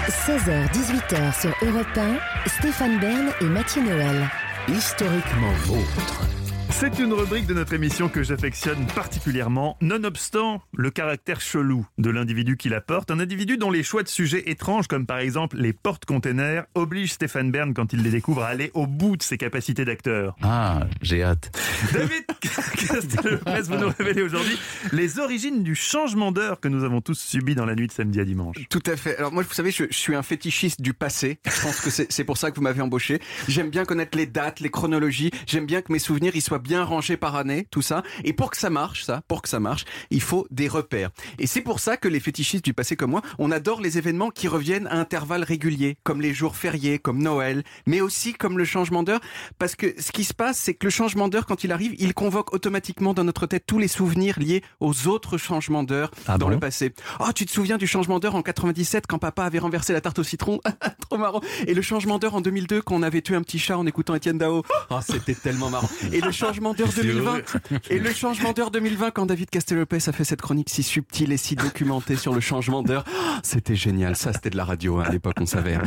[0.08, 4.30] 16h, 18h sur Europe 1, Stéphane Bern et Mathieu Noël.
[4.72, 6.39] Historiquement vôtre.
[6.72, 12.56] C'est une rubrique de notre émission que j'affectionne particulièrement, nonobstant le caractère chelou de l'individu
[12.56, 13.12] qui la porte.
[13.12, 17.52] Un individu dont les choix de sujets étranges, comme par exemple les portes-containers, obligent Stéphane
[17.52, 20.38] Bern, quand il les découvre, à aller au bout de ses capacités d'acteur.
[20.42, 21.52] Ah, j'ai hâte.
[21.92, 24.58] David Castelopez, vous nous révélez aujourd'hui
[24.94, 28.22] les origines du changement d'heure que nous avons tous subi dans la nuit de samedi
[28.22, 28.56] à dimanche.
[28.70, 29.18] Tout à fait.
[29.18, 31.40] Alors moi, vous savez, je, je suis un fétichiste du passé.
[31.46, 33.20] Je pense que c'est pour ça que vous m'avez embauché.
[33.50, 35.32] J'aime bien connaître les dates, les chronologies.
[35.46, 38.02] J'aime bien que mes souvenirs ils soient soit bien rangé par année, tout ça.
[38.24, 41.12] Et pour que ça marche, ça, pour que ça marche, il faut des repères.
[41.38, 44.32] Et c'est pour ça que les fétichistes du passé comme moi, on adore les événements
[44.32, 48.66] qui reviennent à intervalles réguliers, comme les jours fériés, comme Noël, mais aussi comme le
[48.66, 49.20] changement d'heure.
[49.60, 52.16] Parce que ce qui se passe, c'est que le changement d'heure, quand il arrive, il
[52.16, 56.48] convoque automatiquement dans notre tête tous les souvenirs liés aux autres changements d'heure Ah dans
[56.48, 56.94] bon le passé.
[57.20, 60.18] Oh, tu te souviens du changement d'heure en 97 quand papa avait renversé la tarte
[60.18, 60.60] au citron?
[61.10, 61.42] Trop marrant.
[61.68, 64.16] Et le changement d'heure en 2002 quand on avait tué un petit chat en écoutant
[64.16, 64.64] Étienne Dao.
[64.90, 65.90] Oh, c'était tellement marrant.
[66.12, 67.32] Et le changement d'heure C'est 2020.
[67.32, 67.44] heureux.
[67.90, 71.38] Et le changement d'heure 2020 quand David Castelopez a fait cette chronique si subtile et
[71.38, 73.04] si documentée sur le changement d'heure.
[73.08, 74.16] Oh, C'était génial.
[74.16, 75.76] Ça, c'était de la radio hein, à l'époque, on savait.
[75.76, 75.84] hein.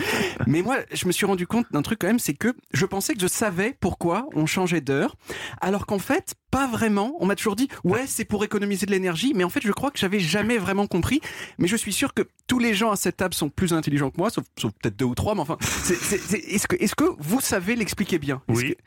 [0.47, 3.15] Mais moi, je me suis rendu compte d'un truc quand même, c'est que je pensais
[3.15, 5.17] que je savais pourquoi on changeait d'heure,
[5.61, 7.17] alors qu'en fait, pas vraiment.
[7.21, 9.91] On m'a toujours dit, ouais, c'est pour économiser de l'énergie, mais en fait, je crois
[9.91, 11.21] que j'avais jamais vraiment compris.
[11.59, 14.19] Mais je suis sûr que tous les gens à cette table sont plus intelligents que
[14.19, 15.57] moi, sauf, sauf peut-être deux ou trois, mais enfin,
[15.91, 18.43] est-ce que, vous savez l'expliquer bien?
[18.49, 18.71] Oui.
[18.75, 18.83] que-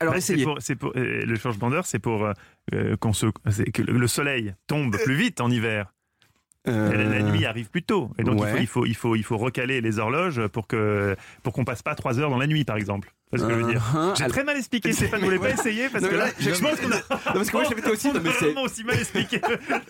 [0.00, 0.44] Alors Bah, c'est essayez.
[0.44, 2.32] pour- c'est pour- euh, le changement d'heure, c'est pour euh,
[2.74, 5.92] euh, qu'on se, que le le soleil tombe plus vite en hiver.
[6.66, 8.10] Euh, La, la nuit arrive plus tôt.
[8.18, 8.50] Et donc ouais.
[8.50, 11.64] il, faut, il, faut, il, faut, il faut recaler les horloges pour que pour qu'on
[11.64, 13.12] passe pas trois heures dans la nuit, par exemple.
[13.32, 13.82] C'est ce que je veux dire.
[13.94, 14.16] Uh-huh.
[14.18, 15.20] J'ai très mal expliqué, Stéphane.
[15.20, 16.96] Vous voulez pas essayer Parce Non, que là, je pense qu'on a.
[16.96, 17.00] Non,
[17.34, 19.40] parce que moi, j'avais été aussi, non, mais c'est- aussi mal expliqué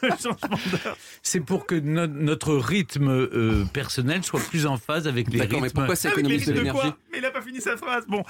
[0.03, 0.97] le, changement d'heure.
[1.23, 5.63] C'est pour que no- notre rythme euh, personnel soit plus en phase avec les D'accord,
[5.63, 5.65] rythmes.
[5.65, 8.05] mais pourquoi ça économise de rythmes de l'énergie Mais il a pas fini sa phrase.
[8.09, 8.23] Bon,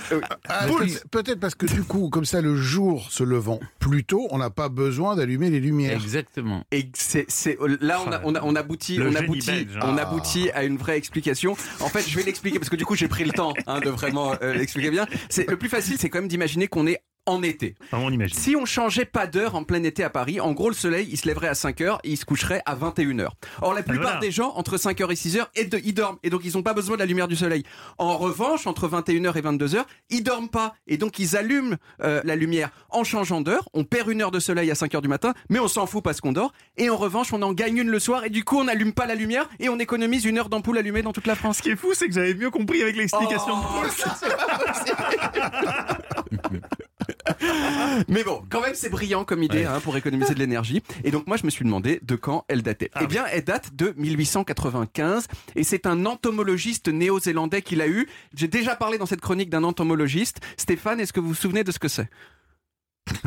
[0.49, 0.87] Ah, Boule.
[0.87, 4.39] peut- Peut-être parce que du coup, comme ça, le jour se levant plus tôt, on
[4.39, 5.93] n'a pas besoin d'allumer les lumières.
[6.01, 6.65] Exactement.
[6.71, 7.27] Et c'est,
[7.81, 9.81] là, on, a, on, a, on aboutit, Le on aboutit, belge, hein.
[9.85, 11.57] on aboutit à une vraie explication.
[11.81, 13.91] En fait, je vais l'expliquer parce que du coup, j'ai pris le temps hein, de
[13.91, 14.98] vraiment euh, l'expliquer bien.
[15.05, 17.75] Le plus facile, c'est quand même d'imaginer qu'on est en été.
[17.85, 18.37] Enfin, on imagine.
[18.37, 21.17] Si on changeait pas d'heure en plein été à Paris, en gros, le soleil, il
[21.17, 23.35] se lèverait à 5 heures et il se coucherait à 21 heures.
[23.63, 24.21] Or, la plupart voilà.
[24.21, 26.19] des gens, entre 5 heures et 6 heures, et de- ils dorment.
[26.23, 27.63] Et donc, ils n'ont pas besoin de la lumière du soleil.
[27.99, 30.75] En revanche, entre 21 heures et 22 heures, ils dorment pas.
[30.87, 33.69] Et donc, ils allument euh, la lumière en changeant d'heure.
[33.75, 36.03] On perd une heure de soleil à 5 heures du matin, mais on s'en fout
[36.03, 36.53] parce qu'on dort.
[36.77, 38.25] Et en revanche, on en gagne une le soir.
[38.25, 41.03] Et du coup, on n'allume pas la lumière et on économise une heure d'ampoule allumée
[41.03, 41.59] dans toute la France.
[41.59, 43.87] Ce qui est fou, c'est que j'avais mieux compris avec l'explication de Oh,
[46.51, 46.61] Paul.
[48.09, 50.83] Mais bon, quand même, c'est brillant comme idée hein, pour économiser de l'énergie.
[51.05, 52.91] Et donc, moi, je me suis demandé de quand elle datait.
[52.95, 55.27] Ah eh bien, elle date de 1895.
[55.57, 58.09] Et c'est un entomologiste néo-zélandais qui l'a eu.
[58.35, 60.41] J'ai déjà parlé dans cette chronique d'un entomologiste.
[60.57, 62.09] Stéphane, est-ce que vous vous souvenez de ce que c'est?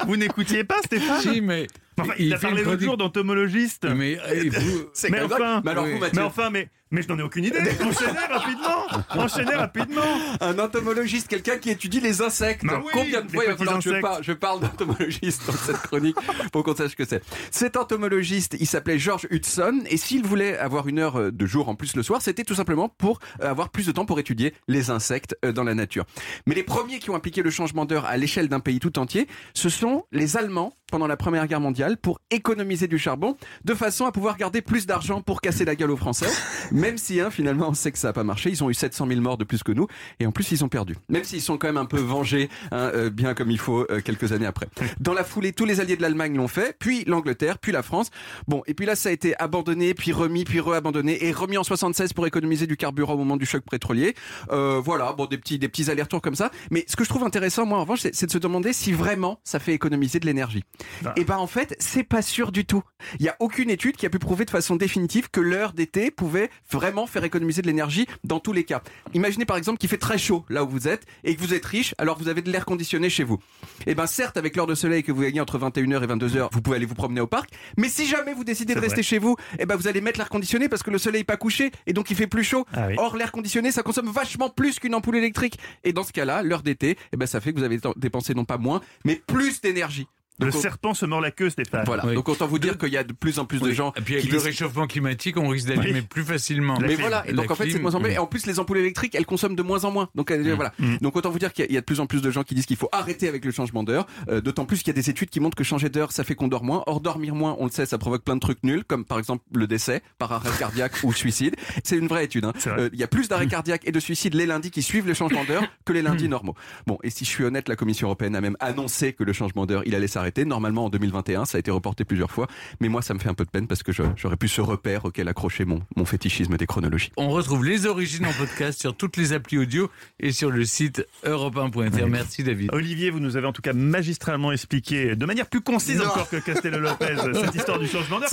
[0.00, 1.20] Vous vous n'écoutiez pas, Stéphane?
[1.20, 1.66] Si, mais.
[1.98, 3.86] Enfin, il, a parlé l'autre jour d'entomologiste.
[3.94, 5.62] Mais, et vous- Mais enfin.
[5.64, 5.92] Mais alors, oui.
[5.92, 7.58] vous, Mathieu Mais enfin, mais, mais je n'en ai aucune idée.
[7.80, 8.86] Enchaînez rapidement.
[9.10, 10.02] Enchaînez rapidement.
[10.40, 12.64] Un entomologiste, quelqu'un qui étudie les insectes.
[12.64, 15.52] Bah oui, Combien de fois il va falloir que je parle, je parle d'entomologiste dans
[15.52, 16.16] cette chronique
[16.52, 17.22] pour qu'on sache ce que c'est.
[17.50, 21.68] Cet entomologiste, il s'appelait George Hudson et s'il voulait avoir une heure euh, de jour
[21.68, 24.54] en plus le soir, c'était tout simplement pour euh, avoir plus de temps pour étudier
[24.68, 26.04] les insectes euh, dans la nature.
[26.46, 29.26] Mais les premiers qui ont appliqué le changement d'heure à l'échelle d'un pays tout entier,
[29.52, 34.06] ce sont les Allemands pendant la Première Guerre mondiale pour économiser du charbon de façon
[34.06, 36.28] à pouvoir garder plus d'argent pour casser la gueule aux Français.
[36.70, 39.08] Même si hein, finalement on sait que ça n'a pas marché, ils ont eu 700
[39.08, 39.88] 000 morts de plus que nous
[40.20, 40.94] et en plus ils ont perdu.
[41.08, 44.00] Même s'ils sont quand même un peu vengés, hein, euh, bien comme il faut euh,
[44.02, 44.68] quelques années après.
[45.00, 48.10] Dans la foulée, tous les alliés de l'Allemagne l'ont fait, puis l'Angleterre, puis la France.
[48.46, 51.64] Bon, et puis là ça a été abandonné, puis remis, puis re-abandonné et remis en
[51.64, 54.14] 76 pour économiser du carburant au moment du choc pétrolier.
[54.52, 56.52] Euh, voilà, bon des petits des petits allers-retours comme ça.
[56.70, 58.92] Mais ce que je trouve intéressant, moi en revanche, c'est c'est de se demander si
[58.92, 60.62] vraiment ça fait économiser de l'énergie.
[61.04, 61.12] Ah.
[61.16, 62.82] Et ben en fait, c'est pas sûr du tout.
[63.18, 66.10] Il y a aucune étude qui a pu prouver de façon définitive que l'heure d'été
[66.10, 68.82] pouvait vraiment faire économiser de l'énergie dans tous les cas.
[69.12, 71.64] Imaginez par exemple qu'il fait très chaud là où vous êtes et que vous êtes
[71.64, 73.38] riche, alors vous avez de l'air conditionné chez vous.
[73.86, 76.62] Et ben certes, avec l'heure de soleil que vous gagnez entre 21h et 22h, vous
[76.62, 79.02] pouvez aller vous promener au parc, mais si jamais vous décidez de rester vrai.
[79.02, 81.36] chez vous, et ben vous allez mettre l'air conditionné parce que le soleil n'est pas
[81.36, 82.66] couché et donc il fait plus chaud.
[82.72, 82.94] Ah oui.
[82.98, 85.58] Or l'air conditionné, ça consomme vachement plus qu'une ampoule électrique.
[85.82, 88.44] Et dans ce cas-là, l'heure d'été, eh ben ça fait que vous avez dépensé non
[88.44, 90.06] pas moins, mais plus d'énergie.
[90.40, 91.84] Le on- serpent se mord la queue, Stéphane.
[91.86, 92.04] voilà.
[92.06, 92.14] Oui.
[92.14, 94.14] Donc autant vous dire qu'il y a de plus en plus de gens Et puis
[94.14, 96.06] avec qui le disent- réchauffement climatique, on risque d'allumer Oui.
[96.08, 96.74] plus facilement.
[96.74, 97.00] La mais clim.
[97.02, 98.08] voilà, et La donc en fait c'est de moins en moins.
[98.10, 100.08] Et en plus les ampoules électriques, elles consomment de moins en moins.
[100.14, 100.72] Donc euh, voilà.
[100.78, 100.96] Mm.
[101.02, 102.30] Donc autant vous dire qu'il y, a- il y a de plus en plus de
[102.30, 104.06] gens qui disent qu'il faut arrêter avec le changement d'heure.
[104.28, 106.34] Euh, D'autant plus qu'il y a des études qui montrent que changer d'heure, ça fait
[106.34, 106.82] qu'on dort moins.
[106.86, 109.44] Or dormir moins, on le sait, ça provoque plein de trucs nuls, comme par exemple
[109.54, 111.54] le décès par arrêt cardiaque ou suicide.
[111.84, 112.44] C'est une vraie étude.
[112.44, 112.52] hein.
[112.56, 112.74] Vrai.
[112.80, 115.14] Euh, Il y a plus d'arrêts cardiaques et de suicides les lundis qui suivent le
[115.14, 116.54] changement d'heure que les lundis normaux.
[116.86, 119.64] Bon, et si je suis honnête, la Commission européenne a même annoncé que le changement
[119.66, 120.44] d'heure, il allait s'arrêter arrêté.
[120.44, 122.46] Normalement en 2021, ça a été reporté plusieurs fois.
[122.80, 125.04] Mais moi, ça me fait un peu de peine parce que j'aurais pu ce repère
[125.04, 127.12] auquel accrocher mon, mon fétichisme des chronologies.
[127.16, 129.90] On retrouve les origines en podcast sur toutes les applis audio
[130.20, 132.06] et sur le site europe1.fr.
[132.08, 132.70] Merci David.
[132.72, 136.06] Olivier, vous nous avez en tout cas magistralement expliqué de manière plus concise Non.
[136.06, 138.30] encore que Castello Lopez cette histoire du changement d'heure.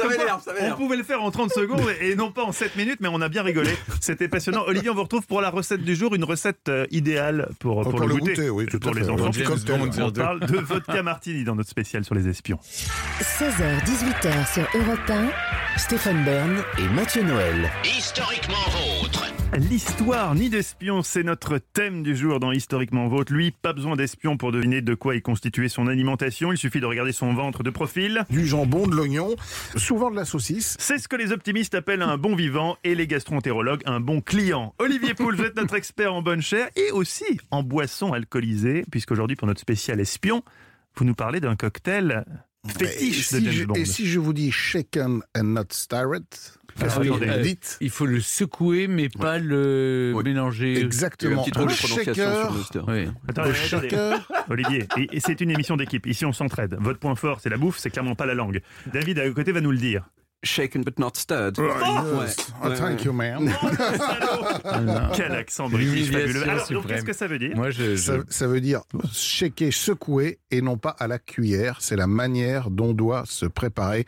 [0.61, 3.21] On pouvait le faire en 30 secondes et non pas en 7 minutes, mais on
[3.21, 3.71] a bien rigolé.
[3.99, 4.63] C'était passionnant.
[4.67, 7.91] Olivier, on vous retrouve pour la recette du jour, une recette euh, idéale pour, pour,
[7.91, 8.31] Pour le le goûter.
[8.33, 9.09] goûter, oui, tout pour à les fait.
[9.09, 9.29] enfants.
[10.01, 12.59] On parle de vodka martini dans notre spécial sur les espions.
[13.21, 15.29] 16h, 18h sur Europe 1.
[15.77, 17.71] Stéphane Bern et Mathieu Noël.
[17.83, 18.55] Historiquement
[19.01, 19.25] vôtre.
[19.57, 23.33] L'histoire ni d'espions, c'est notre thème du jour dans Historiquement Vôtre.
[23.33, 26.53] Lui, pas besoin d'espions pour deviner de quoi est constituée son alimentation.
[26.53, 28.23] Il suffit de regarder son ventre de profil.
[28.29, 29.35] Du jambon, de l'oignon,
[29.75, 30.77] souvent de la saucisse.
[30.79, 34.73] C'est ce que les optimistes appellent un bon vivant et les gastroentérologues un bon client.
[34.79, 39.35] Olivier Poul, vous êtes notre expert en bonne chair et aussi en boissons alcoolisées, puisqu'aujourd'hui,
[39.35, 40.43] pour notre spécial espion,
[40.95, 42.25] vous nous parlez d'un cocktail
[42.67, 43.73] fétiche et, de si je, James Bond.
[43.75, 46.23] et si je vous dis shaken and not stirred,
[46.79, 50.23] Ah, dites Il faut le secouer, mais pas le Oui.
[50.23, 50.79] mélanger.
[50.79, 51.43] Exactement.
[51.43, 52.81] petit truc de Un prononciation shaker, sur Monster.
[52.87, 53.07] Oui.
[53.27, 53.53] Attendez.
[53.53, 54.31] shaker.
[54.49, 56.05] Olivier, et, et c'est une émission d'équipe.
[56.05, 56.77] Ici, on s'entraide.
[56.79, 58.61] Votre point fort, c'est la bouffe, c'est clairement pas la langue.
[58.93, 60.09] David, à côté, va nous le dire.
[60.43, 61.59] Shaken but not stirred.
[61.59, 62.25] Oh, Ouais.
[62.25, 62.35] yes.
[62.63, 63.47] Oh, thank you, man.
[65.13, 66.43] Quel accent british fabuleux.
[66.49, 68.81] Alors, donc, qu'est-ce que ça veut dire Moi, je, je- Ça, ça veut dire
[69.13, 71.77] shaker, secouer et non pas à la cuillère.
[71.79, 74.05] C'est la manière dont doit se préparer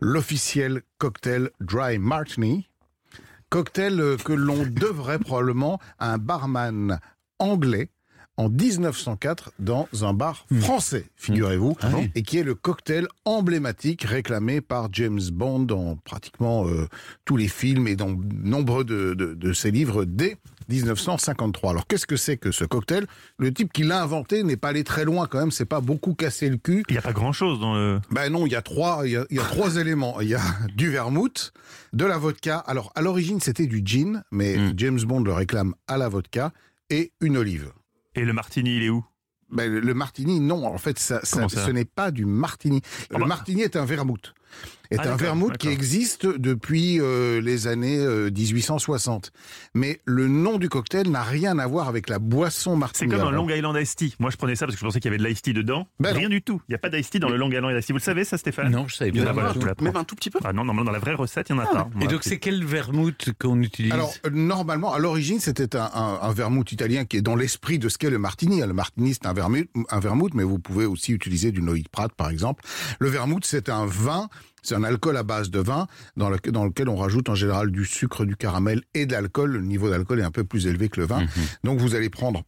[0.00, 2.68] l'officiel cocktail Dry Martini.
[3.48, 6.98] Cocktail euh, que l'on devrait probablement à un barman
[7.38, 7.88] anglais
[8.36, 12.10] en 1904 dans un bar français, figurez-vous, Ah oui.
[12.14, 16.88] et qui est le cocktail emblématique réclamé par James Bond dans pratiquement euh,
[17.24, 20.36] tous les films et dans nombreux de, de- de ses livres dès
[20.68, 21.70] 1953.
[21.70, 23.06] Alors qu'est-ce que c'est que ce cocktail?
[23.38, 26.14] Le type qui l'a inventé n'est pas allé très loin quand même, c'est pas beaucoup
[26.14, 26.82] cassé le cul.
[26.88, 28.00] Il n'y a pas grand-chose dans le...
[28.10, 30.20] Ben non, il y a trois, il y a, il y a trois éléments.
[30.20, 30.40] Il y a
[30.74, 31.52] du vermouth,
[31.92, 32.58] de la vodka.
[32.58, 34.72] Alors à l'origine c'était du gin, mais Hmm.
[34.76, 36.52] James Bond le réclame à la vodka
[36.90, 37.70] et une olive.
[38.14, 39.04] Et le martini, il est où?
[39.50, 40.66] Ben, le, le martini, non.
[40.66, 41.66] En fait, ça, ça- Comment ça?
[41.66, 42.80] ce n'est pas du martini.
[43.10, 43.26] Ah le bah.
[43.26, 44.34] martini est un vermouth.
[44.90, 49.32] Est Ah, un vermouth qui existe depuis euh, les années euh, 1860.
[49.74, 53.10] Mais le nom du cocktail n'a rien à voir avec la boisson C'est martini.
[53.10, 54.14] comme un Long Island Iced Tea.
[54.18, 55.88] Moi, je prenais ça parce que je pensais qu'il y avait de l'Iced Tea dedans.
[56.00, 56.18] Ben non.
[56.18, 56.60] Rien du tout.
[56.68, 57.92] Il n'y a pas d'Iced Tea dans le Long Island Iced Tea.
[57.92, 59.32] Vous le savez, ça, Stéphane Non, je savais Ah, pas.
[59.32, 59.74] voilà.
[59.80, 60.38] Même un tout petit peu.
[60.44, 61.88] Ah non, normalement, dans la vraie recette, il n'y en a pas.
[62.02, 66.18] Et donc, c'est quel vermouth qu'on utilise Alors, euh, normalement, à l'origine, c'était un, un,
[66.20, 68.60] un vermouth italien qui est dans l'esprit de ce qu'est le martini.
[68.60, 72.08] Le martini, c'est un vermouth, un vermouth, mais vous pouvez aussi utiliser du Noïd Prat,
[72.14, 72.62] par exemple.
[73.00, 74.28] Le vermouth, c'est un vin,
[74.64, 75.86] c'est un alcool à base de vin,
[76.16, 79.52] dans, le- dans lequel on rajoute en général du sucre, du caramel et de l'alcool.
[79.52, 81.20] Le niveau d'alcool est un peu plus élevé que le vin.
[81.20, 81.28] Mhm.
[81.64, 82.42] Donc, vous allez prendre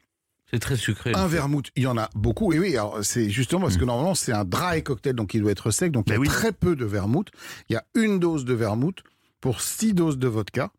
[0.50, 1.12] C'est très sucré.
[1.14, 1.70] un vermouth.
[1.76, 2.52] Il y en a beaucoup.
[2.52, 5.50] Et oui, alors, c'est justement parce que normalement, c'est un dry cocktail, donc il doit
[5.52, 5.92] être sec.
[5.92, 6.28] Donc, il y a Ben oui.
[6.28, 7.28] très peu de vermouth.
[7.68, 8.98] Il y a une dose de vermouth
[9.40, 10.70] pour six doses de vodka.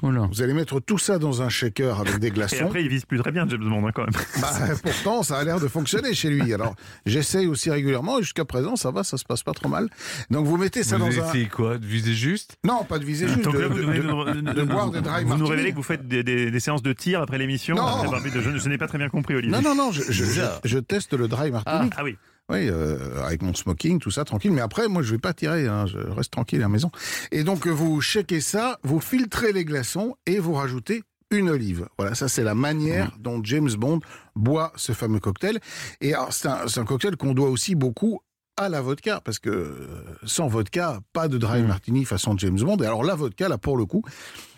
[0.00, 2.64] Vous allez mettre tout ça dans un shaker avec des Et glaçons.
[2.64, 4.12] après, il vise plus très bien, James Bond, hein, quand même.
[4.40, 4.50] Bah,
[4.82, 6.52] pourtant, ça a l'air de fonctionner chez lui.
[6.54, 6.74] Alors,
[7.06, 9.88] j'essaye aussi régulièrement et jusqu'à présent, ça va, ça se passe pas trop mal.
[10.30, 11.28] Donc, vous mettez ça Vous dans un.
[11.28, 11.78] essayez quoi?
[11.78, 12.56] De viser juste?
[12.64, 15.00] Non, pas de viser juste, Donc de, là, vous de- de- nous- de boire des
[15.00, 15.50] dry Vous nous martini.
[15.50, 17.82] révélez que vous faites des, des- des séances de tir après l'émission Non.
[17.86, 19.56] Après Je, je n'ai pas très bien compris, Olivier.
[19.56, 21.90] Non, non, non, je, je- je- je teste le dry martini.
[21.96, 22.16] Ah oui.
[22.52, 24.52] Oui, euh, avec mon smoking, tout ça, tranquille.
[24.52, 26.90] Mais après, moi, je vais pas tirer, hein, je reste tranquille à la maison.
[27.30, 31.88] Et donc, euh, vous shakez ça, vous filtrez les glaçons et vous rajoutez une olive.
[31.96, 34.00] Voilà, ça c'est la manière dont James Bond
[34.36, 35.60] boit ce fameux cocktail.
[36.02, 38.20] Et alors, c'est un, un cocktail qu'on doit aussi beaucoup
[38.58, 42.76] à la vodka, parce que euh, sans vodka, pas de dry martini façon James Bond.
[42.78, 44.02] Et alors la vodka, là, pour le coup,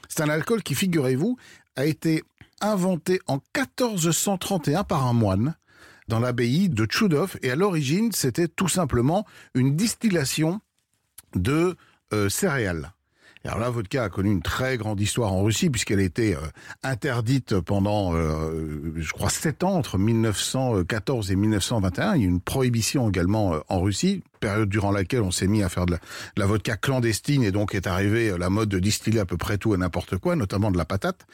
[0.08, 1.36] c'est un alcool qui, figurez-vous,
[1.76, 2.24] a été
[2.60, 5.54] inventé en 1431 par un moine
[6.08, 7.36] dans l'abbaye de Tchoudov.
[7.42, 10.60] Et à l'origine, c'était tout simplement une distillation
[11.34, 11.76] de
[12.12, 12.92] euh, céréales.
[13.46, 16.38] Alors la vodka a connu une très grande histoire en Russie puisqu'elle été euh,
[16.82, 22.14] interdite pendant, euh, je crois, sept ans entre 1914 et 1921.
[22.14, 25.46] Il y a eu une prohibition également euh, en Russie, période durant laquelle on s'est
[25.46, 25.96] mis à faire de
[26.36, 29.74] la, vodka clandestine et donc est arrivée la mode de distiller à peu près tout
[29.74, 31.26] et n'importe quoi, notamment de la patate.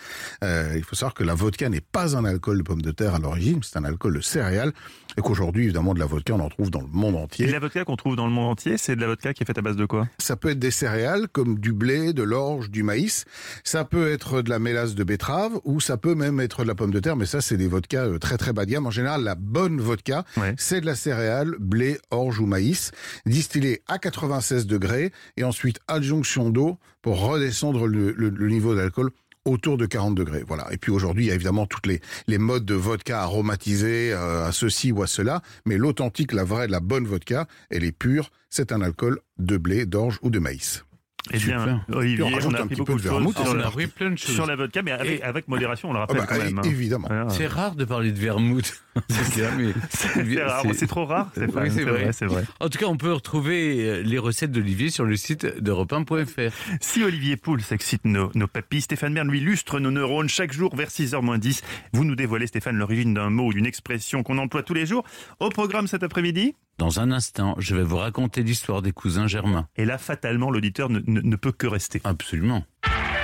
[0.44, 3.16] Euh, il faut savoir que la vodka n'est pas un alcool de pomme de terre
[3.16, 4.72] à l'origine, c'est un alcool de céréales
[5.20, 7.46] et qu'aujourd'hui, évidemment, de la vodka, on en trouve dans le monde Et entier.
[7.46, 9.58] la vodka qu'on trouve dans le monde entier, c'est de la vodka qui est faite
[9.58, 10.08] à base de quoi?
[10.18, 13.24] Ça peut être des céréales comme du blé, de l'orge, du maïs.
[13.64, 16.74] Ça peut être de la mélasse de betterave ou ça peut même être de la
[16.74, 17.16] pomme de terre.
[17.16, 18.86] Mais ça, c'est des vodkas euh, très très bas de gamme.
[18.86, 20.54] En général, la bonne vodka, Ouais.
[20.58, 22.90] c'est de la céréale, blé, orge ou maïs,
[23.26, 29.10] distillée à 96 degrés et ensuite adjonction d'eau pour redescendre le, le- le niveau d'alcool
[29.44, 30.44] autour de 40 degrés.
[30.46, 30.72] Voilà.
[30.72, 34.46] Et puis aujourd'hui, il y a évidemment toutes les, les modes de vodka aromatisés euh,
[34.46, 38.30] à ceci ou à cela, mais l'authentique, la vraie, la bonne vodka, elle est pure,
[38.48, 40.84] c'est un alcool de blé, d'orge ou de maïs.
[41.32, 41.82] Eh bien.
[41.92, 43.86] Olivier, on a appris beaucoup de de vermouth, choses et sur la, On a appris
[43.86, 44.34] plein de choses.
[44.34, 46.58] sur la vodka, mais avec, modération, on le Ah rappelle bah, quand même.
[46.58, 46.62] hein.
[46.64, 47.08] évidemment.
[47.28, 48.82] C'est rare de parler de vermouth.
[49.08, 49.44] C'est
[50.42, 51.30] rare, trop rare.
[51.36, 52.12] Oui, c'est vrai.
[52.12, 52.44] c'est vrai.
[52.58, 56.52] En tout cas, on peut retrouver euh, les recettes d'Olivier sur le site d'europe 1.fr.
[56.80, 60.74] Si Olivier Pouls excite nos, nos papilles, Stéphane Bern lui illustre nos neurones chaque jour
[60.74, 61.62] vers 6h10.
[61.92, 65.04] Vous nous dévoilez, Stéphane, l'origine d'un mot ou d'une expression qu'on emploie tous les jours.
[65.38, 69.66] Au programme cet après-midi, Dans un instant, je vais vous raconter l'histoire des cousins germains.
[69.76, 72.00] et là, fatalement, l'auditeur ne, ne- ne peut que rester.
[72.04, 72.64] Absolument.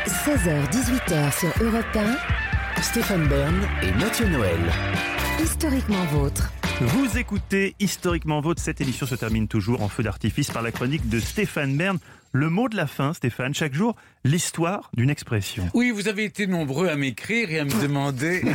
[0.06, 1.86] 16h-18h sur Europe
[2.76, 4.58] 1, Stéphane Bern et Mathieu Noël.
[5.42, 6.52] historiquement vôtre.
[6.82, 8.60] Vous écoutez Historiquement Vôtre.
[8.60, 11.96] Cette émission se termine toujours en feu d'artifice par la chronique de Stéphane Bern.
[12.38, 15.70] Le mot de la fin, Stéphane, chaque jour, l'histoire d'une expression.
[15.72, 18.42] Oui, vous avez été nombreux à m'écrire et à me demander.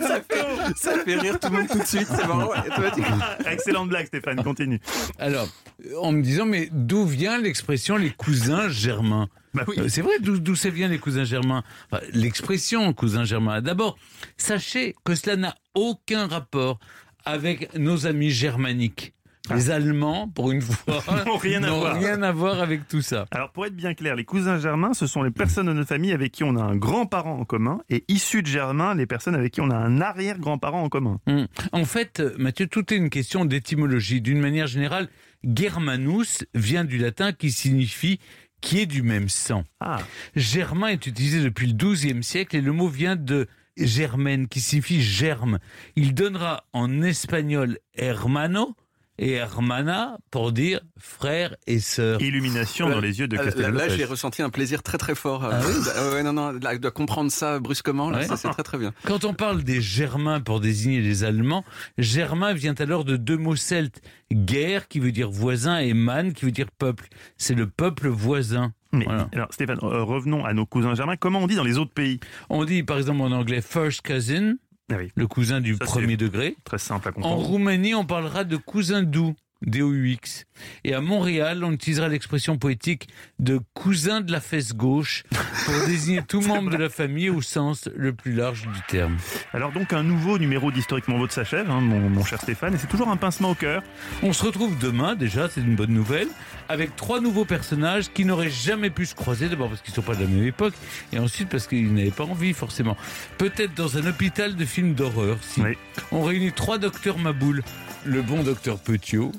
[0.00, 2.48] Ça fait, ça fait rire tout le monde tout de suite, c'est marrant.
[2.48, 3.18] automatiquement.
[3.46, 4.80] Excellente blague, Stéphane, continue.
[5.18, 5.46] Alors,
[5.86, 9.28] euh, en me disant, mais d'où vient l'expression les cousins germains?
[9.52, 9.76] Bah oui.
[9.78, 11.62] Euh, C'est vrai, d'où ça vient les cousins germains?
[11.90, 13.60] Enfin, L'expression cousin germain.
[13.60, 13.98] D'abord,
[14.38, 16.78] sachez que cela n'a aucun rapport
[17.26, 19.12] avec nos amis germaniques.
[19.54, 21.96] Les Allemands, pour une fois, N'ont rien à voir.
[21.98, 23.26] rien à voir avec tout ça.
[23.30, 26.12] Alors pour être bien clair, les cousins germains, ce sont les personnes de notre famille
[26.12, 29.52] avec qui on a un grand-parent en commun, et issus de germain, les personnes avec
[29.52, 31.20] qui on a un arrière-grand-parent en commun.
[31.26, 31.46] Hum.
[31.72, 34.20] En fait, Mathieu, tout est une question d'étymologie.
[34.20, 35.08] D'une manière générale,
[35.44, 38.18] Germanus vient du latin qui signifie
[38.60, 39.64] qui est du même sang.
[39.80, 39.98] Ah,
[40.36, 45.02] Germain est utilisé depuis le XIIe siècle et le mot vient de germen qui signifie
[45.02, 45.58] germe.
[45.96, 48.74] Il donnera en espagnol hermano
[49.18, 52.20] et hermana pour dire frère et sœur.
[52.22, 55.44] illumination dans les yeux de Euh, Castel Là, j'ai ressenti un plaisir très très fort.
[55.44, 58.26] euh, de, ouais, non, non, là, de comprendre ça brusquement, là, Ouais.
[58.26, 58.92] ça c'est très très bien.
[59.04, 61.64] Quand on parle des Germains pour désigner les Allemands,
[61.98, 64.00] Germain vient alors de deux mots celtes.
[64.32, 67.08] Guerre qui veut dire voisin et man qui veut dire peuple.
[67.36, 68.72] C'est le peuple voisin.
[68.94, 69.28] Mais, Voilà.
[69.32, 71.16] alors Stéphane, euh, revenons à nos cousins germains.
[71.16, 72.18] Comment on dit dans les autres pays?
[72.50, 74.54] On dit par exemple en anglais first cousin,
[74.90, 76.56] Ah oui, le cousin du Ça, premier degré.
[76.64, 77.42] très simple à En comprendre.
[77.46, 79.34] Roumanie, on parlera de cousin doux,
[79.66, 80.46] D-O-U-X.
[80.84, 83.08] Et à Montréal, on utilisera l'expression poétique
[83.38, 85.24] de cousin de la fesse gauche
[85.64, 89.16] pour désigner tout membre de la famille au sens le plus large du terme.
[89.52, 92.86] Alors donc un nouveau numéro d'Historiquement Votre s'achève, hein, mon, mon cher Stéphane, et c'est
[92.86, 93.82] toujours un pincement au cœur.
[94.22, 96.28] On se retrouve demain, déjà, c'est une bonne nouvelle,
[96.68, 100.02] avec trois nouveaux personnages qui n'auraient jamais pu se croiser, d'abord parce qu'ils ne sont
[100.02, 100.74] pas de la même époque,
[101.12, 102.96] et ensuite parce qu'ils n'avaient pas envie, forcément.
[103.38, 105.60] Peut-être dans un hôpital de films d'horreur, si.
[105.60, 105.76] Oui.
[106.10, 107.62] On réunit trois docteurs Maboul.
[108.04, 109.30] Le bon docteur Petiot,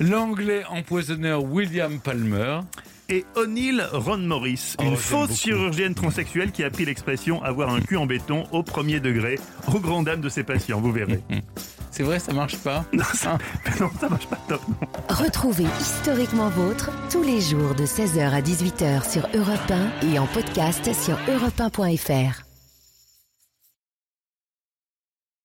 [0.00, 2.60] l'anglais empoisonneur William Palmer,
[3.08, 5.34] Et O'Neill Ron Morris, Oh, une j'aime fausse beaucoup.
[5.40, 9.38] chirurgienne transsexuelle qui a pris l'expression avoir un cul en béton au premier degré,
[9.72, 11.20] aux grandes dames de ses patients, vous verrez.
[11.92, 13.38] c'est vrai, ça marche pas non, ça,
[13.80, 14.60] non, ça marche pas top.
[14.68, 14.88] non.
[15.08, 19.70] Retrouvez historiquement vôtre tous les jours de 16h à 18h sur Europe
[20.02, 22.45] 1 et en podcast sur europe1.fr.